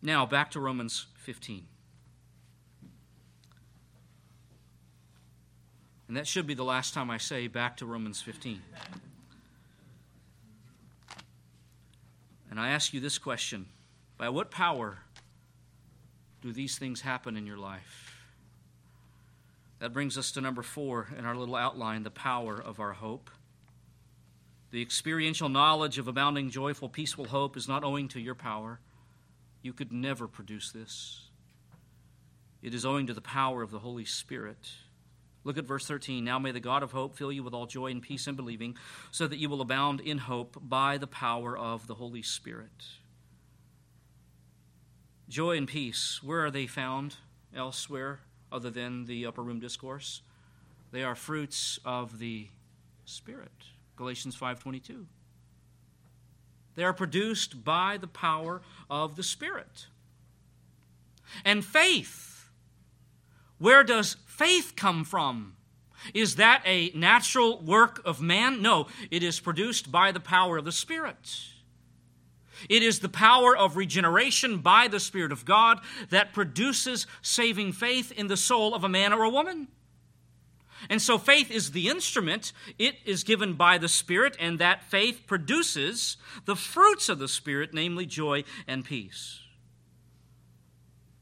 Now, 0.00 0.26
back 0.26 0.52
to 0.52 0.60
Romans 0.60 1.06
15. 1.16 1.66
And 6.06 6.16
that 6.16 6.26
should 6.26 6.46
be 6.46 6.54
the 6.54 6.64
last 6.64 6.94
time 6.94 7.10
I 7.10 7.18
say 7.18 7.48
back 7.48 7.76
to 7.78 7.86
Romans 7.86 8.22
15. 8.22 8.62
And 12.50 12.58
I 12.58 12.70
ask 12.70 12.94
you 12.94 13.00
this 13.00 13.18
question 13.18 13.66
By 14.16 14.28
what 14.30 14.50
power 14.50 14.98
do 16.40 16.52
these 16.52 16.78
things 16.78 17.02
happen 17.02 17.36
in 17.36 17.46
your 17.46 17.58
life? 17.58 18.14
That 19.80 19.92
brings 19.92 20.16
us 20.16 20.32
to 20.32 20.40
number 20.40 20.62
four 20.62 21.08
in 21.16 21.24
our 21.24 21.36
little 21.36 21.54
outline 21.54 22.02
the 22.02 22.10
power 22.10 22.60
of 22.60 22.80
our 22.80 22.94
hope. 22.94 23.30
The 24.70 24.82
experiential 24.82 25.48
knowledge 25.48 25.98
of 25.98 26.08
abounding, 26.08 26.50
joyful, 26.50 26.88
peaceful 26.88 27.26
hope 27.26 27.56
is 27.56 27.68
not 27.68 27.84
owing 27.84 28.08
to 28.08 28.20
your 28.20 28.34
power. 28.34 28.80
You 29.62 29.72
could 29.72 29.92
never 29.92 30.28
produce 30.28 30.70
this. 30.70 31.28
It 32.62 32.74
is 32.74 32.84
owing 32.84 33.06
to 33.06 33.14
the 33.14 33.20
power 33.20 33.62
of 33.62 33.70
the 33.70 33.80
Holy 33.80 34.04
Spirit. 34.04 34.70
Look 35.44 35.58
at 35.58 35.64
verse 35.64 35.86
13. 35.86 36.24
Now 36.24 36.38
may 36.38 36.52
the 36.52 36.60
God 36.60 36.82
of 36.82 36.92
hope 36.92 37.16
fill 37.16 37.32
you 37.32 37.42
with 37.42 37.54
all 37.54 37.66
joy 37.66 37.90
and 37.90 38.02
peace 38.02 38.26
in 38.26 38.34
believing, 38.34 38.76
so 39.10 39.26
that 39.26 39.38
you 39.38 39.48
will 39.48 39.60
abound 39.60 40.00
in 40.00 40.18
hope 40.18 40.56
by 40.60 40.98
the 40.98 41.06
power 41.06 41.56
of 41.56 41.86
the 41.86 41.94
Holy 41.94 42.22
Spirit. 42.22 42.84
Joy 45.28 45.56
and 45.56 45.68
peace, 45.68 46.22
where 46.22 46.44
are 46.44 46.50
they 46.50 46.66
found 46.66 47.16
elsewhere 47.54 48.20
other 48.50 48.70
than 48.70 49.04
the 49.04 49.26
upper 49.26 49.42
room 49.42 49.60
discourse? 49.60 50.22
They 50.90 51.02
are 51.02 51.14
fruits 51.14 51.78
of 51.84 52.18
the 52.18 52.48
Spirit. 53.04 53.52
Galatians 53.96 54.36
5:22. 54.36 55.06
They 56.78 56.84
are 56.84 56.92
produced 56.92 57.64
by 57.64 57.96
the 57.96 58.06
power 58.06 58.62
of 58.88 59.16
the 59.16 59.24
Spirit. 59.24 59.88
And 61.44 61.64
faith 61.64 62.48
where 63.58 63.82
does 63.82 64.16
faith 64.26 64.74
come 64.76 65.02
from? 65.02 65.56
Is 66.14 66.36
that 66.36 66.62
a 66.64 66.92
natural 66.94 67.60
work 67.60 68.00
of 68.04 68.22
man? 68.22 68.62
No, 68.62 68.86
it 69.10 69.24
is 69.24 69.40
produced 69.40 69.90
by 69.90 70.12
the 70.12 70.20
power 70.20 70.58
of 70.58 70.64
the 70.64 70.70
Spirit. 70.70 71.40
It 72.68 72.84
is 72.84 73.00
the 73.00 73.08
power 73.08 73.56
of 73.56 73.76
regeneration 73.76 74.58
by 74.58 74.86
the 74.86 75.00
Spirit 75.00 75.32
of 75.32 75.44
God 75.44 75.80
that 76.10 76.32
produces 76.32 77.08
saving 77.22 77.72
faith 77.72 78.12
in 78.12 78.28
the 78.28 78.36
soul 78.36 78.72
of 78.72 78.84
a 78.84 78.88
man 78.88 79.12
or 79.12 79.24
a 79.24 79.30
woman. 79.30 79.66
And 80.88 81.02
so 81.02 81.18
faith 81.18 81.50
is 81.50 81.72
the 81.72 81.88
instrument. 81.88 82.52
It 82.78 82.96
is 83.04 83.24
given 83.24 83.54
by 83.54 83.78
the 83.78 83.88
Spirit, 83.88 84.36
and 84.38 84.58
that 84.58 84.84
faith 84.84 85.22
produces 85.26 86.16
the 86.44 86.56
fruits 86.56 87.08
of 87.08 87.18
the 87.18 87.28
Spirit, 87.28 87.70
namely 87.72 88.06
joy 88.06 88.44
and 88.66 88.84
peace. 88.84 89.40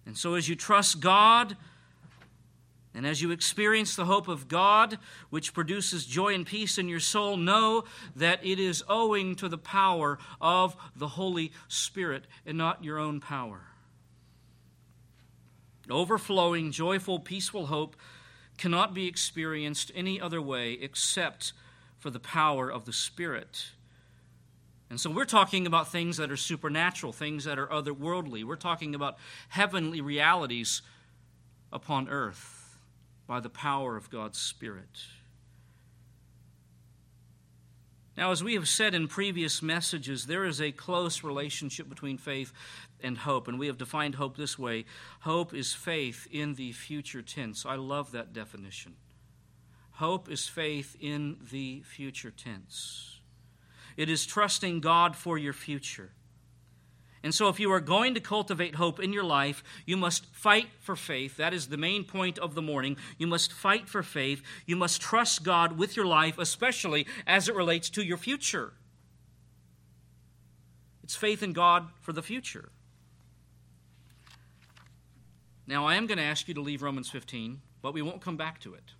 And 0.05 0.17
so 0.17 0.35
as 0.35 0.49
you 0.49 0.55
trust 0.55 1.01
God, 1.01 1.57
and 2.97 3.07
as 3.07 3.21
you 3.21 3.31
experience 3.31 3.95
the 3.95 4.07
hope 4.07 4.27
of 4.27 4.49
God, 4.49 4.99
which 5.29 5.53
produces 5.53 6.07
joy 6.07 6.35
and 6.35 6.47
peace 6.47 6.79
in 6.79 6.89
your 6.89 7.01
soul, 7.01 7.37
know 7.37 7.85
that 8.15 8.45
it 8.45 8.59
is 8.59 8.83
owing 8.89 9.37
to 9.37 9.51
the 9.51 9.59
power 9.59 10.19
of 10.41 10.75
the 10.97 11.09
Holy 11.09 11.53
Spirit 11.69 12.25
and 12.47 12.57
not 12.57 12.83
your 12.83 12.99
own 12.99 13.21
power. 13.21 13.61
Overflowing, 15.91 16.73
joyful, 16.73 17.21
peaceful 17.21 17.67
hope 17.67 17.97
cannot 18.59 18.95
be 18.95 19.07
experienced 19.07 19.93
any 19.95 20.21
other 20.21 20.41
way 20.41 20.73
except 20.73 21.53
for 21.99 22.11
the 22.11 22.21
power 22.21 22.71
of 22.71 22.85
the 22.85 22.93
Spirit. 22.93 23.71
And 24.89 25.01
so 25.01 25.11
we're 25.11 25.25
talking 25.25 25.67
about 25.67 25.91
things 25.91 26.17
that 26.19 26.31
are 26.31 26.37
supernatural, 26.37 27.13
things 27.13 27.45
that 27.45 27.59
are 27.59 27.67
otherworldly. 27.67 28.45
We're 28.45 28.57
talking 28.57 28.95
about 28.95 29.17
heavenly 29.49 30.01
realities 30.01 30.83
upon 31.73 32.09
earth 32.09 32.79
by 33.27 33.41
the 33.41 33.51
power 33.51 33.97
of 33.97 34.11
God's 34.11 34.39
Spirit. 34.39 35.07
Now, 38.17 38.31
as 38.31 38.43
we 38.43 38.55
have 38.55 38.69
said 38.69 38.95
in 38.95 39.09
previous 39.09 39.61
messages, 39.61 40.27
there 40.27 40.45
is 40.45 40.61
a 40.61 40.73
close 40.73 41.23
relationship 41.23 41.89
between 41.89 42.17
faith 42.17 42.53
and 43.03 43.19
hope, 43.19 43.49
and 43.49 43.59
we 43.59 43.67
have 43.67 43.79
defined 43.79 44.17
hope 44.17 44.37
this 44.37 44.59
way 44.59 44.85
hope 45.21 45.55
is 45.55 45.73
faith 45.73 46.27
in 46.31 46.55
the 46.55 46.73
future 46.73 47.23
tense. 47.23 47.65
I 47.67 47.77
love 47.77 48.13
that 48.13 48.33
definition. 48.33 48.95
Hope 49.93 50.31
is 50.31 50.47
faith 50.47 50.97
in 51.01 51.39
the 51.51 51.83
future 51.83 52.31
tense. 52.31 53.21
It 53.97 54.11
is 54.11 54.27
trusting 54.27 54.81
God 54.81 55.17
for 55.17 55.39
your 55.39 55.55
future. 55.55 56.11
And 57.23 57.35
so, 57.35 57.49
if 57.49 57.59
you 57.59 57.73
are 57.73 57.81
going 57.81 58.15
to 58.15 58.21
cultivate 58.21 58.77
hope 58.77 59.01
in 59.01 59.13
your 59.13 59.25
life, 59.25 59.65
you 59.85 59.97
must 59.97 60.27
fight 60.27 60.69
for 60.79 60.95
faith. 60.95 61.39
That 61.39 61.55
is 61.55 61.67
the 61.67 61.77
main 61.77 62.05
point 62.05 62.39
of 62.39 62.55
the 62.55 62.63
morning. 62.63 62.97
You 63.19 63.27
must 63.27 63.53
fight 63.53 63.89
for 63.89 64.03
faith. 64.03 64.43
You 64.65 64.77
must 64.77 65.01
trust 65.01 65.43
God 65.43 65.77
with 65.77 65.97
your 65.97 66.07
life, 66.07 66.39
especially 66.39 67.07
as 67.27 67.49
it 67.49 67.57
relates 67.57 67.91
to 67.91 68.05
your 68.05 68.17
future. 68.17 68.75
It's 71.03 71.17
faith 71.17 71.43
in 71.43 71.53
God 71.53 71.89
for 72.01 72.13
the 72.13 72.23
future. 72.23 72.69
Now, 75.67 75.87
I 75.87 75.97
am 75.97 76.07
going 76.07 76.19
to 76.19 76.25
ask 76.25 76.47
you 76.47 76.55
to 76.55 76.61
leave 76.61 76.83
Romans 76.83 77.11
15, 77.11 77.61
but 77.83 77.93
we 77.93 78.03
won't 78.03 78.21
come 78.21 78.37
back 78.37 78.61
to 78.61 78.75
it. 78.75 78.93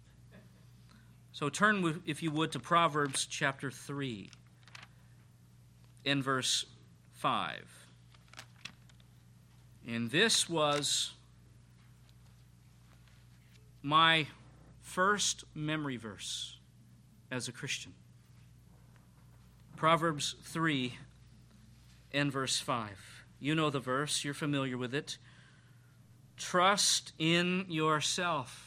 So, 1.33 1.49
turn, 1.49 2.03
if 2.07 2.23
you 2.23 2.31
would, 2.31 2.51
to 2.53 2.59
Proverbs 2.59 3.27
chapter 3.27 3.71
3 3.71 4.31
in 6.05 6.23
verse 6.23 6.65
5. 7.15 7.87
And 9.87 10.11
this 10.11 10.49
was 10.49 11.13
my 13.83 14.27
first 14.83 15.45
memory 15.55 15.97
verse 15.97 16.57
as 17.31 17.47
a 17.47 17.53
Christian. 17.53 17.93
Proverbs 19.77 20.35
3 20.43 20.95
and 22.13 22.33
verse 22.33 22.59
5. 22.59 23.27
You 23.39 23.55
know 23.55 23.71
the 23.71 23.79
verse, 23.79 24.25
you're 24.25 24.35
familiar 24.35 24.79
with 24.79 24.95
it. 24.95 25.19
Trust 26.37 27.13
in 27.19 27.67
yourself. 27.69 28.63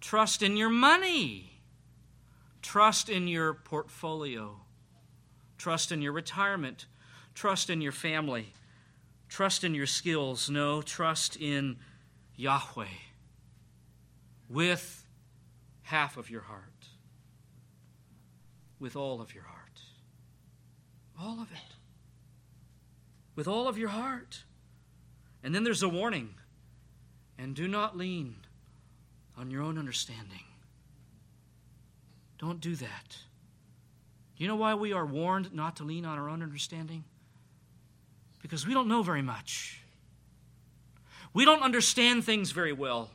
Trust 0.00 0.42
in 0.42 0.56
your 0.56 0.70
money. 0.70 1.60
Trust 2.60 3.08
in 3.08 3.28
your 3.28 3.54
portfolio. 3.54 4.60
Trust 5.58 5.92
in 5.92 6.02
your 6.02 6.12
retirement. 6.12 6.86
Trust 7.34 7.70
in 7.70 7.80
your 7.80 7.92
family 7.92 8.52
trust 9.32 9.64
in 9.64 9.74
your 9.74 9.86
skills. 9.86 10.50
No, 10.50 10.82
trust 10.82 11.36
in 11.36 11.78
Yahweh 12.36 12.98
with 14.50 15.06
half 15.84 16.18
of 16.18 16.28
your 16.28 16.42
heart, 16.42 16.88
with 18.78 18.94
all 18.94 19.22
of 19.22 19.34
your 19.34 19.44
heart. 19.44 19.80
All 21.18 21.40
of 21.40 21.50
it. 21.50 21.76
With 23.34 23.48
all 23.48 23.68
of 23.68 23.78
your 23.78 23.88
heart. 23.88 24.44
And 25.42 25.54
then 25.54 25.64
there's 25.64 25.82
a 25.82 25.88
warning 25.88 26.34
and 27.38 27.54
do 27.54 27.66
not 27.66 27.96
lean 27.96 28.36
on 29.36 29.50
your 29.50 29.62
own 29.62 29.78
understanding. 29.78 30.44
Don't 32.38 32.60
do 32.60 32.76
that. 32.76 33.16
Do 34.36 34.44
you 34.44 34.48
know 34.48 34.56
why 34.56 34.74
we 34.74 34.92
are 34.92 35.06
warned 35.06 35.54
not 35.54 35.76
to 35.76 35.84
lean 35.84 36.04
on 36.04 36.18
our 36.18 36.28
own 36.28 36.42
understanding? 36.42 37.04
because 38.42 38.66
we 38.66 38.74
don't 38.74 38.88
know 38.88 39.02
very 39.02 39.22
much. 39.22 39.80
We 41.32 41.46
don't 41.46 41.62
understand 41.62 42.24
things 42.24 42.50
very 42.50 42.72
well. 42.72 43.10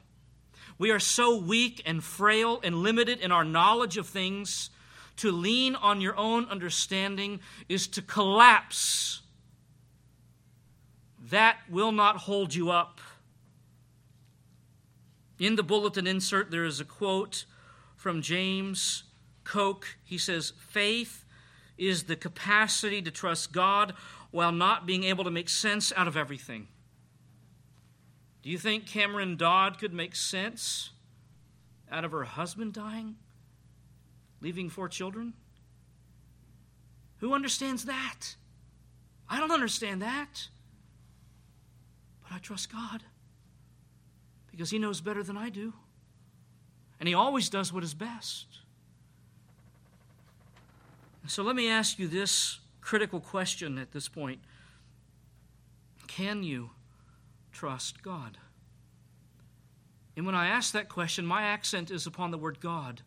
We 0.80 0.90
are 0.92 1.00
so 1.00 1.38
weak 1.38 1.84
and 1.86 2.04
frail 2.04 2.60
and 2.64 2.78
limited 2.78 3.20
in 3.20 3.32
our 3.32 3.44
knowledge 3.44 3.98
of 3.98 4.08
things. 4.08 4.72
To 5.18 5.32
lean 5.32 5.76
on 5.76 6.00
your 6.00 6.16
own 6.16 6.46
understanding 6.46 7.40
is 7.68 7.88
to 7.90 8.02
collapse. 8.02 9.22
That 11.30 11.58
will 11.70 11.92
not 11.92 12.18
hold 12.18 12.54
you 12.54 12.70
up. 12.72 13.02
In 15.40 15.56
the 15.56 15.64
bulletin 15.64 16.08
insert, 16.08 16.52
there 16.52 16.66
is 16.66 16.80
a 16.80 16.86
quote 16.86 17.46
from 17.96 18.22
James 18.22 19.04
Kok. 19.44 19.86
He 20.04 20.18
says, 20.18 20.54
Faith 20.58 21.26
is 21.78 22.04
the 22.04 22.16
capacity 22.16 23.02
to 23.02 23.12
trust 23.12 23.52
God 23.52 23.94
while 24.32 24.52
not 24.52 24.86
being 24.86 25.04
able 25.04 25.24
to 25.24 25.32
make 25.32 25.50
sense 25.50 25.94
out 25.96 26.08
of 26.08 26.18
everything. 26.18 26.68
Do 28.42 28.50
you 28.50 28.58
think 28.58 28.86
Cameron 28.86 29.36
Dodd 29.36 29.78
could 29.78 29.94
make 29.94 30.16
sense 30.16 30.92
out 31.92 32.06
of 32.06 32.12
her 32.12 32.24
husband 32.24 32.74
dying, 32.74 33.16
leaving 34.42 34.70
four 34.70 34.88
children? 34.88 35.34
Who 37.18 37.34
understands 37.34 37.86
that? 37.86 38.36
I 39.30 39.40
don't 39.40 39.52
understand 39.52 40.02
that. 40.02 40.48
But 42.28 42.36
I 42.36 42.40
trust 42.40 42.72
God 42.72 43.04
because 44.52 44.70
He 44.70 44.80
knows 44.80 45.02
better 45.02 45.24
than 45.24 45.38
I 45.38 45.50
do. 45.50 45.74
And 47.00 47.08
He 47.08 47.14
always 47.14 47.50
does 47.50 47.72
what 47.72 47.84
is 47.84 47.94
best. 47.94 48.48
So 51.28 51.44
let 51.44 51.58
me 51.58 51.70
ask 51.70 52.00
you 52.00 52.08
this 52.08 52.60
critical 52.80 53.20
question 53.20 53.78
at 53.78 53.92
this 53.92 54.08
point 54.08 54.40
Can 56.08 56.44
you 56.44 56.72
trust 57.52 58.02
God? 58.02 58.38
And 60.16 60.26
when 60.26 60.36
I 60.36 60.48
ask 60.48 60.74
that 60.74 60.90
question, 60.90 61.26
my 61.26 61.44
accent 61.44 61.92
is 61.92 62.08
upon 62.08 62.32
the 62.32 62.38
word 62.38 62.60
God. 62.60 63.02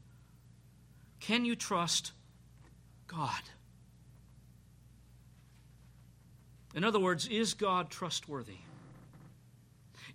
Can 1.19 1.45
you 1.45 1.57
trust 1.57 2.13
God? 3.09 3.43
In 6.73 6.85
other 6.85 7.01
words, 7.01 7.27
is 7.27 7.55
God 7.55 7.91
trustworthy? 7.91 8.59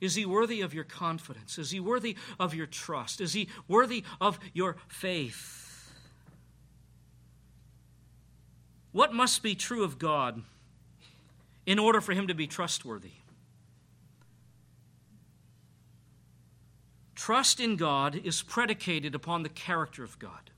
Is 0.01 0.15
he 0.15 0.25
worthy 0.25 0.61
of 0.61 0.73
your 0.73 0.83
confidence? 0.83 1.57
Is 1.57 1.71
he 1.71 1.79
worthy 1.79 2.15
of 2.39 2.53
your 2.53 2.65
trust? 2.65 3.21
Is 3.21 3.33
he 3.33 3.49
worthy 3.67 4.03
of 4.19 4.39
your 4.53 4.77
faith? 4.87 5.91
What 8.91 9.13
must 9.13 9.43
be 9.43 9.55
true 9.55 9.83
of 9.83 9.99
God 9.99 10.41
in 11.65 11.79
order 11.79 11.99
for 11.99 12.13
him 12.13 12.27
to 12.27 12.33
be 12.33 12.47
trustworthy? 12.47 13.11
Trust 17.15 17.59
in 17.59 17.75
God 17.75 18.21
is 18.23 18.41
predicated 18.41 19.15
upon 19.15 19.43
the 19.43 19.49
character 19.49 20.03
of 20.03 20.19
God. 20.19 20.51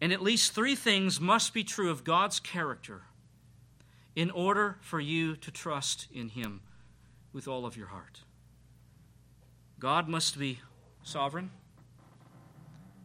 And 0.00 0.12
at 0.12 0.22
least 0.22 0.52
three 0.52 0.74
things 0.74 1.20
must 1.20 1.52
be 1.52 1.62
true 1.62 1.90
of 1.90 2.04
God's 2.04 2.40
character 2.40 3.02
in 4.16 4.30
order 4.30 4.76
for 4.80 5.00
you 5.00 5.36
to 5.36 5.50
trust 5.50 6.08
in 6.12 6.30
Him 6.30 6.62
with 7.32 7.46
all 7.46 7.64
of 7.64 7.76
your 7.76 7.88
heart. 7.88 8.20
God 9.78 10.08
must 10.08 10.38
be 10.38 10.60
sovereign, 11.02 11.50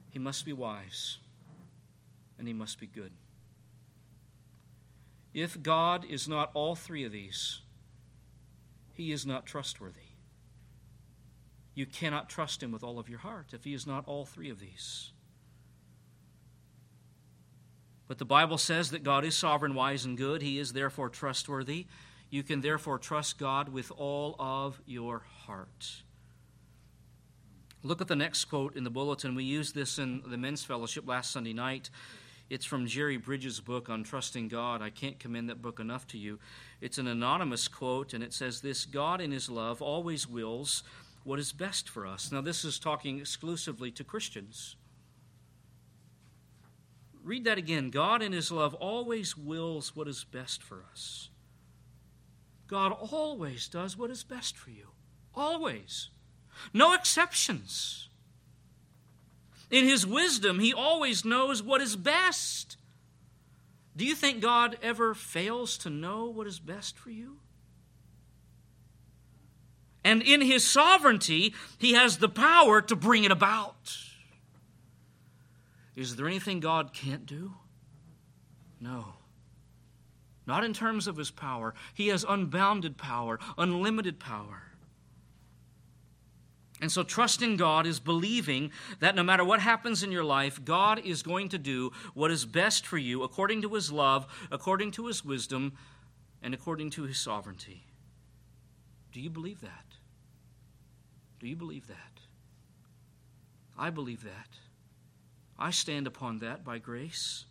He 0.10 0.20
must 0.20 0.46
be 0.46 0.54
wise, 0.54 1.20
and 2.38 2.48
He 2.48 2.54
must 2.54 2.80
be 2.80 2.88
good. 2.88 3.12
If 5.34 5.62
God 5.62 6.06
is 6.10 6.28
not 6.28 6.52
all 6.54 6.76
three 6.76 7.04
of 7.04 7.12
these, 7.12 7.62
He 8.94 9.12
is 9.12 9.26
not 9.26 9.46
trustworthy. 9.46 10.00
You 11.74 11.86
cannot 11.86 12.30
trust 12.30 12.64
Him 12.64 12.72
with 12.72 12.84
all 12.84 13.00
of 13.00 13.10
your 13.10 13.20
heart 13.20 13.48
if 13.54 13.66
He 13.66 13.74
is 13.74 13.86
not 13.86 14.08
all 14.08 14.26
three 14.26 14.50
of 14.50 14.60
these. 14.60 15.12
But 18.08 18.20
the 18.20 18.26
Bible 18.26 18.58
says 18.58 18.92
that 18.92 19.04
God 19.04 19.26
is 19.26 19.36
sovereign, 19.36 19.74
wise, 19.74 20.06
and 20.06 20.18
good. 20.18 20.42
He 20.42 20.60
is 20.60 20.74
therefore 20.74 21.10
trustworthy. 21.10 21.88
You 22.30 22.44
can 22.44 22.62
therefore 22.62 23.00
trust 23.00 23.38
God 23.38 23.70
with 23.70 23.92
all 23.96 24.36
of 24.40 24.80
your 24.86 25.24
heart. 25.46 26.04
Look 27.84 28.02
at 28.02 28.08
the 28.08 28.16
next 28.16 28.46
quote 28.46 28.76
in 28.76 28.84
the 28.84 28.90
bulletin. 28.90 29.36
We 29.36 29.44
used 29.44 29.76
this 29.76 30.00
in 30.00 30.24
the 30.26 30.38
men's 30.38 30.64
fellowship 30.64 31.08
last 31.08 31.32
Sunday 31.32 31.54
night. 31.54 31.90
It's 32.50 32.66
from 32.66 32.86
Jerry 32.86 33.18
Bridges' 33.18 33.60
book 33.60 33.90
on 33.90 34.04
trusting 34.04 34.50
God. 34.50 34.82
I 34.82 34.92
can't 34.92 35.20
commend 35.20 35.50
that 35.50 35.62
book 35.62 35.80
enough 35.80 36.06
to 36.08 36.18
you. 36.18 36.40
It's 36.80 37.00
an 37.00 37.08
anonymous 37.08 37.68
quote, 37.68 38.14
and 38.14 38.24
it 38.24 38.34
says 38.34 38.62
this 38.62 38.86
God, 38.86 39.20
in 39.20 39.32
His 39.32 39.50
love, 39.50 39.82
always 39.82 40.28
wills 40.28 40.84
what 41.24 41.40
is 41.40 41.52
best 41.52 41.90
for 41.90 42.06
us. 42.06 42.32
Now, 42.32 42.42
this 42.42 42.64
is 42.64 42.78
talking 42.78 43.20
exclusively 43.20 43.90
to 43.92 44.04
Christians. 44.04 44.76
Read 47.26 47.46
that 47.46 47.58
again. 47.58 47.90
God, 47.90 48.22
in 48.22 48.34
His 48.34 48.52
love, 48.52 48.76
always 48.76 49.36
wills 49.36 49.96
what 49.96 50.08
is 50.08 50.24
best 50.24 50.62
for 50.62 50.86
us. 50.92 51.30
God 52.68 52.92
always 52.92 53.68
does 53.68 53.98
what 53.98 54.12
is 54.12 54.24
best 54.24 54.56
for 54.56 54.70
you. 54.70 54.90
Always. 55.34 56.12
No 56.72 56.94
exceptions. 56.94 58.10
In 59.72 59.86
His 59.86 60.06
wisdom, 60.06 60.60
He 60.60 60.72
always 60.72 61.26
knows 61.26 61.64
what 61.64 61.82
is 61.82 61.96
best. 61.96 62.78
Do 63.98 64.06
you 64.06 64.14
think 64.14 64.40
God 64.40 64.78
ever 64.84 65.16
fails 65.16 65.80
to 65.80 65.90
know 65.90 66.26
what 66.26 66.46
is 66.46 66.60
best 66.60 66.96
for 66.96 67.10
you? 67.10 67.38
And 70.04 70.22
in 70.22 70.42
His 70.42 70.64
sovereignty, 70.64 71.56
He 71.80 71.94
has 71.94 72.20
the 72.20 72.30
power 72.30 72.82
to 72.84 72.96
bring 72.96 73.24
it 73.24 73.32
about. 73.32 74.05
Is 75.96 76.16
there 76.16 76.28
anything 76.28 76.60
God 76.60 76.94
can't 76.94 77.26
do? 77.26 77.54
No. 78.80 79.14
Not 80.46 80.64
in 80.64 80.74
terms 80.74 81.08
of 81.08 81.18
his 81.18 81.32
power. 81.32 81.74
He 81.94 82.10
has 82.10 82.26
unbounded 82.28 82.98
power, 82.98 83.40
unlimited 83.58 84.20
power. 84.20 84.64
And 86.82 86.92
so, 86.92 87.04
trusting 87.04 87.56
God 87.56 87.88
is 87.88 88.02
believing 88.02 88.72
that 89.00 89.16
no 89.16 89.24
matter 89.24 89.46
what 89.46 89.62
happens 89.62 90.04
in 90.04 90.12
your 90.12 90.26
life, 90.26 90.64
God 90.64 91.00
is 91.00 91.24
going 91.24 91.50
to 91.50 91.58
do 91.58 91.92
what 92.14 92.32
is 92.32 92.46
best 92.46 92.86
for 92.86 92.98
you 92.98 93.24
according 93.24 93.62
to 93.62 93.74
his 93.74 93.92
love, 93.94 94.28
according 94.52 94.92
to 94.92 95.08
his 95.08 95.24
wisdom, 95.24 95.74
and 96.44 96.54
according 96.54 96.90
to 96.92 97.04
his 97.04 97.18
sovereignty. 97.18 97.86
Do 99.14 99.22
you 99.22 99.30
believe 99.30 99.62
that? 99.62 99.86
Do 101.40 101.48
you 101.48 101.56
believe 101.56 101.88
that? 101.88 102.20
I 103.78 103.90
believe 103.90 104.24
that. 104.24 104.50
I 105.58 105.72
stand 105.72 106.08
upon 106.08 106.40
that 106.40 106.64
by 106.64 106.80
grace. 106.80 107.46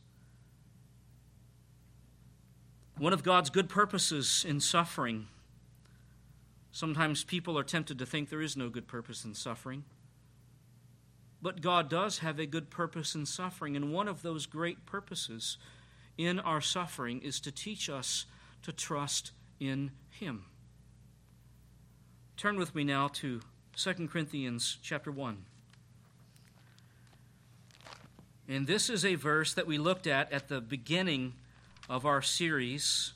One 2.98 3.12
of 3.12 3.22
God's 3.22 3.50
good 3.50 3.68
purposes 3.68 4.44
in 4.46 4.60
suffering. 4.60 5.26
Sometimes 6.70 7.24
people 7.24 7.58
are 7.58 7.64
tempted 7.64 7.98
to 7.98 8.06
think 8.06 8.28
there 8.28 8.42
is 8.42 8.56
no 8.56 8.68
good 8.68 8.86
purpose 8.86 9.24
in 9.24 9.34
suffering. 9.34 9.84
But 11.40 11.60
God 11.60 11.88
does 11.90 12.18
have 12.18 12.38
a 12.38 12.46
good 12.46 12.70
purpose 12.70 13.14
in 13.14 13.26
suffering, 13.26 13.76
and 13.76 13.92
one 13.92 14.08
of 14.08 14.22
those 14.22 14.46
great 14.46 14.86
purposes 14.86 15.58
in 16.16 16.38
our 16.40 16.60
suffering 16.60 17.20
is 17.20 17.40
to 17.40 17.52
teach 17.52 17.90
us 17.90 18.26
to 18.62 18.72
trust 18.72 19.32
in 19.60 19.90
Him. 20.10 20.46
Turn 22.36 22.58
with 22.58 22.74
me 22.74 22.84
now 22.84 23.08
to 23.08 23.40
2 23.76 24.08
Corinthians 24.08 24.78
chapter 24.82 25.10
1. 25.10 25.44
And 28.48 28.66
this 28.66 28.90
is 28.90 29.04
a 29.04 29.14
verse 29.14 29.54
that 29.54 29.66
we 29.66 29.78
looked 29.78 30.06
at 30.06 30.30
at 30.32 30.48
the 30.48 30.60
beginning 30.60 31.32
of 31.88 32.04
our 32.04 32.20
series, 32.20 33.12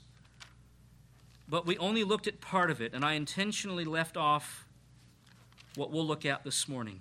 but 1.48 1.66
we 1.66 1.76
only 1.78 2.04
looked 2.04 2.26
at 2.26 2.40
part 2.40 2.70
of 2.70 2.80
it, 2.80 2.94
and 2.94 3.04
I 3.04 3.12
intentionally 3.12 3.84
left 3.84 4.16
off 4.16 4.66
what 5.74 5.90
we'll 5.90 6.06
look 6.06 6.24
at 6.24 6.44
this 6.44 6.66
morning. 6.66 7.00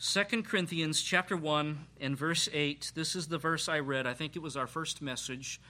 2 0.00 0.42
Corinthians 0.44 1.02
chapter 1.02 1.36
1 1.36 1.86
and 2.00 2.16
verse 2.16 2.48
8. 2.52 2.92
This 2.94 3.16
is 3.16 3.26
the 3.26 3.38
verse 3.38 3.68
I 3.68 3.80
read. 3.80 4.06
I 4.06 4.14
think 4.14 4.36
it 4.36 4.42
was 4.42 4.56
our 4.56 4.68
first 4.68 5.02
message 5.02 5.60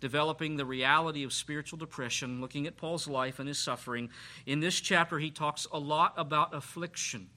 developing 0.00 0.56
the 0.56 0.64
reality 0.64 1.22
of 1.22 1.32
spiritual 1.32 1.78
depression, 1.78 2.40
looking 2.40 2.66
at 2.66 2.76
Paul's 2.76 3.06
life 3.06 3.38
and 3.38 3.48
his 3.48 3.58
suffering. 3.58 4.10
In 4.46 4.60
this 4.60 4.80
chapter 4.80 5.18
he 5.18 5.30
talks 5.30 5.66
a 5.72 5.78
lot 5.78 6.14
about 6.16 6.54
affliction. 6.54 7.28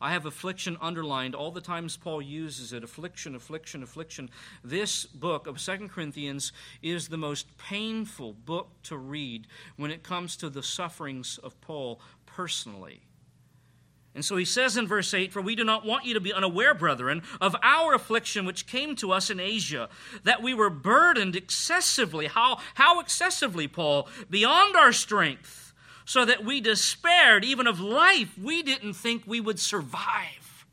I 0.00 0.12
have 0.12 0.26
affliction 0.26 0.76
underlined 0.80 1.34
all 1.34 1.50
the 1.50 1.60
times 1.60 1.96
Paul 1.96 2.20
uses 2.20 2.72
it 2.72 2.84
affliction, 2.84 3.34
affliction, 3.34 3.82
affliction. 3.82 4.28
This 4.62 5.06
book 5.06 5.46
of 5.46 5.60
Second 5.60 5.90
Corinthians 5.90 6.52
is 6.82 7.08
the 7.08 7.16
most 7.16 7.56
painful 7.56 8.34
book 8.34 8.68
to 8.84 8.96
read 8.98 9.46
when 9.76 9.90
it 9.90 10.02
comes 10.02 10.36
to 10.36 10.50
the 10.50 10.62
sufferings 10.62 11.38
of 11.38 11.58
Paul 11.62 12.00
personally. 12.26 13.00
And 14.14 14.24
so 14.24 14.36
he 14.36 14.46
says 14.46 14.78
in 14.78 14.86
verse 14.86 15.12
8, 15.12 15.32
For 15.32 15.42
we 15.42 15.54
do 15.54 15.64
not 15.64 15.84
want 15.84 16.06
you 16.06 16.14
to 16.14 16.20
be 16.20 16.32
unaware, 16.32 16.74
brethren, 16.74 17.22
of 17.40 17.54
our 17.62 17.94
affliction 17.94 18.46
which 18.46 18.66
came 18.66 18.96
to 18.96 19.12
us 19.12 19.28
in 19.28 19.38
Asia, 19.38 19.90
that 20.24 20.42
we 20.42 20.54
were 20.54 20.70
burdened 20.70 21.36
excessively. 21.36 22.26
How, 22.26 22.58
how 22.74 23.00
excessively, 23.00 23.68
Paul? 23.68 24.08
Beyond 24.30 24.74
our 24.74 24.92
strength 24.92 25.65
so 26.06 26.24
that 26.24 26.44
we 26.44 26.60
despaired 26.60 27.44
even 27.44 27.66
of 27.66 27.80
life. 27.80 28.38
We 28.38 28.62
didn't 28.62 28.94
think 28.94 29.24
we 29.26 29.40
would 29.40 29.58
survive. 29.58 30.64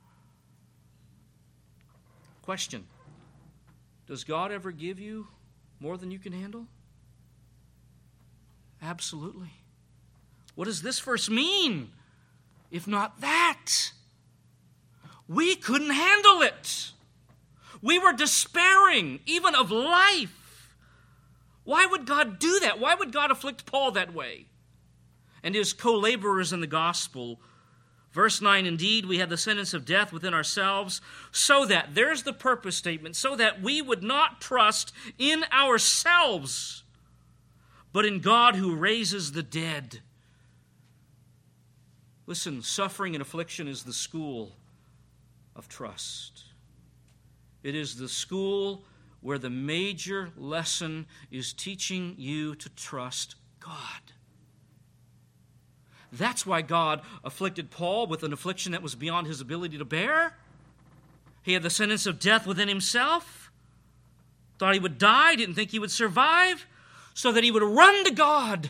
Question 2.44 2.86
Does 4.08 4.24
God 4.24 4.52
ever 4.52 4.72
give 4.72 5.00
you 5.00 5.28
more 5.80 5.98
than 5.98 6.12
you 6.12 6.20
can 6.20 6.34
handle? 6.34 6.68
Absolutely. 8.82 9.52
What 10.56 10.66
does 10.66 10.84
this 10.84 11.00
verse 11.00 11.30
mean? 11.30 11.90
If 12.70 12.86
not 12.86 13.22
that, 13.22 13.92
we 15.28 15.56
couldn't 15.56 15.92
handle 15.92 16.42
it. 16.42 16.92
We 17.82 17.98
were 17.98 18.14
despairing 18.14 19.20
even 19.26 19.56
of 19.56 19.72
life. 19.72 20.76
Why 21.64 21.86
would 21.86 22.06
God 22.06 22.40
do 22.40 22.60
that? 22.60 22.80
Why 22.80 22.94
would 22.94 23.12
God 23.12 23.32
afflict 23.32 23.66
Paul 23.66 23.92
that 23.92 24.14
way? 24.14 24.48
And 25.44 25.54
his 25.54 25.74
co 25.74 25.94
laborers 25.94 26.54
in 26.54 26.62
the 26.62 26.68
gospel. 26.68 27.40
Verse 28.12 28.42
9, 28.42 28.68
indeed, 28.68 29.08
we 29.08 29.18
have 29.18 29.30
the 29.30 29.38
sentence 29.38 29.74
of 29.74 29.86
death 29.86 30.14
within 30.14 30.36
ourselves, 30.36 31.02
so 31.32 31.66
that, 31.66 31.96
there's 31.96 32.24
the 32.24 32.34
purpose 32.34 32.76
statement, 32.76 33.16
so 33.16 33.36
that 33.36 33.62
we 33.62 33.82
would 33.82 34.04
not 34.04 34.40
trust 34.40 34.94
in 35.18 35.44
ourselves, 35.52 36.84
but 37.92 38.06
in 38.06 38.20
God 38.20 38.56
who 38.56 38.76
raises 38.76 39.32
the 39.32 39.42
dead. 39.42 40.02
Listen, 42.28 42.62
suffering 42.62 43.16
and 43.16 43.22
affliction 43.22 43.68
is 43.68 43.84
the 43.84 43.94
school 43.94 44.56
of 45.56 45.68
trust. 45.68 46.44
It 47.64 47.76
is 47.76 47.96
the 47.96 48.10
school 48.10 48.86
where 49.22 49.40
the 49.40 49.50
major 49.50 50.30
lesson 50.38 51.08
is 51.32 51.52
teaching 51.54 52.14
you 52.18 52.56
to 52.56 52.70
trust 52.70 53.36
God. 53.60 54.14
That's 56.14 56.46
why 56.46 56.62
God 56.62 57.02
afflicted 57.24 57.72
Paul 57.72 58.06
with 58.06 58.22
an 58.24 58.32
affliction 58.32 58.72
that 58.72 58.84
was 58.84 58.94
beyond 58.94 59.26
his 59.26 59.42
ability 59.42 59.80
to 59.80 59.86
bear. 59.86 60.38
He 61.42 61.54
had 61.54 61.64
the 61.64 61.72
sentence 61.72 62.06
of 62.06 62.20
death 62.20 62.46
within 62.46 62.68
himself, 62.68 63.52
thought 64.60 64.76
he 64.76 64.80
would 64.80 65.00
die, 65.00 65.36
didn't 65.36 65.56
think 65.56 65.72
he 65.72 65.80
would 65.80 65.92
survive, 65.92 66.68
so 67.16 67.32
that 67.32 67.44
he 67.44 67.52
would 67.52 67.64
run 67.64 68.06
to 68.06 68.12
God 68.12 68.70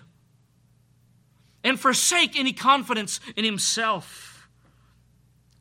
and 1.64 1.80
forsake 1.80 2.40
any 2.40 2.54
confidence 2.54 3.20
in 3.36 3.44
himself. 3.44 4.48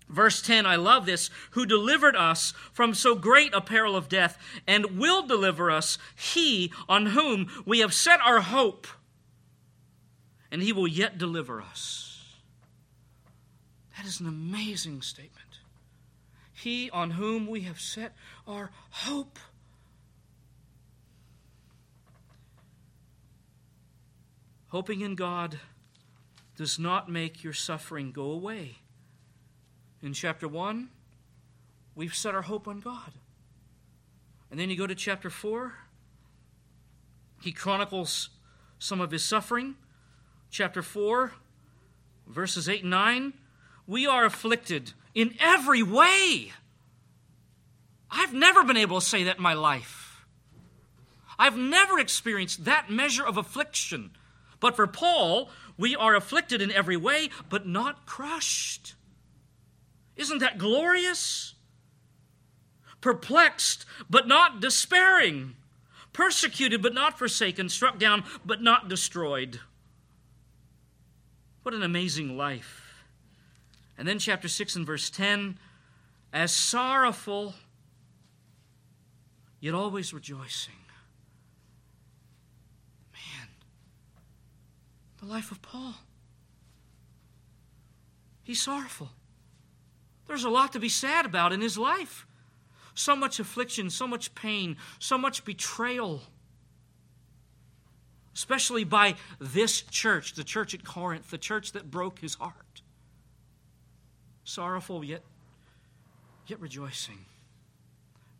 Verse 0.08 0.40
10, 0.40 0.66
I 0.66 0.76
love 0.76 1.04
this, 1.04 1.30
who 1.52 1.66
delivered 1.66 2.14
us 2.14 2.52
from 2.72 2.94
so 2.94 3.14
great 3.14 3.52
a 3.54 3.60
peril 3.60 3.96
of 3.96 4.08
death, 4.08 4.38
and 4.66 4.98
will 4.98 5.26
deliver 5.26 5.70
us, 5.70 5.98
he 6.14 6.72
on 6.88 7.06
whom 7.06 7.48
we 7.66 7.80
have 7.80 7.94
set 7.94 8.20
our 8.20 8.40
hope, 8.40 8.86
and 10.52 10.62
he 10.62 10.72
will 10.72 10.86
yet 10.86 11.18
deliver 11.18 11.60
us. 11.60 12.36
That 13.96 14.06
is 14.06 14.20
an 14.20 14.28
amazing 14.28 15.02
statement. 15.02 15.58
He 16.52 16.90
on 16.90 17.12
whom 17.12 17.46
we 17.48 17.62
have 17.62 17.80
set 17.80 18.14
our 18.46 18.70
hope. 18.90 19.38
Hoping 24.68 25.00
in 25.00 25.14
God 25.14 25.58
does 26.56 26.78
not 26.78 27.08
make 27.08 27.42
your 27.42 27.52
suffering 27.52 28.12
go 28.12 28.30
away 28.30 28.76
in 30.02 30.12
chapter 30.12 30.48
1, 30.48 30.88
we've 31.94 32.14
set 32.14 32.34
our 32.34 32.42
hope 32.42 32.68
on 32.68 32.80
God. 32.80 33.12
And 34.50 34.58
then 34.60 34.68
you 34.68 34.76
go 34.76 34.86
to 34.86 34.94
chapter 34.94 35.30
4, 35.30 35.72
he 37.40 37.52
chronicles 37.52 38.30
some 38.78 39.00
of 39.00 39.10
his 39.12 39.24
suffering. 39.24 39.76
Chapter 40.52 40.82
4, 40.82 41.32
verses 42.26 42.68
8 42.68 42.82
and 42.82 42.90
9, 42.90 43.32
we 43.86 44.06
are 44.06 44.26
afflicted 44.26 44.92
in 45.14 45.34
every 45.40 45.82
way. 45.82 46.52
I've 48.10 48.34
never 48.34 48.62
been 48.62 48.76
able 48.76 49.00
to 49.00 49.06
say 49.06 49.24
that 49.24 49.38
in 49.38 49.42
my 49.42 49.54
life. 49.54 50.26
I've 51.38 51.56
never 51.56 51.98
experienced 51.98 52.66
that 52.66 52.90
measure 52.90 53.24
of 53.26 53.38
affliction. 53.38 54.10
But 54.60 54.76
for 54.76 54.86
Paul, 54.86 55.48
we 55.78 55.96
are 55.96 56.14
afflicted 56.14 56.60
in 56.60 56.70
every 56.70 56.98
way, 56.98 57.30
but 57.48 57.66
not 57.66 58.04
crushed. 58.04 58.94
Isn't 60.16 60.40
that 60.40 60.58
glorious? 60.58 61.54
Perplexed, 63.00 63.86
but 64.10 64.28
not 64.28 64.60
despairing. 64.60 65.56
Persecuted, 66.12 66.82
but 66.82 66.92
not 66.92 67.18
forsaken. 67.18 67.70
Struck 67.70 67.98
down, 67.98 68.24
but 68.44 68.60
not 68.60 68.90
destroyed. 68.90 69.58
What 71.62 71.74
an 71.74 71.82
amazing 71.82 72.36
life. 72.36 73.04
And 73.96 74.08
then, 74.08 74.18
chapter 74.18 74.48
6 74.48 74.76
and 74.76 74.86
verse 74.86 75.10
10 75.10 75.58
as 76.32 76.50
sorrowful, 76.50 77.54
yet 79.60 79.74
always 79.74 80.14
rejoicing. 80.14 80.74
Man, 83.12 83.48
the 85.20 85.26
life 85.26 85.52
of 85.52 85.60
Paul. 85.62 85.94
He's 88.42 88.60
sorrowful. 88.60 89.10
There's 90.26 90.44
a 90.44 90.50
lot 90.50 90.72
to 90.72 90.80
be 90.80 90.88
sad 90.88 91.26
about 91.26 91.52
in 91.52 91.60
his 91.60 91.76
life. 91.76 92.26
So 92.94 93.14
much 93.14 93.38
affliction, 93.38 93.90
so 93.90 94.06
much 94.06 94.34
pain, 94.34 94.76
so 94.98 95.16
much 95.16 95.44
betrayal. 95.44 96.22
Especially 98.34 98.84
by 98.84 99.14
this 99.38 99.82
church, 99.82 100.34
the 100.34 100.44
church 100.44 100.74
at 100.74 100.84
Corinth, 100.84 101.30
the 101.30 101.38
church 101.38 101.72
that 101.72 101.90
broke 101.90 102.20
his 102.20 102.34
heart. 102.34 102.82
Sorrowful 104.44 105.04
yet 105.04 105.22
yet 106.46 106.60
rejoicing. 106.60 107.24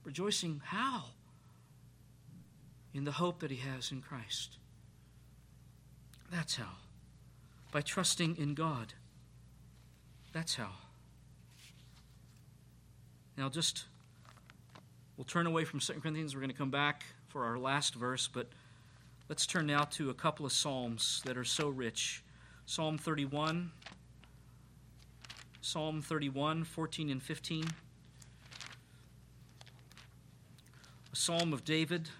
Rejoicing 0.04 0.60
how? 0.64 1.04
In 2.92 3.04
the 3.04 3.12
hope 3.12 3.40
that 3.40 3.50
he 3.50 3.56
has 3.58 3.90
in 3.90 4.02
Christ. 4.02 4.58
That's 6.30 6.56
how. 6.56 6.76
By 7.70 7.80
trusting 7.80 8.36
in 8.36 8.54
God. 8.54 8.94
That's 10.32 10.56
how. 10.56 10.72
Now, 13.38 13.48
just 13.48 13.86
we'll 15.16 15.24
turn 15.24 15.46
away 15.46 15.64
from 15.64 15.80
2 15.80 15.94
Corinthians. 15.94 16.34
We're 16.34 16.42
going 16.42 16.50
to 16.50 16.56
come 16.56 16.70
back 16.70 17.04
for 17.28 17.44
our 17.44 17.58
last 17.58 17.94
verse, 17.94 18.28
but 18.28 18.48
let's 19.32 19.46
turn 19.46 19.66
now 19.66 19.84
to 19.84 20.10
a 20.10 20.14
couple 20.14 20.44
of 20.44 20.52
Psalms 20.52 21.22
that 21.24 21.38
are 21.38 21.44
so 21.44 21.70
rich. 21.70 22.22
Psalm 22.66 22.98
31, 22.98 23.72
Psalm 25.62 26.02
31, 26.02 26.64
14 26.64 27.08
and 27.08 27.22
15. 27.22 27.64
A 31.10 31.16
psalm 31.16 31.54
of 31.54 31.64
David, 31.64 32.10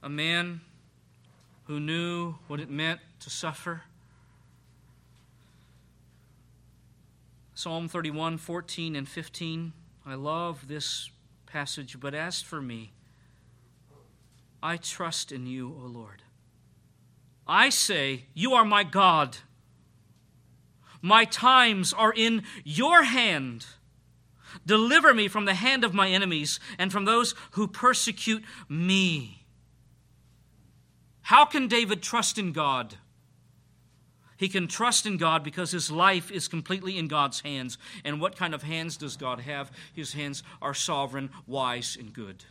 a 0.00 0.08
man 0.08 0.60
who 1.64 1.80
knew 1.80 2.36
what 2.46 2.60
it 2.60 2.70
meant 2.70 3.00
to 3.18 3.28
suffer 3.28 3.82
Psalm 7.56 7.88
31, 7.88 8.38
14 8.38 8.94
and 8.94 9.08
15. 9.08 9.72
I 10.06 10.14
love 10.14 10.68
this 10.68 11.10
passage, 11.46 11.98
but 11.98 12.14
as 12.14 12.40
for 12.40 12.62
me, 12.62 12.92
I 14.62 14.76
trust 14.76 15.32
in 15.32 15.46
you, 15.46 15.76
O 15.82 15.86
Lord. 15.86 16.22
I 17.46 17.68
say, 17.70 18.26
You 18.34 18.54
are 18.54 18.64
my 18.64 18.84
God. 18.84 19.38
My 21.00 21.24
times 21.24 21.92
are 21.92 22.12
in 22.12 22.44
your 22.62 23.02
hand. 23.02 23.66
Deliver 24.64 25.12
me 25.12 25.26
from 25.26 25.46
the 25.46 25.54
hand 25.54 25.82
of 25.82 25.94
my 25.94 26.08
enemies 26.08 26.60
and 26.78 26.92
from 26.92 27.04
those 27.04 27.34
who 27.52 27.66
persecute 27.66 28.44
me. 28.68 29.44
How 31.22 31.44
can 31.44 31.66
David 31.66 32.02
trust 32.02 32.38
in 32.38 32.52
God? 32.52 32.96
He 34.36 34.48
can 34.48 34.66
trust 34.68 35.06
in 35.06 35.16
God 35.16 35.42
because 35.44 35.70
his 35.70 35.90
life 35.90 36.30
is 36.30 36.48
completely 36.48 36.98
in 36.98 37.08
God's 37.08 37.40
hands. 37.40 37.78
And 38.04 38.20
what 38.20 38.36
kind 38.36 38.54
of 38.54 38.62
hands 38.62 38.96
does 38.96 39.16
God 39.16 39.40
have? 39.40 39.70
His 39.92 40.12
hands 40.12 40.42
are 40.60 40.74
sovereign, 40.74 41.30
wise, 41.46 41.96
and 41.98 42.12
good. 42.12 42.44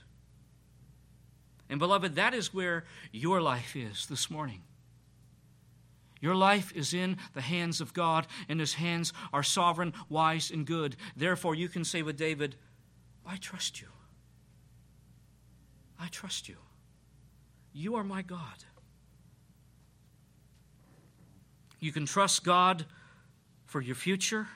And 1.71 1.79
beloved, 1.79 2.15
that 2.15 2.33
is 2.33 2.53
where 2.53 2.83
your 3.13 3.41
life 3.41 3.77
is 3.77 4.05
this 4.07 4.29
morning. 4.29 4.61
Your 6.19 6.35
life 6.35 6.73
is 6.75 6.93
in 6.93 7.15
the 7.33 7.41
hands 7.41 7.79
of 7.79 7.93
God, 7.93 8.27
and 8.49 8.59
his 8.59 8.73
hands 8.73 9.13
are 9.31 9.41
sovereign, 9.41 9.93
wise, 10.09 10.51
and 10.51 10.67
good. 10.67 10.97
Therefore, 11.15 11.55
you 11.55 11.69
can 11.69 11.85
say 11.85 12.01
with 12.01 12.17
David, 12.17 12.57
I 13.25 13.37
trust 13.37 13.81
you. 13.81 13.87
I 15.97 16.07
trust 16.07 16.49
you. 16.49 16.57
You 17.71 17.95
are 17.95 18.03
my 18.03 18.21
God. 18.21 18.65
You 21.79 21.93
can 21.93 22.05
trust 22.05 22.43
God 22.43 22.85
for 23.65 23.79
your 23.79 23.95
future. 23.95 24.49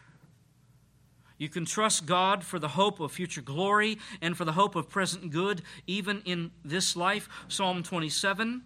You 1.37 1.49
can 1.49 1.65
trust 1.65 2.05
God 2.05 2.43
for 2.43 2.59
the 2.59 2.69
hope 2.69 2.99
of 2.99 3.11
future 3.11 3.41
glory 3.41 3.97
and 4.21 4.37
for 4.37 4.45
the 4.45 4.53
hope 4.53 4.75
of 4.75 4.89
present 4.89 5.31
good, 5.31 5.61
even 5.85 6.21
in 6.25 6.51
this 6.63 6.95
life. 6.95 7.27
Psalm 7.49 7.83
27, 7.83 8.61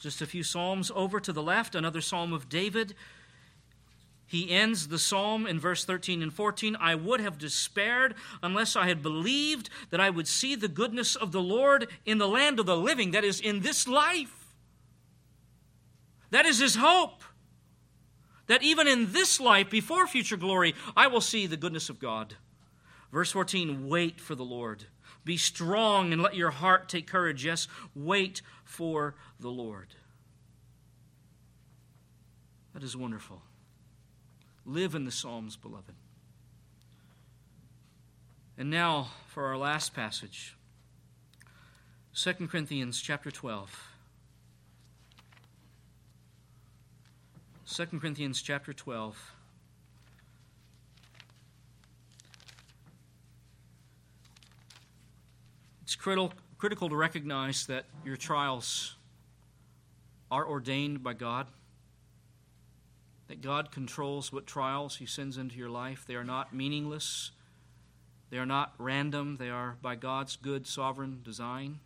just 0.00 0.20
a 0.20 0.26
few 0.26 0.42
psalms 0.42 0.90
over 0.94 1.20
to 1.20 1.32
the 1.32 1.42
left, 1.42 1.74
another 1.74 2.02
psalm 2.02 2.32
of 2.32 2.48
David. 2.48 2.94
He 4.26 4.50
ends 4.50 4.88
the 4.88 4.98
psalm 4.98 5.46
in 5.46 5.58
verse 5.58 5.84
13 5.84 6.22
and 6.22 6.32
14 6.32 6.76
I 6.78 6.94
would 6.94 7.20
have 7.20 7.38
despaired 7.38 8.14
unless 8.42 8.76
I 8.76 8.86
had 8.86 9.02
believed 9.02 9.70
that 9.88 10.00
I 10.00 10.10
would 10.10 10.28
see 10.28 10.54
the 10.54 10.68
goodness 10.68 11.16
of 11.16 11.32
the 11.32 11.42
Lord 11.42 11.88
in 12.04 12.18
the 12.18 12.28
land 12.28 12.60
of 12.60 12.66
the 12.66 12.76
living, 12.76 13.10
that 13.10 13.24
is, 13.24 13.40
in 13.40 13.60
this 13.60 13.88
life. 13.88 14.54
That 16.30 16.46
is 16.46 16.60
his 16.60 16.76
hope 16.76 17.24
that 18.50 18.64
even 18.64 18.88
in 18.88 19.12
this 19.12 19.38
life, 19.38 19.70
before 19.70 20.08
future 20.08 20.36
glory, 20.36 20.74
I 20.96 21.06
will 21.06 21.20
see 21.20 21.46
the 21.46 21.56
goodness 21.56 21.88
of 21.88 22.00
God. 22.00 22.34
Verse 23.12 23.30
14 23.30 23.88
Wait 23.88 24.20
for 24.20 24.34
the 24.34 24.42
Lord. 24.42 24.86
Be 25.24 25.36
strong 25.36 26.12
and 26.12 26.20
let 26.20 26.34
your 26.34 26.50
heart 26.50 26.88
take 26.88 27.06
courage. 27.06 27.44
Yes, 27.44 27.68
wait 27.94 28.42
for 28.64 29.14
the 29.38 29.50
Lord. 29.50 29.94
That 32.74 32.82
is 32.82 32.96
wonderful. 32.96 33.42
Live 34.66 34.96
in 34.96 35.04
the 35.04 35.12
Psalms, 35.12 35.54
beloved. 35.54 35.94
And 38.58 38.68
now 38.68 39.10
for 39.28 39.44
our 39.44 39.56
last 39.56 39.94
passage 39.94 40.56
2 42.16 42.48
Corinthians 42.48 43.00
chapter 43.00 43.30
12. 43.30 43.89
2 47.72 47.86
Corinthians 48.00 48.42
chapter 48.42 48.72
12. 48.72 49.32
It's 55.82 55.94
critical, 55.94 56.32
critical 56.58 56.88
to 56.88 56.96
recognize 56.96 57.66
that 57.66 57.84
your 58.04 58.16
trials 58.16 58.96
are 60.32 60.44
ordained 60.44 61.04
by 61.04 61.12
God, 61.12 61.46
that 63.28 63.40
God 63.40 63.70
controls 63.70 64.32
what 64.32 64.48
trials 64.48 64.96
He 64.96 65.06
sends 65.06 65.38
into 65.38 65.56
your 65.56 65.70
life. 65.70 66.04
They 66.08 66.16
are 66.16 66.24
not 66.24 66.52
meaningless, 66.52 67.30
they 68.30 68.38
are 68.38 68.46
not 68.46 68.74
random, 68.78 69.36
they 69.36 69.48
are 69.48 69.76
by 69.80 69.94
God's 69.94 70.34
good 70.34 70.66
sovereign 70.66 71.20
design. 71.24 71.78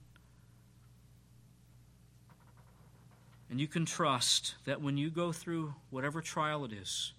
And 3.54 3.60
you 3.60 3.68
can 3.68 3.86
trust 3.86 4.56
that 4.64 4.82
when 4.82 4.96
you 4.96 5.10
go 5.10 5.30
through 5.30 5.76
whatever 5.90 6.20
trial 6.20 6.64
it 6.64 6.72
is, 6.72 7.12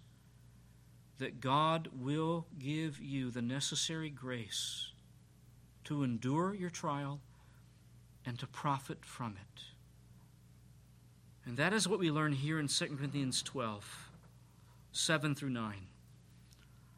that 1.18 1.40
God 1.40 1.88
will 1.98 2.46
give 2.60 3.00
you 3.00 3.32
the 3.32 3.42
necessary 3.42 4.10
grace 4.10 4.92
to 5.86 6.04
endure 6.04 6.54
your 6.54 6.70
trial 6.70 7.22
and 8.26 8.38
to 8.38 8.48
profit 8.48 9.06
from 9.06 9.38
it. 9.42 9.62
And 11.46 11.56
that 11.56 11.72
is 11.72 11.88
what 11.88 12.00
we 12.00 12.12
learn 12.12 12.34
here 12.34 12.60
in 12.60 12.68
2 12.68 12.98
Corinthians 12.98 13.42
12, 13.42 14.10
7 14.92 15.36
through 15.36 15.52
9. 15.52 15.88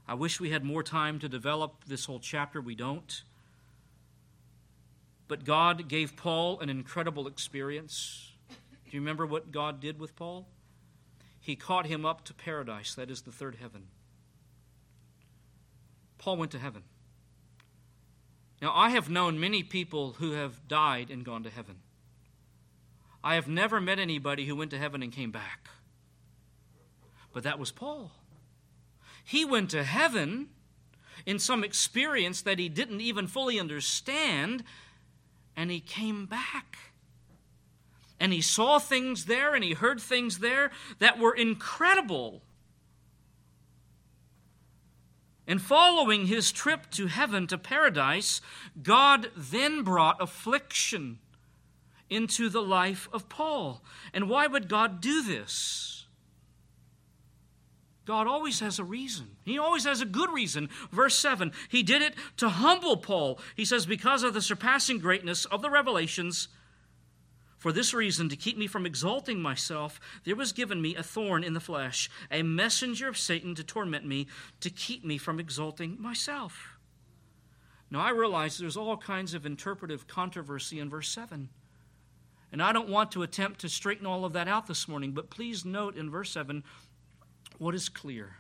I 0.08 0.16
wish 0.16 0.40
we 0.40 0.50
had 0.50 0.64
more 0.64 0.82
time 0.82 1.20
to 1.20 1.30
develop 1.30 1.86
this 1.86 2.06
whole 2.06 2.20
chapter. 2.20 2.60
We 2.60 2.74
don't. 2.74 3.22
But 5.28 5.46
God 5.46 5.88
gave 5.88 6.16
Paul 6.16 6.60
an 6.60 6.72
incredible 6.72 7.28
experience. 7.28 8.32
Do 8.90 8.96
you 8.96 9.02
remember 9.02 9.26
what 9.26 9.52
God 9.52 9.80
did 9.80 10.00
with 10.00 10.16
Paul? 10.16 10.48
He 11.40 11.56
caught 11.56 11.86
him 11.86 12.06
up 12.06 12.24
to 12.26 12.34
paradise, 12.34 12.96
that 12.96 13.12
is 13.12 13.22
the 13.22 13.32
third 13.32 13.58
heaven. 13.62 13.88
Paul 16.18 16.38
went 16.38 16.52
to 16.52 16.60
heaven. 16.60 16.84
Now, 18.62 18.74
I 18.74 18.90
have 18.90 19.10
known 19.10 19.40
many 19.40 19.62
people 19.62 20.14
who 20.14 20.32
have 20.32 20.68
died 20.68 21.12
and 21.12 21.24
gone 21.24 21.44
to 21.44 21.50
heaven. 21.50 21.78
I 23.24 23.36
have 23.36 23.48
never 23.48 23.80
met 23.80 24.00
anybody 24.00 24.46
who 24.46 24.56
went 24.56 24.72
to 24.72 24.80
heaven 24.80 25.04
and 25.04 25.12
came 25.12 25.32
back. 25.32 25.70
But 27.34 27.44
that 27.44 27.60
was 27.60 27.72
Paul. 27.72 28.12
He 29.24 29.46
went 29.46 29.70
to 29.72 29.84
heaven 29.84 30.48
in 31.26 31.38
some 31.38 31.64
experience 31.64 32.42
that 32.44 32.58
he 32.58 32.70
didn't 32.70 33.02
even 33.02 33.28
fully 33.28 33.60
understand, 33.60 34.64
and 35.56 35.70
he 35.70 35.80
came 35.80 36.26
back. 36.26 36.78
And 38.20 38.34
he 38.34 38.42
saw 38.42 38.80
things 38.80 39.26
there 39.26 39.54
and 39.54 39.64
he 39.64 39.74
heard 39.74 40.02
things 40.02 40.40
there 40.40 40.72
that 41.00 41.20
were 41.20 41.36
incredible. 41.36 42.42
And 45.48 45.62
following 45.62 46.26
his 46.26 46.52
trip 46.52 46.90
to 46.92 47.08
heaven, 47.08 47.48
to 47.48 47.58
paradise, 47.58 48.42
God 48.82 49.32
then 49.36 49.84
brought 49.84 50.22
affliction 50.22 51.20
into 52.10 52.50
the 52.50 52.62
life 52.62 53.08
of 53.14 53.30
Paul. 53.30 53.82
And 54.14 54.30
why 54.30 54.48
would 54.48 54.68
God 54.68 55.00
do 55.00 55.24
this? 55.24 56.06
God 58.06 58.26
always 58.26 58.62
has 58.62 58.80
a 58.80 58.86
reason. 58.86 59.36
He 59.44 59.60
always 59.60 59.84
has 59.84 60.00
a 60.00 60.06
good 60.06 60.32
reason. 60.32 60.70
Verse 60.92 61.16
7 61.16 61.52
He 61.68 61.84
did 61.84 62.02
it 62.02 62.16
to 62.38 62.48
humble 62.50 62.98
Paul. 62.98 63.40
He 63.56 63.66
says, 63.66 63.86
Because 63.86 64.24
of 64.24 64.34
the 64.34 64.42
surpassing 64.42 65.00
greatness 65.00 65.44
of 65.46 65.62
the 65.62 65.70
revelations, 65.70 66.48
for 67.58 67.72
this 67.72 67.94
reason, 67.94 68.30
to 68.30 68.36
keep 68.36 68.58
me 68.58 68.68
from 68.68 68.86
exalting 68.86 69.42
myself, 69.42 70.00
there 70.24 70.36
was 70.36 70.52
given 70.52 70.82
me 70.82 70.96
a 70.96 71.04
thorn 71.04 71.44
in 71.44 71.54
the 71.54 71.60
flesh, 71.60 72.10
a 72.30 72.44
messenger 72.44 73.08
of 73.08 73.18
Satan 73.18 73.56
to 73.56 73.64
torment 73.64 74.06
me, 74.06 74.28
to 74.60 74.70
keep 74.70 75.04
me 75.04 75.18
from 75.18 75.40
exalting 75.40 76.00
myself. 76.00 76.78
Now, 77.90 78.02
I 78.02 78.12
realize 78.12 78.58
there's 78.58 78.78
all 78.78 78.98
kinds 78.98 79.34
of 79.34 79.46
interpretive 79.46 80.08
controversy 80.08 80.80
in 80.80 80.90
verse 80.90 81.10
7. 81.10 81.50
And 82.52 82.62
I 82.62 82.72
don't 82.72 82.90
want 82.90 83.12
to 83.14 83.24
attempt 83.24 83.62
to 83.62 83.70
straighten 83.70 84.06
all 84.06 84.24
of 84.24 84.34
that 84.34 84.48
out 84.48 84.68
this 84.68 84.88
morning, 84.88 85.12
but 85.12 85.30
please 85.30 85.66
note 85.66 85.96
in 85.96 86.10
verse 86.10 86.32
7 86.32 86.64
what 87.58 87.74
is 87.74 87.90
clear 87.90 88.38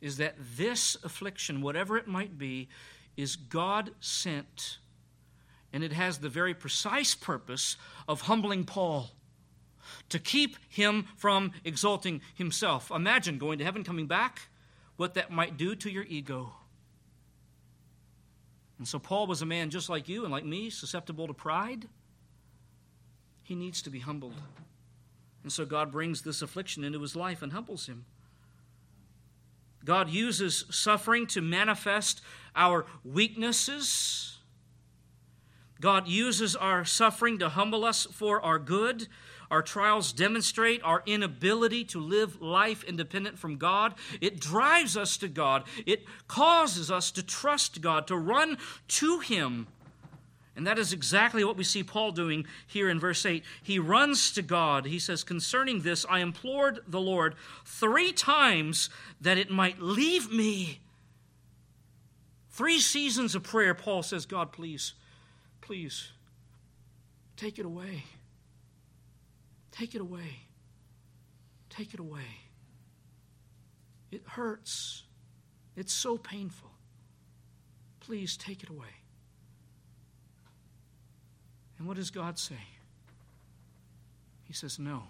is 0.00 0.16
that 0.16 0.36
this 0.56 0.96
affliction, 1.04 1.60
whatever 1.60 1.96
it 1.96 2.06
might 2.06 2.38
be, 2.38 2.68
is 3.16 3.36
God 3.36 3.90
sent 4.00 4.78
and 5.78 5.84
it 5.84 5.92
has 5.92 6.18
the 6.18 6.28
very 6.28 6.54
precise 6.54 7.14
purpose 7.14 7.76
of 8.08 8.22
humbling 8.22 8.64
Paul 8.64 9.12
to 10.08 10.18
keep 10.18 10.56
him 10.68 11.06
from 11.14 11.52
exalting 11.64 12.20
himself. 12.34 12.90
Imagine 12.90 13.38
going 13.38 13.60
to 13.60 13.64
heaven, 13.64 13.84
coming 13.84 14.08
back, 14.08 14.48
what 14.96 15.14
that 15.14 15.30
might 15.30 15.56
do 15.56 15.76
to 15.76 15.88
your 15.88 16.02
ego. 16.02 16.52
And 18.78 18.88
so, 18.88 18.98
Paul 18.98 19.28
was 19.28 19.40
a 19.40 19.46
man 19.46 19.70
just 19.70 19.88
like 19.88 20.08
you 20.08 20.24
and 20.24 20.32
like 20.32 20.44
me, 20.44 20.68
susceptible 20.68 21.28
to 21.28 21.32
pride. 21.32 21.86
He 23.44 23.54
needs 23.54 23.80
to 23.82 23.90
be 23.90 24.00
humbled. 24.00 24.34
And 25.44 25.52
so, 25.52 25.64
God 25.64 25.92
brings 25.92 26.22
this 26.22 26.42
affliction 26.42 26.82
into 26.82 27.00
his 27.00 27.14
life 27.14 27.40
and 27.40 27.52
humbles 27.52 27.86
him. 27.86 28.04
God 29.84 30.10
uses 30.10 30.64
suffering 30.70 31.28
to 31.28 31.40
manifest 31.40 32.20
our 32.56 32.84
weaknesses 33.04 34.37
God 35.80 36.08
uses 36.08 36.56
our 36.56 36.84
suffering 36.84 37.38
to 37.38 37.48
humble 37.48 37.84
us 37.84 38.06
for 38.06 38.40
our 38.40 38.58
good. 38.58 39.06
Our 39.50 39.62
trials 39.62 40.12
demonstrate 40.12 40.82
our 40.82 41.02
inability 41.06 41.84
to 41.86 42.00
live 42.00 42.42
life 42.42 42.84
independent 42.84 43.38
from 43.38 43.56
God. 43.56 43.94
It 44.20 44.40
drives 44.40 44.96
us 44.96 45.16
to 45.18 45.28
God. 45.28 45.64
It 45.86 46.04
causes 46.26 46.90
us 46.90 47.10
to 47.12 47.22
trust 47.22 47.80
God, 47.80 48.06
to 48.08 48.16
run 48.16 48.58
to 48.88 49.20
Him. 49.20 49.68
And 50.54 50.66
that 50.66 50.78
is 50.78 50.92
exactly 50.92 51.44
what 51.44 51.56
we 51.56 51.62
see 51.62 51.84
Paul 51.84 52.10
doing 52.10 52.44
here 52.66 52.90
in 52.90 52.98
verse 52.98 53.24
8. 53.24 53.44
He 53.62 53.78
runs 53.78 54.32
to 54.32 54.42
God. 54.42 54.86
He 54.86 54.98
says, 54.98 55.22
Concerning 55.22 55.82
this, 55.82 56.04
I 56.10 56.18
implored 56.18 56.80
the 56.86 57.00
Lord 57.00 57.36
three 57.64 58.12
times 58.12 58.90
that 59.20 59.38
it 59.38 59.50
might 59.50 59.80
leave 59.80 60.32
me. 60.32 60.80
Three 62.50 62.80
seasons 62.80 63.36
of 63.36 63.44
prayer, 63.44 63.72
Paul 63.72 64.02
says, 64.02 64.26
God, 64.26 64.50
please 64.50 64.94
Please, 65.68 66.12
take 67.36 67.58
it 67.58 67.66
away. 67.66 68.04
Take 69.70 69.94
it 69.94 70.00
away. 70.00 70.40
Take 71.68 71.92
it 71.92 72.00
away. 72.00 72.22
It 74.10 74.22
hurts. 74.26 75.02
It's 75.76 75.92
so 75.92 76.16
painful. 76.16 76.70
Please 78.00 78.38
take 78.38 78.62
it 78.62 78.70
away. 78.70 78.96
And 81.78 81.86
what 81.86 81.98
does 81.98 82.10
God 82.10 82.38
say? 82.38 82.64
He 84.44 84.54
says, 84.54 84.78
No. 84.78 85.02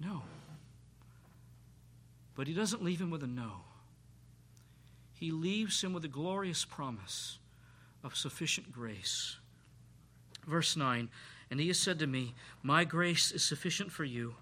No. 0.00 0.22
But 2.34 2.48
He 2.48 2.54
doesn't 2.54 2.82
leave 2.82 3.00
him 3.00 3.10
with 3.10 3.22
a 3.22 3.28
no. 3.28 3.52
He 5.12 5.30
leaves 5.30 5.80
him 5.80 5.92
with 5.92 6.04
a 6.04 6.08
glorious 6.08 6.64
promise 6.64 7.38
of 8.02 8.16
sufficient 8.16 8.72
grace. 8.72 9.36
Verse 10.46 10.76
9 10.76 11.08
And 11.50 11.60
he 11.60 11.68
has 11.68 11.78
said 11.78 11.98
to 11.98 12.06
me, 12.06 12.34
My 12.62 12.84
grace 12.84 13.32
is 13.32 13.42
sufficient 13.42 13.92
for 13.92 14.04
you, 14.04 14.34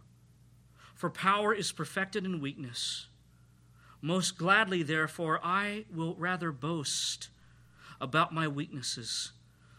for 0.94 1.10
power 1.10 1.54
is 1.54 1.72
perfected 1.72 2.24
in 2.24 2.40
weakness. 2.40 3.06
Most 4.00 4.38
gladly, 4.38 4.82
therefore, 4.82 5.40
I 5.42 5.84
will 5.92 6.14
rather 6.14 6.52
boast 6.52 7.30
about 8.00 8.32
my 8.32 8.46
weaknesses, 8.46 9.32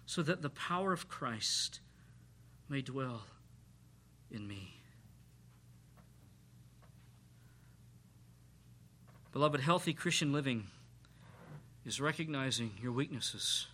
so 0.06 0.22
that 0.24 0.42
the 0.42 0.50
power 0.50 0.92
of 0.92 1.08
Christ 1.08 1.80
may 2.68 2.82
dwell 2.82 3.24
in 4.30 4.46
me. 4.48 4.74
Beloved, 9.32 9.62
healthy 9.62 9.94
Christian 9.94 10.34
living 10.34 10.68
is 11.86 12.02
recognizing 12.02 12.72
your 12.82 12.92
weaknesses. 12.92 13.68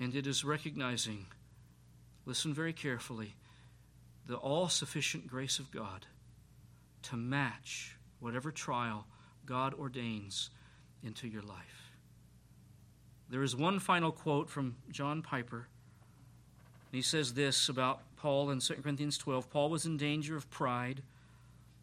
And 0.00 0.14
it 0.14 0.26
is 0.26 0.44
recognizing, 0.44 1.26
listen 2.26 2.54
very 2.54 2.72
carefully, 2.72 3.34
the 4.26 4.36
all 4.36 4.68
sufficient 4.68 5.26
grace 5.26 5.58
of 5.58 5.70
God 5.70 6.06
to 7.02 7.16
match 7.16 7.96
whatever 8.20 8.50
trial 8.50 9.06
God 9.46 9.74
ordains 9.74 10.50
into 11.02 11.26
your 11.26 11.42
life. 11.42 11.92
There 13.30 13.42
is 13.42 13.56
one 13.56 13.78
final 13.78 14.12
quote 14.12 14.48
from 14.48 14.76
John 14.90 15.22
Piper. 15.22 15.68
He 16.92 17.02
says 17.02 17.34
this 17.34 17.68
about 17.68 18.00
Paul 18.16 18.50
in 18.50 18.60
2 18.60 18.74
Corinthians 18.74 19.18
12 19.18 19.50
Paul 19.50 19.70
was 19.70 19.86
in 19.86 19.96
danger 19.96 20.36
of 20.36 20.50
pride 20.50 21.02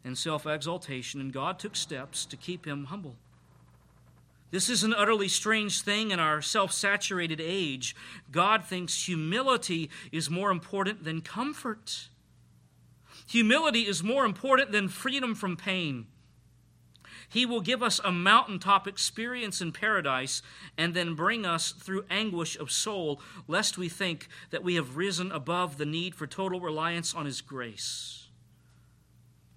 and 0.04 0.16
self 0.16 0.46
exaltation, 0.46 1.20
and 1.20 1.32
God 1.32 1.58
took 1.58 1.74
steps 1.74 2.24
to 2.26 2.36
keep 2.36 2.66
him 2.66 2.84
humble. 2.84 3.16
This 4.56 4.70
is 4.70 4.84
an 4.84 4.94
utterly 4.94 5.28
strange 5.28 5.82
thing 5.82 6.12
in 6.12 6.18
our 6.18 6.40
self 6.40 6.72
saturated 6.72 7.42
age. 7.42 7.94
God 8.32 8.64
thinks 8.64 9.06
humility 9.06 9.90
is 10.10 10.30
more 10.30 10.50
important 10.50 11.04
than 11.04 11.20
comfort. 11.20 12.08
Humility 13.26 13.82
is 13.82 14.02
more 14.02 14.24
important 14.24 14.72
than 14.72 14.88
freedom 14.88 15.34
from 15.34 15.58
pain. 15.58 16.06
He 17.28 17.44
will 17.44 17.60
give 17.60 17.82
us 17.82 18.00
a 18.02 18.10
mountaintop 18.10 18.88
experience 18.88 19.60
in 19.60 19.72
paradise 19.72 20.40
and 20.78 20.94
then 20.94 21.14
bring 21.14 21.44
us 21.44 21.72
through 21.72 22.06
anguish 22.08 22.56
of 22.58 22.70
soul, 22.70 23.20
lest 23.46 23.76
we 23.76 23.90
think 23.90 24.26
that 24.48 24.64
we 24.64 24.76
have 24.76 24.96
risen 24.96 25.30
above 25.32 25.76
the 25.76 25.84
need 25.84 26.14
for 26.14 26.26
total 26.26 26.60
reliance 26.60 27.14
on 27.14 27.26
His 27.26 27.42
grace. 27.42 28.28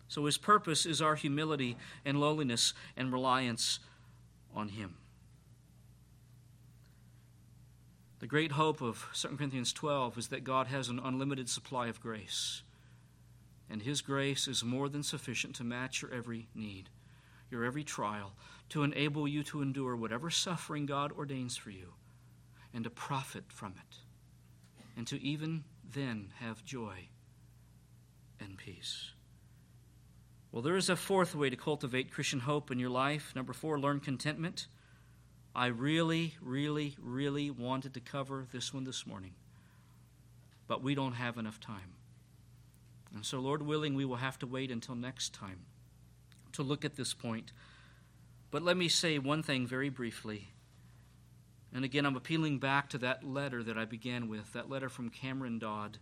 So, 0.10 0.26
His 0.26 0.38
purpose 0.38 0.86
is 0.86 1.02
our 1.02 1.16
humility 1.16 1.78
and 2.04 2.20
lowliness 2.20 2.74
and 2.98 3.14
reliance 3.14 3.80
on 4.56 4.70
Him. 4.70 4.96
The 8.20 8.28
great 8.28 8.52
hope 8.54 8.82
of 8.82 9.08
2 9.14 9.30
Corinthians 9.38 9.72
12 9.72 10.18
is 10.18 10.28
that 10.28 10.44
God 10.44 10.68
has 10.68 10.90
an 10.90 11.00
unlimited 11.00 11.50
supply 11.50 11.88
of 11.88 12.02
grace, 12.02 12.64
and 13.70 13.82
His 13.82 14.02
grace 14.02 14.48
is 14.48 14.64
more 14.64 14.90
than 14.90 15.04
sufficient 15.04 15.56
to 15.56 15.64
match 15.64 16.02
your 16.02 16.14
every 16.14 16.48
need 16.54 16.90
your 17.50 17.64
every 17.64 17.84
trial, 17.84 18.34
to 18.70 18.84
enable 18.84 19.28
you 19.28 19.44
to 19.44 19.62
endure 19.62 19.96
whatever 19.96 20.30
suffering 20.30 20.86
God 20.86 21.12
ordains 21.12 21.58
for 21.58 21.72
you, 21.72 21.94
and 22.74 22.84
to 22.84 22.90
profit 22.90 23.46
from 23.48 23.74
it, 23.78 23.98
and 24.96 25.08
to 25.08 25.22
even 25.22 25.64
then 25.84 26.32
have 26.40 26.64
joy 26.64 27.10
and 28.40 28.58
peace. 28.58 29.12
Well, 30.52 30.64
there 30.64 30.78
is 30.78 30.90
a 30.90 30.96
fourth 30.96 31.36
way 31.36 31.50
to 31.50 31.56
cultivate 31.56 32.12
Christian 32.12 32.40
hope 32.40 32.72
in 32.72 32.80
your 32.80 32.90
life. 32.90 33.34
Number 33.36 33.54
four, 33.54 33.80
learn 33.80 34.00
contentment. 34.00 34.68
I 35.56 35.68
really, 35.68 36.36
really, 36.42 36.96
really 37.00 37.52
wanted 37.52 37.94
to 37.94 38.00
cover 38.00 38.48
this 38.52 38.74
one 38.74 38.84
this 38.84 39.06
morning, 39.06 39.34
but 40.68 40.82
we 40.82 40.96
don't 40.96 41.14
have 41.14 41.38
enough 41.38 41.60
time. 41.60 41.94
And 43.14 43.26
so, 43.26 43.40
Lord 43.40 43.62
willing, 43.62 43.96
we 43.96 44.06
will 44.06 44.18
have 44.18 44.40
to 44.40 44.48
wait 44.48 44.72
until 44.72 44.96
next 44.96 45.34
time 45.34 45.66
to 46.54 46.64
look 46.64 46.86
at 46.86 46.96
this 46.96 47.14
point. 47.14 47.52
But 48.52 48.64
let 48.64 48.78
me 48.78 48.88
say 48.88 49.20
one 49.20 49.44
thing 49.44 49.68
very 49.68 49.90
briefly. 49.90 50.50
And 51.74 51.86
again, 51.86 52.06
I'm 52.06 52.16
appealing 52.16 52.58
back 52.58 52.90
to 52.90 52.98
that 53.00 53.24
letter 53.24 53.64
that 53.64 53.78
I 53.78 53.86
began 53.86 54.28
with, 54.28 54.54
that 54.54 54.70
letter 54.70 54.90
from 54.90 55.10
Cameron 55.10 55.60
Dodd. 55.60 56.00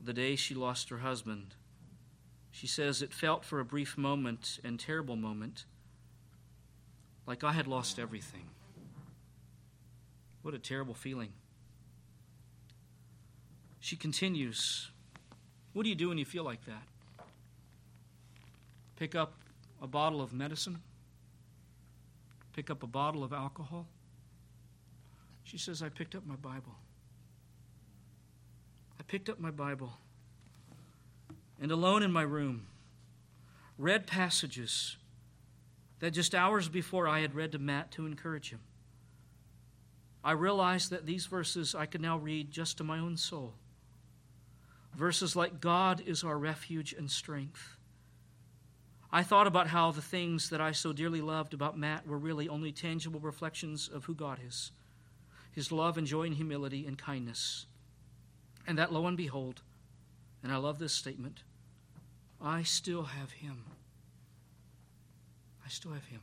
The 0.00 0.12
day 0.12 0.36
she 0.36 0.54
lost 0.54 0.88
her 0.90 0.98
husband. 0.98 1.56
She 2.50 2.66
says, 2.66 3.02
It 3.02 3.12
felt 3.12 3.44
for 3.44 3.60
a 3.60 3.64
brief 3.64 3.96
moment 3.96 4.58
and 4.64 4.78
terrible 4.78 5.16
moment 5.16 5.64
like 7.26 7.44
I 7.44 7.52
had 7.52 7.66
lost 7.66 7.98
everything. 7.98 8.48
What 10.42 10.54
a 10.54 10.58
terrible 10.58 10.94
feeling. 10.94 11.32
She 13.78 13.96
continues, 13.96 14.90
What 15.72 15.84
do 15.84 15.88
you 15.88 15.94
do 15.94 16.08
when 16.08 16.18
you 16.18 16.24
feel 16.24 16.44
like 16.44 16.64
that? 16.66 16.82
pick 19.00 19.14
up 19.14 19.32
a 19.80 19.86
bottle 19.86 20.20
of 20.20 20.30
medicine, 20.30 20.78
pick 22.52 22.68
up 22.68 22.82
a 22.82 22.86
bottle 22.86 23.24
of 23.24 23.32
alcohol. 23.32 23.86
She 25.42 25.56
says, 25.56 25.82
I 25.82 25.88
picked 25.88 26.14
up 26.14 26.26
my 26.26 26.36
Bible. 26.36 26.74
I 28.98 29.02
picked 29.04 29.30
up 29.30 29.40
my 29.40 29.50
Bible 29.50 29.94
and 31.60 31.70
alone 31.70 32.02
in 32.02 32.10
my 32.10 32.22
room 32.22 32.66
read 33.78 34.06
passages 34.06 34.96
that 36.00 36.12
just 36.12 36.34
hours 36.34 36.68
before 36.68 37.06
I 37.06 37.20
had 37.20 37.34
read 37.34 37.52
to 37.52 37.58
Matt 37.58 37.90
to 37.92 38.06
encourage 38.06 38.50
him. 38.50 38.60
I 40.24 40.32
realized 40.32 40.90
that 40.90 41.06
these 41.06 41.26
verses 41.26 41.74
I 41.74 41.86
could 41.86 42.00
now 42.00 42.18
read 42.18 42.50
just 42.50 42.78
to 42.78 42.84
my 42.84 42.98
own 42.98 43.16
soul. 43.16 43.54
Verses 44.94 45.36
like 45.36 45.60
God 45.60 46.02
is 46.04 46.24
our 46.24 46.38
refuge 46.38 46.92
and 46.92 47.10
strength. 47.10 47.76
I 49.12 49.22
thought 49.22 49.46
about 49.46 49.68
how 49.68 49.90
the 49.90 50.02
things 50.02 50.50
that 50.50 50.60
I 50.60 50.72
so 50.72 50.92
dearly 50.92 51.20
loved 51.20 51.54
about 51.54 51.78
Matt 51.78 52.06
were 52.06 52.18
really 52.18 52.48
only 52.48 52.72
tangible 52.72 53.20
reflections 53.20 53.88
of 53.88 54.04
who 54.04 54.14
God 54.14 54.38
is 54.46 54.72
his 55.52 55.72
love 55.72 55.98
and 55.98 56.06
joy 56.06 56.22
and 56.22 56.36
humility 56.36 56.86
and 56.86 56.96
kindness. 56.96 57.66
And 58.68 58.78
that, 58.78 58.92
lo 58.92 59.06
and 59.06 59.16
behold, 59.16 59.62
and 60.44 60.52
I 60.52 60.56
love 60.58 60.78
this 60.78 60.92
statement, 60.92 61.42
I 62.42 62.62
still 62.62 63.02
have 63.02 63.32
him. 63.32 63.64
I 65.64 65.68
still 65.68 65.92
have 65.92 66.06
him. 66.06 66.20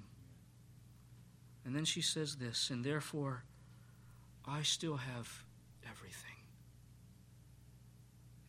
And 1.65 1.75
then 1.75 1.85
she 1.85 2.01
says 2.01 2.35
this, 2.37 2.69
and 2.69 2.83
therefore, 2.83 3.43
I 4.45 4.63
still 4.63 4.95
have 4.95 5.43
everything. 5.87 6.37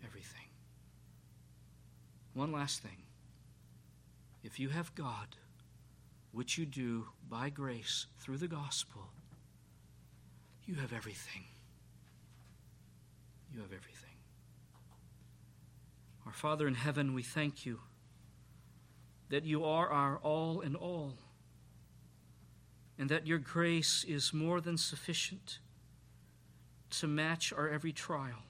Everything. 0.04 0.46
One 2.34 2.52
last 2.52 2.80
thing. 2.80 3.02
If 4.44 4.60
you 4.60 4.68
have 4.68 4.94
God, 4.94 5.36
which 6.32 6.56
you 6.56 6.64
do 6.64 7.06
by 7.28 7.50
grace 7.50 8.06
through 8.20 8.38
the 8.38 8.48
gospel, 8.48 9.02
you 10.64 10.76
have 10.76 10.92
everything. 10.92 11.44
You 13.52 13.60
have 13.60 13.72
everything. 13.72 13.97
Our 16.28 16.34
Father 16.34 16.68
in 16.68 16.74
heaven, 16.74 17.14
we 17.14 17.22
thank 17.22 17.64
you 17.64 17.80
that 19.30 19.46
you 19.46 19.64
are 19.64 19.88
our 19.88 20.18
all 20.18 20.60
in 20.60 20.74
all, 20.76 21.14
and 22.98 23.08
that 23.08 23.26
your 23.26 23.38
grace 23.38 24.04
is 24.06 24.34
more 24.34 24.60
than 24.60 24.76
sufficient 24.76 25.58
to 26.90 27.06
match 27.06 27.50
our 27.50 27.70
every 27.70 27.92
trial. 27.92 28.42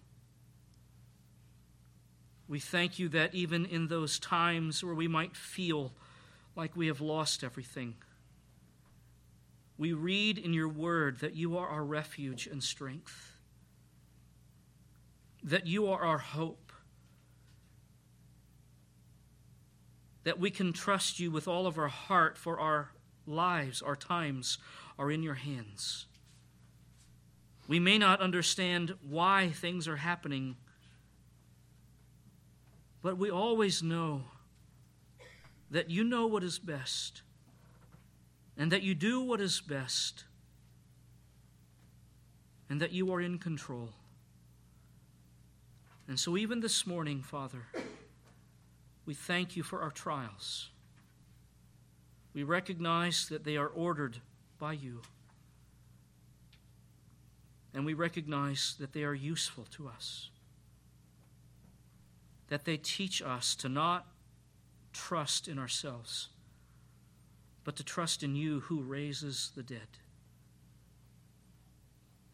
We 2.49 2.59
thank 2.59 2.99
you 2.99 3.09
that 3.11 3.33
even 3.33 3.65
in 3.65 3.87
those 3.87 4.19
times 4.19 4.83
where 4.83 4.95
we 4.95 5.07
might 5.07 5.37
feel 5.37 5.93
like 6.57 6.75
we 6.75 6.89
have 6.89 7.01
lost 7.01 7.45
everything, 7.45 7.95
we 9.77 9.93
read 9.93 10.37
in 10.37 10.53
your 10.53 10.69
word 10.69 11.21
that 11.21 11.37
you 11.37 11.57
are 11.57 11.69
our 11.69 11.85
refuge 11.85 12.49
and 12.49 12.61
strength, 12.61 13.35
that 15.45 15.69
you 15.69 15.87
are 15.87 16.03
our 16.03 16.19
hope, 16.19 16.68
that 20.29 20.39
we 20.39 20.51
can 20.51 20.75
trust 20.75 21.19
you 21.19 21.31
with 21.31 21.49
all 21.49 21.67
of 21.67 21.79
our 21.79 21.89
heart, 21.89 22.37
for 22.37 22.61
our 22.61 22.91
lives, 23.27 23.81
our 23.81 23.97
times 23.97 24.59
are 24.99 25.11
in 25.11 25.23
your 25.23 25.33
hands. 25.33 26.05
We 27.67 27.81
may 27.81 27.97
not 27.97 28.21
understand 28.21 28.95
why 29.01 29.49
things 29.49 29.89
are 29.89 29.97
happening 29.97 30.57
but 33.01 33.17
we 33.17 33.31
always 33.31 33.83
know 33.83 34.25
that 35.71 35.89
you 35.89 36.05
know 36.05 36.27
what 36.27 36.43
is 36.43 36.59
best 36.59 37.23
and 38.57 38.71
that 38.71 38.83
you 38.83 38.95
do 38.95 39.23
what 39.23 39.41
is 39.41 39.63
best 39.63 40.25
and 42.69 42.83
that 42.83 42.93
you 42.93 43.11
are 43.13 43.21
in 43.21 43.39
control. 43.39 43.91
And 46.07 46.19
so, 46.19 46.37
even 46.37 46.61
this 46.61 46.87
morning, 46.87 47.23
Father, 47.23 47.67
we 49.09 49.15
thank 49.15 49.57
you 49.57 49.63
for 49.63 49.81
our 49.81 49.91
trials. 49.91 50.69
We 52.35 52.43
recognize 52.43 53.27
that 53.31 53.43
they 53.43 53.57
are 53.57 53.69
ordered 53.69 54.19
by 54.59 54.75
you. 54.75 55.01
And 57.73 57.87
we 57.87 57.95
recognize 57.95 58.77
that 58.79 58.93
they 58.93 59.05
are 59.05 59.15
useful 59.15 59.65
to 59.71 59.89
us 59.89 60.29
that 62.49 62.67
they 62.67 62.77
teach 62.77 63.23
us 63.23 63.55
to 63.55 63.69
not 63.69 64.07
trust 64.93 65.49
in 65.49 65.59
ourselves, 65.59 66.29
but 67.65 67.77
to 67.77 67.85
trust 67.85 68.23
in 68.23 68.35
you 68.35 68.61
who 68.61 68.81
raises 68.81 69.53
the 69.55 69.63
dead. 69.63 69.99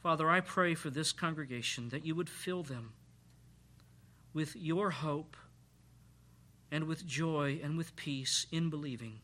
Father, 0.03 0.29
I 0.29 0.41
pray 0.41 0.75
for 0.75 0.91
this 0.91 1.13
congregation 1.13 1.91
that 1.91 2.05
you 2.05 2.15
would 2.15 2.31
fill 2.31 2.63
them 2.63 2.93
with 4.33 4.57
your 4.57 4.91
hope 4.91 5.37
and 6.75 6.89
with 6.89 7.07
joy 7.07 7.61
and 7.63 7.79
with 7.79 7.95
peace 7.95 8.49
in 8.51 8.69
believing, 8.69 9.21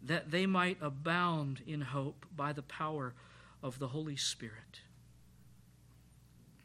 that 0.00 0.30
they 0.30 0.46
might 0.46 0.78
abound 0.80 1.60
in 1.66 1.80
hope 1.80 2.24
by 2.36 2.52
the 2.52 2.62
power 2.62 3.12
of 3.60 3.80
the 3.80 3.88
Holy 3.88 4.14
Spirit. 4.14 4.82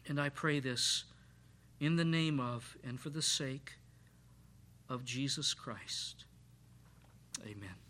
And 0.08 0.22
I 0.22 0.30
pray 0.30 0.60
this 0.60 1.06
in 1.80 1.96
the 1.96 2.06
name 2.06 2.40
of 2.40 2.78
and 2.84 3.00
for 3.00 3.10
the 3.10 3.24
sake 3.24 3.78
of 4.88 5.06
Jesus 5.06 5.56
Christ. 5.56 6.26
Amen. 7.44 7.89